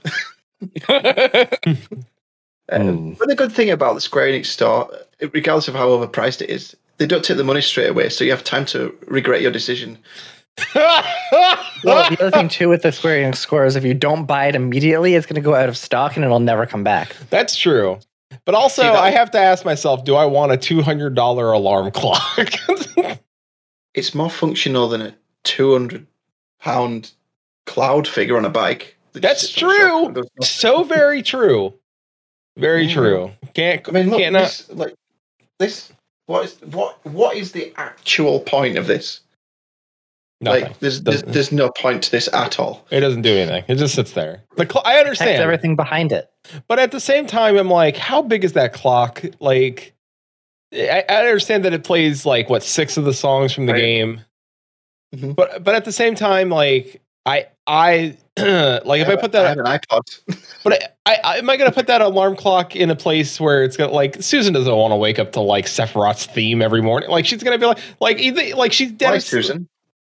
[0.87, 1.77] Um,
[2.71, 3.17] Mm.
[3.19, 4.89] But the good thing about the Square Enix store,
[5.33, 8.31] regardless of how overpriced it is, they don't take the money straight away, so you
[8.31, 9.97] have time to regret your decision.
[10.73, 11.03] well,
[12.09, 14.55] the other thing too with the Square Enix score is if you don't buy it
[14.55, 17.15] immediately, it's going to go out of stock and it'll never come back.
[17.29, 17.99] That's true.
[18.45, 22.49] But also, See, I have to ask myself, do I want a $200 alarm clock?
[23.93, 26.07] It's more functional than a two hundred
[26.59, 27.11] pound
[27.65, 28.97] cloud figure on a bike.
[29.13, 30.23] that That's sits on the shelf true.
[30.37, 31.73] and so very true.
[32.57, 32.93] Very Yeah.
[32.93, 33.31] true.
[33.53, 34.43] Can't I mean, look, can't not.
[34.43, 34.93] this, like
[35.59, 35.91] this.
[36.27, 37.05] What is what?
[37.05, 39.21] What is the actual point of this?
[40.41, 40.63] Nothing.
[40.63, 42.85] Like, there's, there's there's no point to this at all.
[42.91, 43.63] it doesn't do anything.
[43.67, 44.41] It just sits there.
[44.57, 46.29] The cl- I Protect understand, everything behind it.
[46.67, 49.23] but at the same time, I'm like, how big is that clock?
[49.39, 49.93] Like,
[50.73, 53.79] I, I understand that it plays like what six of the songs from the Right.
[53.79, 54.21] game,
[55.15, 55.35] Mhm.
[55.35, 59.57] but but at the same time, like I I like if I put I that
[59.57, 60.39] have an iPod.
[60.63, 63.65] But I, I, am I going to put that alarm clock in a place where
[63.65, 67.09] it's got like Susan doesn't want to wake up to like Sephiroth's theme every morning.
[67.09, 69.11] Like she's going to be like like either like she's dead.
[69.11, 69.17] Why.
[69.17, 69.67] Susan?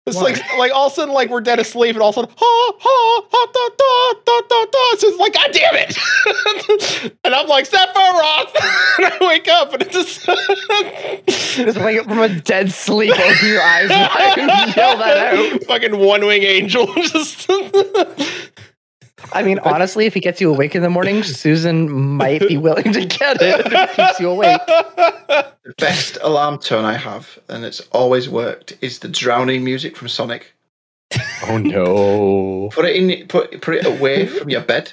[0.06, 0.22] It's Why?
[0.22, 2.34] like like all of a sudden like we're dead asleep and all of a sudden
[2.36, 4.78] ha ha ha da da da da da.
[4.92, 8.54] It's just like God damn it, and I'm like Sephiroth,
[8.98, 10.24] and I wake up and it's just
[11.66, 14.36] Just wake up from a dead sleep, open your eyes wide,
[14.74, 15.64] yell that out.
[15.64, 17.50] Fucking one wing angel just.
[19.32, 22.92] I mean, honestly, if he gets you awake in the morning, Susan might be willing
[22.92, 24.60] to get it if it keeps you awake.
[24.66, 30.08] The best alarm tone I have, and it's always worked, is the drowning music from
[30.08, 30.52] Sonic.
[31.48, 32.70] Oh no!
[32.72, 34.92] Put it in, put put it away from your bed,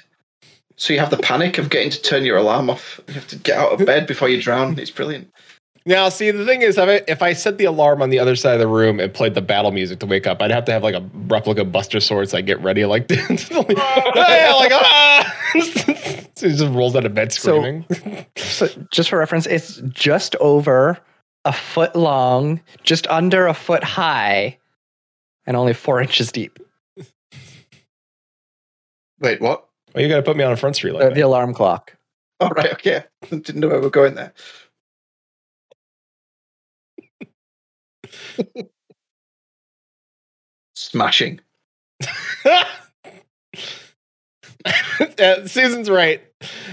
[0.76, 3.00] so you have the panic of getting to turn your alarm off.
[3.08, 4.78] You have to get out of bed before you drown.
[4.80, 5.32] It's brilliant.
[5.88, 8.36] Now, see, the thing is, if I, if I set the alarm on the other
[8.36, 10.74] side of the room and played the battle music to wake up, I'd have to
[10.74, 13.50] have like a replica Buster Sword so I get ready like this.
[13.50, 15.36] like, yeah, like ah!
[16.36, 17.86] so he just rolls out of bed screaming.
[18.36, 21.00] So, just for reference, it's just over
[21.46, 24.58] a foot long, just under a foot high,
[25.46, 26.60] and only four inches deep.
[29.22, 29.70] Wait, what?
[29.96, 31.96] well, you got to put me on a front street like Uh, the alarm clock.
[32.42, 33.06] All right, okay.
[33.30, 34.34] Didn't know where we're going there.
[40.76, 41.40] Smashing.
[42.46, 42.68] Yeah,
[45.20, 46.22] uh, Susan's right.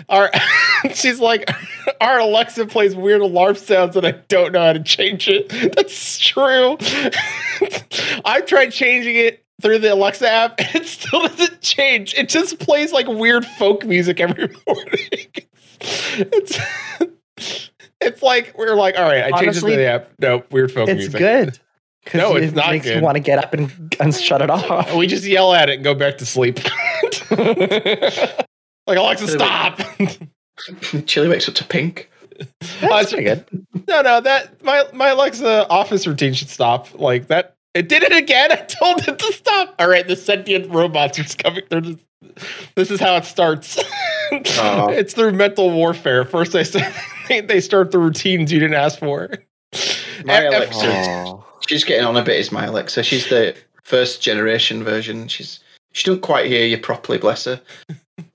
[0.09, 0.31] Our
[0.95, 1.51] she's like
[2.01, 5.49] our Alexa plays weird alarm sounds and I don't know how to change it.
[5.75, 6.77] That's true.
[8.25, 12.15] I've tried changing it through the Alexa app and it still doesn't change.
[12.15, 15.29] It just plays like weird folk music every morning.
[15.81, 16.59] It's
[18.01, 20.11] it's like we're like, all right, I changed Honestly, it to the app.
[20.19, 21.19] No, weird folk It's music.
[21.19, 21.59] good.
[22.07, 22.97] 'cause No, it's it not makes good.
[22.97, 24.95] you want to get up and, and shut it off.
[24.97, 26.59] We just yell at it and go back to sleep.
[27.31, 29.81] like Alexa, stop.
[31.07, 32.11] Chili wakes up to pink.
[32.81, 33.45] That's pretty good.
[33.89, 36.89] No, no, that my my Alexa office routine should stop.
[36.99, 38.53] Like that, it did it again.
[38.53, 39.75] I told it to stop.
[39.79, 41.63] All right, the sentient robots are coming.
[41.71, 41.99] They're just,
[42.75, 43.83] this is how it starts.
[44.59, 44.89] Oh.
[44.89, 46.25] it's through mental warfare.
[46.25, 46.93] First, they start,
[47.29, 49.31] they start the routines you didn't ask for.
[50.25, 51.45] My F- Alexa, Oh.
[51.69, 52.39] she's getting on a bit.
[52.39, 53.03] Is my Alexa?
[53.03, 55.29] She's the first generation version.
[55.29, 55.61] She's
[55.93, 57.19] she don't quite hear you properly.
[57.19, 57.61] Bless her.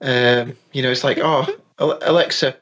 [0.01, 1.45] Um, you know, it's like, oh,
[1.79, 2.55] Alexa,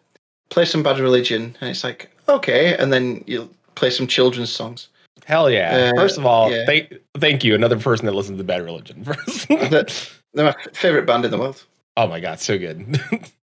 [0.49, 4.87] play some Bad Religion, and it's like, okay, and then you play some children's songs.
[5.25, 5.91] Hell yeah!
[5.93, 6.65] Uh, First of all, yeah.
[6.65, 9.03] thank thank you, another person that listens to Bad Religion.
[9.49, 9.85] They're,
[10.33, 11.63] they're my favorite band in the world.
[11.97, 12.99] Oh my god, so good.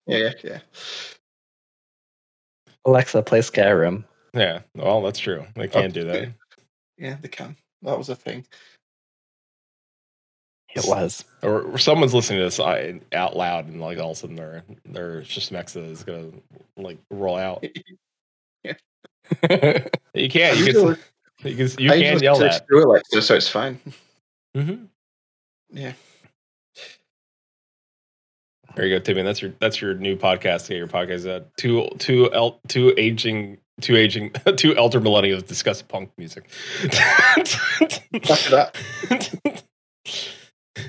[0.07, 0.59] Yeah, yeah, yeah.
[2.87, 4.05] Alexa, play Skyrim.
[4.33, 5.45] yeah, well, that's true.
[5.55, 6.33] They can't do that.
[6.97, 7.57] Yeah, they can.
[7.83, 8.47] That was a thing.
[10.75, 11.25] It was.
[11.43, 12.61] or, or someone's listening to this
[13.13, 16.31] out loud and like all of a sudden their their Shishmexa is gonna
[16.77, 17.65] like roll out.
[20.15, 20.57] You can't.
[20.59, 20.67] You can.
[20.67, 20.97] usually-
[21.45, 21.69] You can.
[21.85, 22.67] You I can yell search that.
[22.67, 23.79] through Alexa, so it's fine.
[24.57, 24.85] Mm-hmm.
[25.71, 25.93] Yeah.
[28.77, 29.23] There you go, Timmy.
[29.23, 30.69] That's your that's your new podcast.
[30.69, 31.49] Get your podcast out.
[31.57, 36.51] Two two el, two aging two aging two elder millennials discuss punk music.
[36.85, 39.65] After that,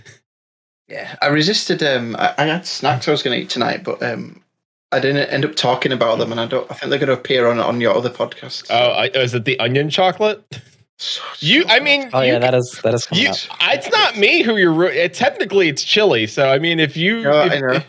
[0.89, 1.81] yeah, I resisted.
[1.81, 4.43] Um, I, I had snacks I was going to eat tonight, but um,
[4.91, 6.69] I didn't end up talking about them, and I don't.
[6.69, 8.68] I think they're going to appear on on your other podcast.
[8.69, 10.43] oh, I, is it the onion chocolate?
[10.99, 13.38] So- You, I mean, Oh you, yeah, that is that is coming you, up.
[13.74, 14.86] it's not me who you're.
[14.86, 16.26] It, technically, it's chili.
[16.28, 17.82] So I mean, if you, No, if- I know.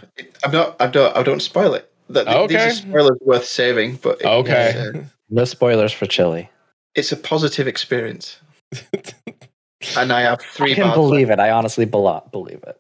[0.44, 0.76] I'm not.
[0.80, 1.16] I don't.
[1.16, 1.90] I don't spoil it.
[2.10, 2.66] That these Okay.
[2.68, 4.74] are spoilers worth saving, but it- Okay.
[4.76, 6.48] it's, uh, No spoilers for Chili.
[6.94, 8.38] it's a positive experience,
[9.96, 10.94] and I have three I can bars.
[10.96, 11.38] believe left.
[11.40, 11.42] it.
[11.42, 12.78] I honestly belo- believe it.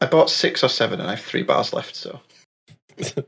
[0.00, 1.94] I bought six or seven, and I have three bars left.
[1.96, 2.20] So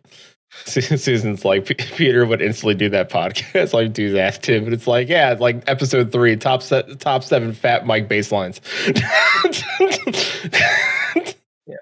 [0.65, 5.09] Susan's like Peter would instantly do that podcast like do that too, but it's like
[5.09, 8.61] yeah, like episode three, top set, top seven fat Mike baselines.
[11.67, 11.77] Yeah.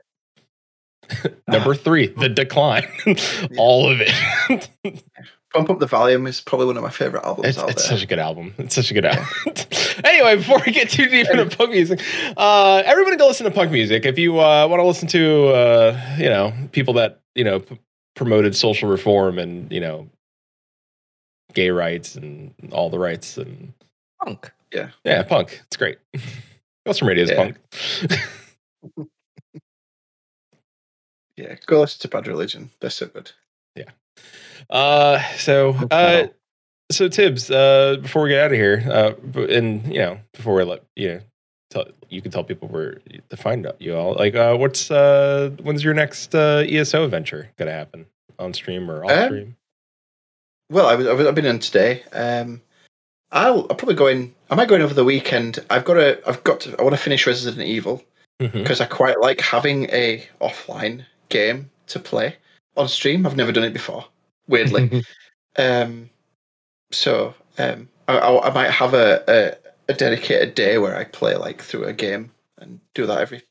[1.48, 2.86] Number three, the decline,
[3.56, 4.70] all of it.
[5.54, 8.06] Pump Up the Valuum is probably one of my favorite albums It's, it's such a
[8.06, 8.54] good album.
[8.58, 9.24] It's such a good album.
[10.04, 12.02] anyway, before we get too deep into punk music,
[12.36, 14.04] uh, everybody go listen to punk music.
[14.04, 17.62] If you uh, want to listen to, uh, you know, people that you know
[18.16, 20.08] promoted social reform and you know,
[21.54, 23.72] gay rights and all the rights and
[24.24, 24.50] Punk.
[24.72, 25.60] yeah, yeah, punk.
[25.66, 25.98] It's great.
[26.84, 27.36] Western Radio is Yeah.
[27.36, 29.08] punk.
[31.36, 32.70] Yeah, go listen to Bad Religion.
[32.80, 33.30] They're so good.
[33.74, 33.90] Yeah.
[34.70, 36.28] Uh, so uh,
[36.90, 39.12] so Tibbs, uh, before we get out of here, uh,
[39.42, 41.20] and you know, before we let you know,
[41.84, 42.98] tell you can tell people where
[43.28, 44.14] to find out you all.
[44.14, 48.06] Like, uh, what's uh, when's your next uh, ESO adventure gonna happen
[48.38, 49.56] on stream or off Um, stream?
[50.70, 52.02] Well, I was, I was, I've been in today.
[52.12, 52.60] Um,
[53.30, 54.34] I'll, I'll probably go in.
[54.50, 55.58] I might go in over the weekend.
[55.70, 56.20] I've got to.
[56.28, 56.76] I've got to.
[56.78, 58.02] I want to finish Resident Evil
[58.38, 62.36] because I quite like having a offline game to play
[62.76, 63.26] on stream.
[63.26, 64.04] I've never done it before.
[64.48, 65.04] Weirdly,
[65.58, 66.10] um,
[66.92, 71.36] so um, I, I, I might have a, a a dedicated day where I play
[71.36, 73.42] like through a game and do that every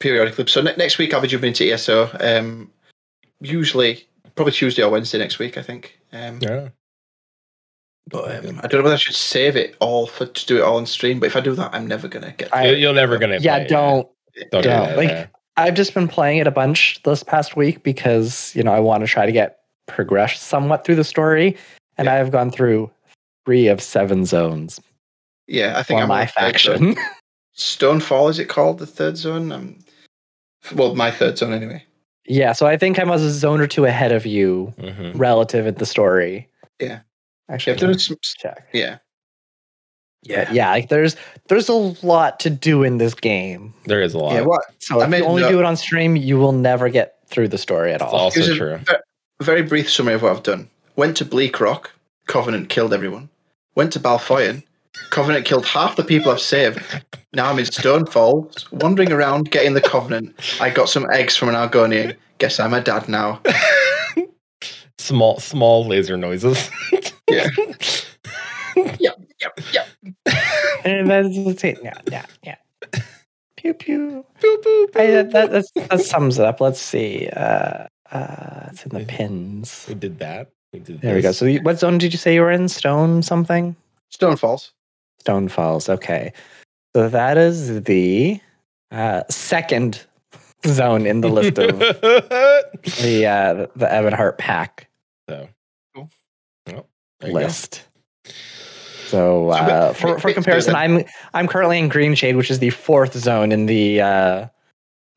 [0.00, 0.46] periodically.
[0.46, 2.10] So ne- next week I'll be jumping into ESO.
[2.20, 2.70] Um,
[3.40, 5.58] usually, probably Tuesday or Wednesday next week.
[5.58, 5.98] I think.
[6.12, 6.68] Um, Yeah.
[8.08, 10.62] but um, I don't know whether I should save it all for to do it
[10.62, 11.20] all on stream.
[11.20, 12.54] But if I do that, I'm never gonna get.
[12.54, 13.38] I- You- You're never gonna.
[13.40, 13.68] yeah, play it.
[13.68, 14.08] don't.
[14.50, 14.86] Don't do don't.
[14.88, 14.96] that.
[14.96, 15.26] Like, yeah.
[15.58, 19.02] I've just been playing it a bunch this past week because you know I want
[19.02, 21.56] to try to get progressed somewhat through the story,
[21.98, 22.14] and Yeah.
[22.16, 22.90] I've gone through
[23.46, 24.80] three of seven zones
[25.46, 26.96] Yeah, I think for I'm my on the third faction.
[27.56, 29.50] Stonefall is it called the third zone?
[29.52, 29.78] Um,
[30.74, 31.84] well, my third zone anyway.
[32.26, 35.12] yeah, so I think I'm a zone or two ahead of you Mhm.
[35.18, 36.48] relative at the story.
[36.80, 37.00] Yeah.
[37.48, 38.66] actually, If there's some, check.
[38.72, 38.98] yeah,
[40.22, 41.14] Yeah, yeah, like there's
[41.48, 41.72] there's a
[42.04, 43.72] lot to do in this game.
[43.84, 44.34] There is a lot.
[44.34, 44.40] yeah.
[44.40, 46.88] What So I if made you only no- do it on stream, you will never
[46.88, 48.18] get through the story at It's all.
[48.18, 48.78] also Here's a true.
[48.78, 48.94] ve-
[49.44, 50.68] very brief summary of what I've done.
[50.96, 51.86] Went to Bleakrock,
[52.26, 53.28] Covenant killed everyone.
[53.76, 54.64] Went to Bal Foyen,
[55.10, 56.78] Covenant killed half the people I've saved.
[57.32, 60.34] Now I'm in Stonefall, wandering around getting the Covenant.
[60.60, 62.16] I got some eggs from an Argonian.
[62.38, 63.40] Guess I'm a dad now.
[64.98, 66.70] Small, small laser noises.
[67.28, 67.48] Yeah.
[68.76, 69.88] Yep, yep, yep.
[70.84, 71.78] and that's it.
[71.82, 72.56] Yeah, yeah, yeah.
[73.56, 74.24] Pew pew.
[74.40, 76.60] Boop, boop, I, boop, that, that's, that sums it up.
[76.60, 77.28] Let's see.
[77.28, 79.86] Uh, uh, it's in the pins.
[79.88, 80.52] We did that.
[80.72, 81.00] We did.
[81.00, 81.32] There we go.
[81.32, 82.68] So, you, what zone did you say you were in?
[82.68, 83.74] Stone something?
[84.12, 84.70] Stonefalls.
[85.26, 85.88] Stone Falls.
[85.88, 86.32] Okay.
[86.94, 88.40] So that is the
[88.92, 90.06] uh, second
[90.68, 94.86] zone in the list of the uh, the Ebonheart Pact
[95.28, 95.48] so,
[95.96, 96.08] Cool.
[96.68, 96.86] Well,
[97.32, 97.82] list.
[99.08, 101.04] So uh, for, for comparison, I'm
[101.34, 104.46] I'm currently in Greenshade, which is the fourth zone in the uh,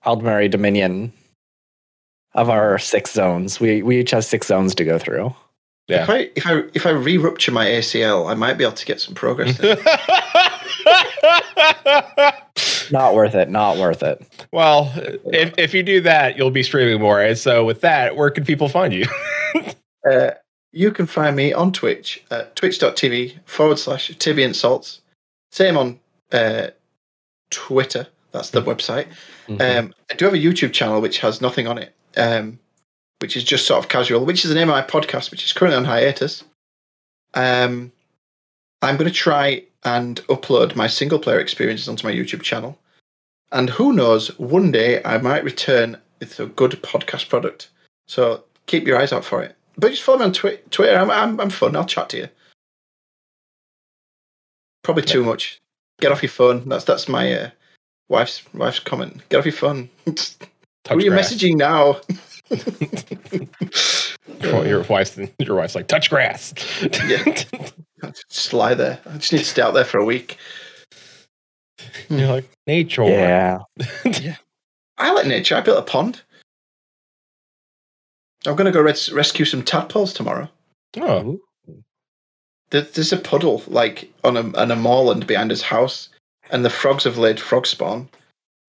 [0.08, 1.14] Aldmeri Dominion
[2.34, 3.60] of our six zones.
[3.60, 5.36] We we each have six zones to go through.
[5.90, 6.04] Yeah.
[6.04, 9.02] If I if I if I re-rupture my ACL, I might be able to get
[9.02, 9.60] some progress.
[12.92, 13.50] Not worth it.
[13.50, 14.22] Not worth it.
[14.52, 14.92] well,
[15.34, 17.22] if if you do that, you'll be streaming more.
[17.22, 19.06] And so, with that, where can people find you?
[20.10, 20.32] Uh,
[20.72, 25.02] you can find me on Twitch at twitch.tv forward slash Tibby and Salts.
[25.52, 26.00] Same on
[26.32, 26.68] uh,
[27.50, 28.08] Twitter.
[28.32, 29.08] That's the website.
[29.50, 32.60] Um, I do have a YouTube channel which has nothing on it, um,
[33.20, 35.54] which is just sort of casual, which is the name of my podcast, which is
[35.54, 36.44] currently on hiatus.
[37.34, 37.92] Um,
[38.82, 42.78] I'm going to try and upload my single player experiences onto my YouTube channel.
[43.52, 47.70] And who knows, one day I might return with a good podcast product.
[48.08, 49.56] So keep your eyes out for it.
[49.78, 50.98] But just follow me on twi- Twitter.
[50.98, 51.76] I'm, I'm, I'm fun.
[51.76, 52.28] I'll chat to you.
[54.84, 55.60] Probably too much.
[56.02, 56.68] Get off your phone.
[56.68, 57.50] That's that's my uh,
[58.08, 59.22] wife's wife's comment.
[59.30, 59.90] Get off your phone.
[60.06, 62.00] Who are you messaging now?
[64.42, 66.54] Your, your wife's your wife's like touch grass.
[67.08, 67.24] Yeah.
[68.30, 69.00] just lie there.
[69.10, 70.38] I just need to stay out there for a week.
[72.10, 73.04] You're like nature.
[73.04, 73.60] Yeah.
[74.98, 75.56] I like nature.
[75.56, 76.22] I built a pond.
[78.46, 80.50] I'm going to go res- rescue some tadpoles tomorrow.
[80.98, 81.40] Oh,
[82.70, 86.10] There- There's a puddle like on a on a moorland behind his house,
[86.52, 88.08] and the frogs have laid frog spawn,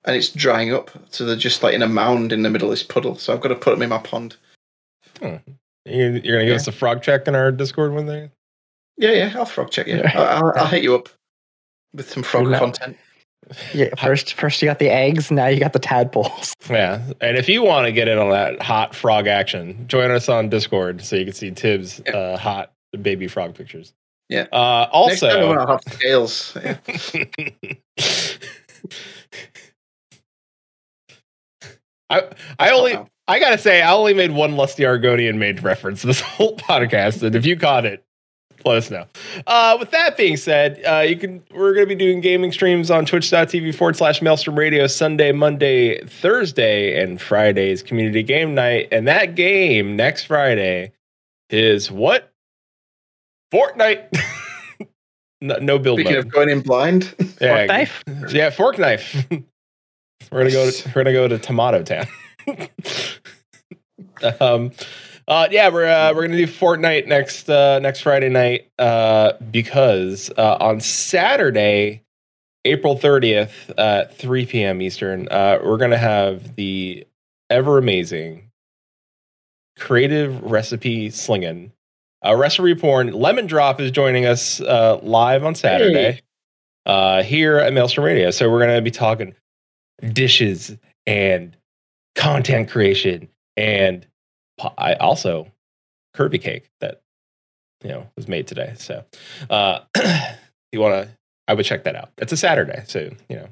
[0.05, 0.91] and it's drying up.
[1.11, 3.17] So they're just like in a mound in the middle of this puddle.
[3.17, 4.37] So I've got to put them in my pond.
[5.23, 5.31] you,
[5.85, 6.55] you're gonna give Yeah.
[6.55, 8.31] us a frog check in our Discord one day.
[8.97, 9.33] Yeah, yeah.
[9.37, 9.97] I'll frog check you.
[9.99, 10.13] Yeah.
[10.15, 11.09] I'll, I'll, I'll hit you up
[11.95, 12.97] with some frog content.
[13.75, 13.89] Yeah.
[13.99, 15.31] First, first you got the eggs.
[15.31, 16.53] Now you got the tadpoles.
[16.71, 20.29] Yeah, and if you want to get in on that hot frog action, join us
[20.29, 22.13] on Discord so you can see Tibbs' Yeah.
[22.13, 22.73] uh, hot
[23.03, 23.93] baby frog pictures.
[24.29, 24.47] Yeah.
[24.53, 26.57] Uh, also, Next time also, I'll have scales.
[26.63, 26.77] Yeah.
[32.11, 32.23] I
[32.59, 36.57] I only I gotta say, I only made one Lusty Argonian made reference this whole
[36.57, 38.05] podcast, and if you caught it,
[38.65, 39.07] let us know.
[39.47, 42.91] Uh, with that being said, uh, you can we're going to be doing gaming streams
[42.91, 48.89] on twitch.tv forward slash maelstrom radio Sunday, Monday, Thursday, and Friday's community game night.
[48.93, 50.93] And that game next Friday
[51.49, 52.33] is what?
[53.53, 54.15] Fortnite.
[55.41, 56.27] no, no build Speaking mode.
[56.27, 58.05] of going in blind, yeah, Fork knife?
[58.29, 59.27] yeah, fork knife.
[60.31, 60.71] we're gonna go.
[60.71, 62.07] To, we're gonna go to Tomato Town.
[64.41, 64.71] um,
[65.29, 70.31] uh, yeah, we're uh, we're gonna do Fortnite next uh, next Friday night uh, because
[70.37, 72.03] uh, on Saturday,
[72.65, 74.83] April thirtieth, at three p.m.
[74.83, 77.07] Eastern, uh, we're gonna have the
[77.49, 78.51] ever amazing
[79.79, 81.73] creative recipe slinging.
[82.25, 83.13] Uh, recipe porn.
[83.13, 86.21] Lemon Drop is joining us uh, live on Saturday
[86.85, 88.31] uh, here at Maelstrom Radio.
[88.31, 89.35] So we're going to be talking
[90.13, 91.57] dishes and
[92.15, 94.07] content creation and
[94.77, 95.51] I also
[96.15, 97.03] Kirby cake that
[97.83, 98.75] you know was made today.
[98.77, 99.05] So
[99.49, 99.81] uh,
[100.73, 101.09] you want to?
[101.49, 102.11] I would check that out.
[102.19, 103.49] It's a Saturday, so you know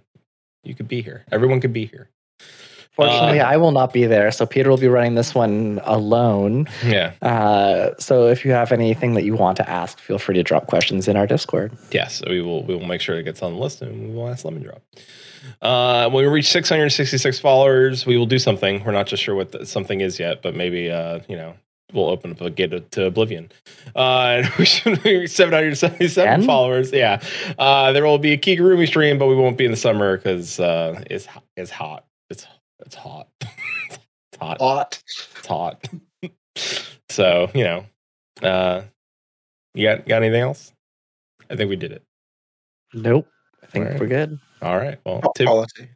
[0.64, 1.24] you could be here.
[1.32, 2.08] Everyone could be here.
[2.98, 6.66] Fortunately, Uh, I will not be there, so Peter will be running this one alone.
[6.84, 7.12] Yeah.
[7.22, 10.66] Uh, so if you have anything that you want to ask, feel free to drop
[10.66, 11.70] questions in our Discord.
[11.92, 12.64] Yes, we will.
[12.64, 14.82] We will make sure it gets on the list, and we will ask Lemon Drop.
[15.62, 18.82] Uh, when we reach 666 followers, we will do something.
[18.84, 21.54] We're not just sure what the, something is yet, but maybe uh, you know
[21.92, 23.50] we'll open up a gate to, to Oblivion.
[23.94, 26.42] Uh, and we should be 777 Ten?
[26.46, 26.92] followers.
[26.92, 27.20] Yeah,
[27.60, 30.58] uh, there will be a Kigurumi stream, but we won't be in the summer because
[30.58, 32.04] uh, it's it's hot.
[32.88, 33.28] It's it's hot.
[33.42, 33.98] it's
[34.40, 34.58] hot.
[34.60, 35.02] hot.
[35.36, 35.88] It's hot.
[37.10, 37.84] so you know,
[38.42, 38.82] uh,
[39.74, 40.72] you got got anything else?
[41.50, 42.02] I think we did it.
[42.94, 43.28] Nope.
[43.62, 44.00] I think Alright.
[44.00, 44.38] we're good.
[44.62, 44.98] All right.
[45.04, 45.90] Well, Tib, quality.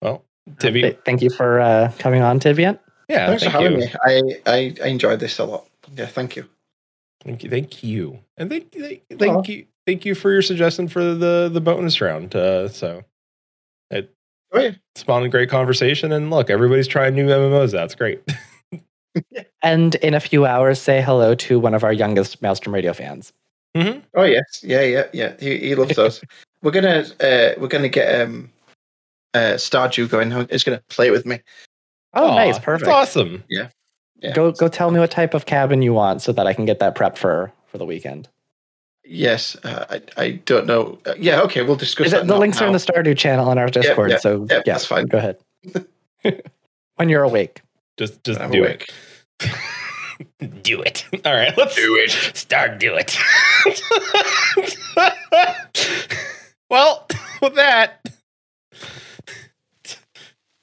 [0.00, 0.24] well,
[0.60, 2.78] Tibby, Th- Thank you for uh, coming on, Tibian.
[3.08, 3.86] yeah, Thanks thank for having you.
[3.86, 3.94] me.
[4.04, 5.66] I, I I enjoyed this a lot.
[5.96, 6.48] Yeah, thank you.
[7.24, 11.02] thank you, thank you, and thank thank, thank you, thank you for your suggestion for
[11.02, 12.36] the the bonus round.
[12.36, 13.02] Uh, so
[13.90, 14.15] it
[14.56, 14.70] Oh yeah.
[14.94, 17.72] spawned a great conversation, and look, everybody's trying new MMOs.
[17.72, 18.22] That's great.
[19.62, 23.32] And in a few hours, say hello to one of our youngest Maelstrom Radio fans.
[23.74, 24.62] hmm Oh yes.
[24.62, 25.34] Yeah, yeah, yeah.
[25.40, 26.22] He, he loves those.
[26.62, 28.50] we're gonna uh we're gonna get um
[29.32, 30.30] uh Stardew going.
[30.50, 31.40] He's gonna play with me.
[32.12, 32.86] Oh, nice, perfect.
[32.86, 33.42] That's awesome.
[33.48, 33.68] Yeah.
[34.34, 36.78] Go go tell me what type of cabin you want so that I can get
[36.80, 38.28] that prepped for for the weekend.
[39.08, 39.56] Yes.
[39.64, 40.98] Uh, I I don't know.
[41.06, 41.40] Uh, yeah.
[41.42, 41.62] Okay.
[41.62, 42.22] We'll discuss Is that.
[42.22, 42.78] it, the not links are in now.
[42.78, 44.10] the Stardew channel on our Discord.
[44.10, 45.06] yeah, so yeah, yeah, that's fine.
[45.06, 45.38] Go ahead.
[46.96, 47.62] when you're awake.
[47.96, 48.92] Just just I'm do awake.
[49.40, 49.52] it.
[50.62, 51.04] do it.
[51.24, 52.10] All right, let's Do it.
[52.36, 53.16] Start do it.
[56.70, 57.06] well,
[57.42, 58.04] with that,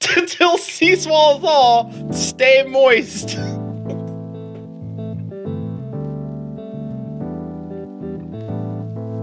[0.00, 3.36] till sea swallows all, stay moist.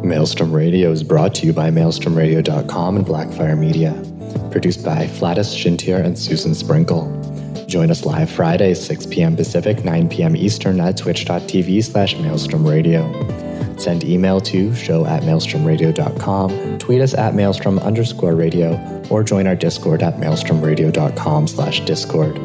[0.04, 3.94] Maelstrom Radio is brought to you by maelstromradio.com and Blackfire Media.
[4.50, 7.06] Produced by Flatus Shintier and Susan Sprinkle.
[7.68, 9.36] Join us live Friday, 6 p.m.
[9.36, 10.36] Pacific, 9 p.m.
[10.36, 13.08] Eastern at twitch.tv slash maelstrom radio.
[13.78, 19.56] Send email to show at maelstromradio.com, tweet us at maelstrom underscore radio, or join our
[19.56, 22.38] Discord at maelstromradio.com slash discord.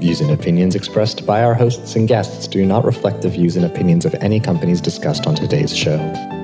[0.00, 3.64] Views and opinions expressed by our hosts and guests do not reflect the views and
[3.64, 6.39] opinions of any companies discussed on today's show.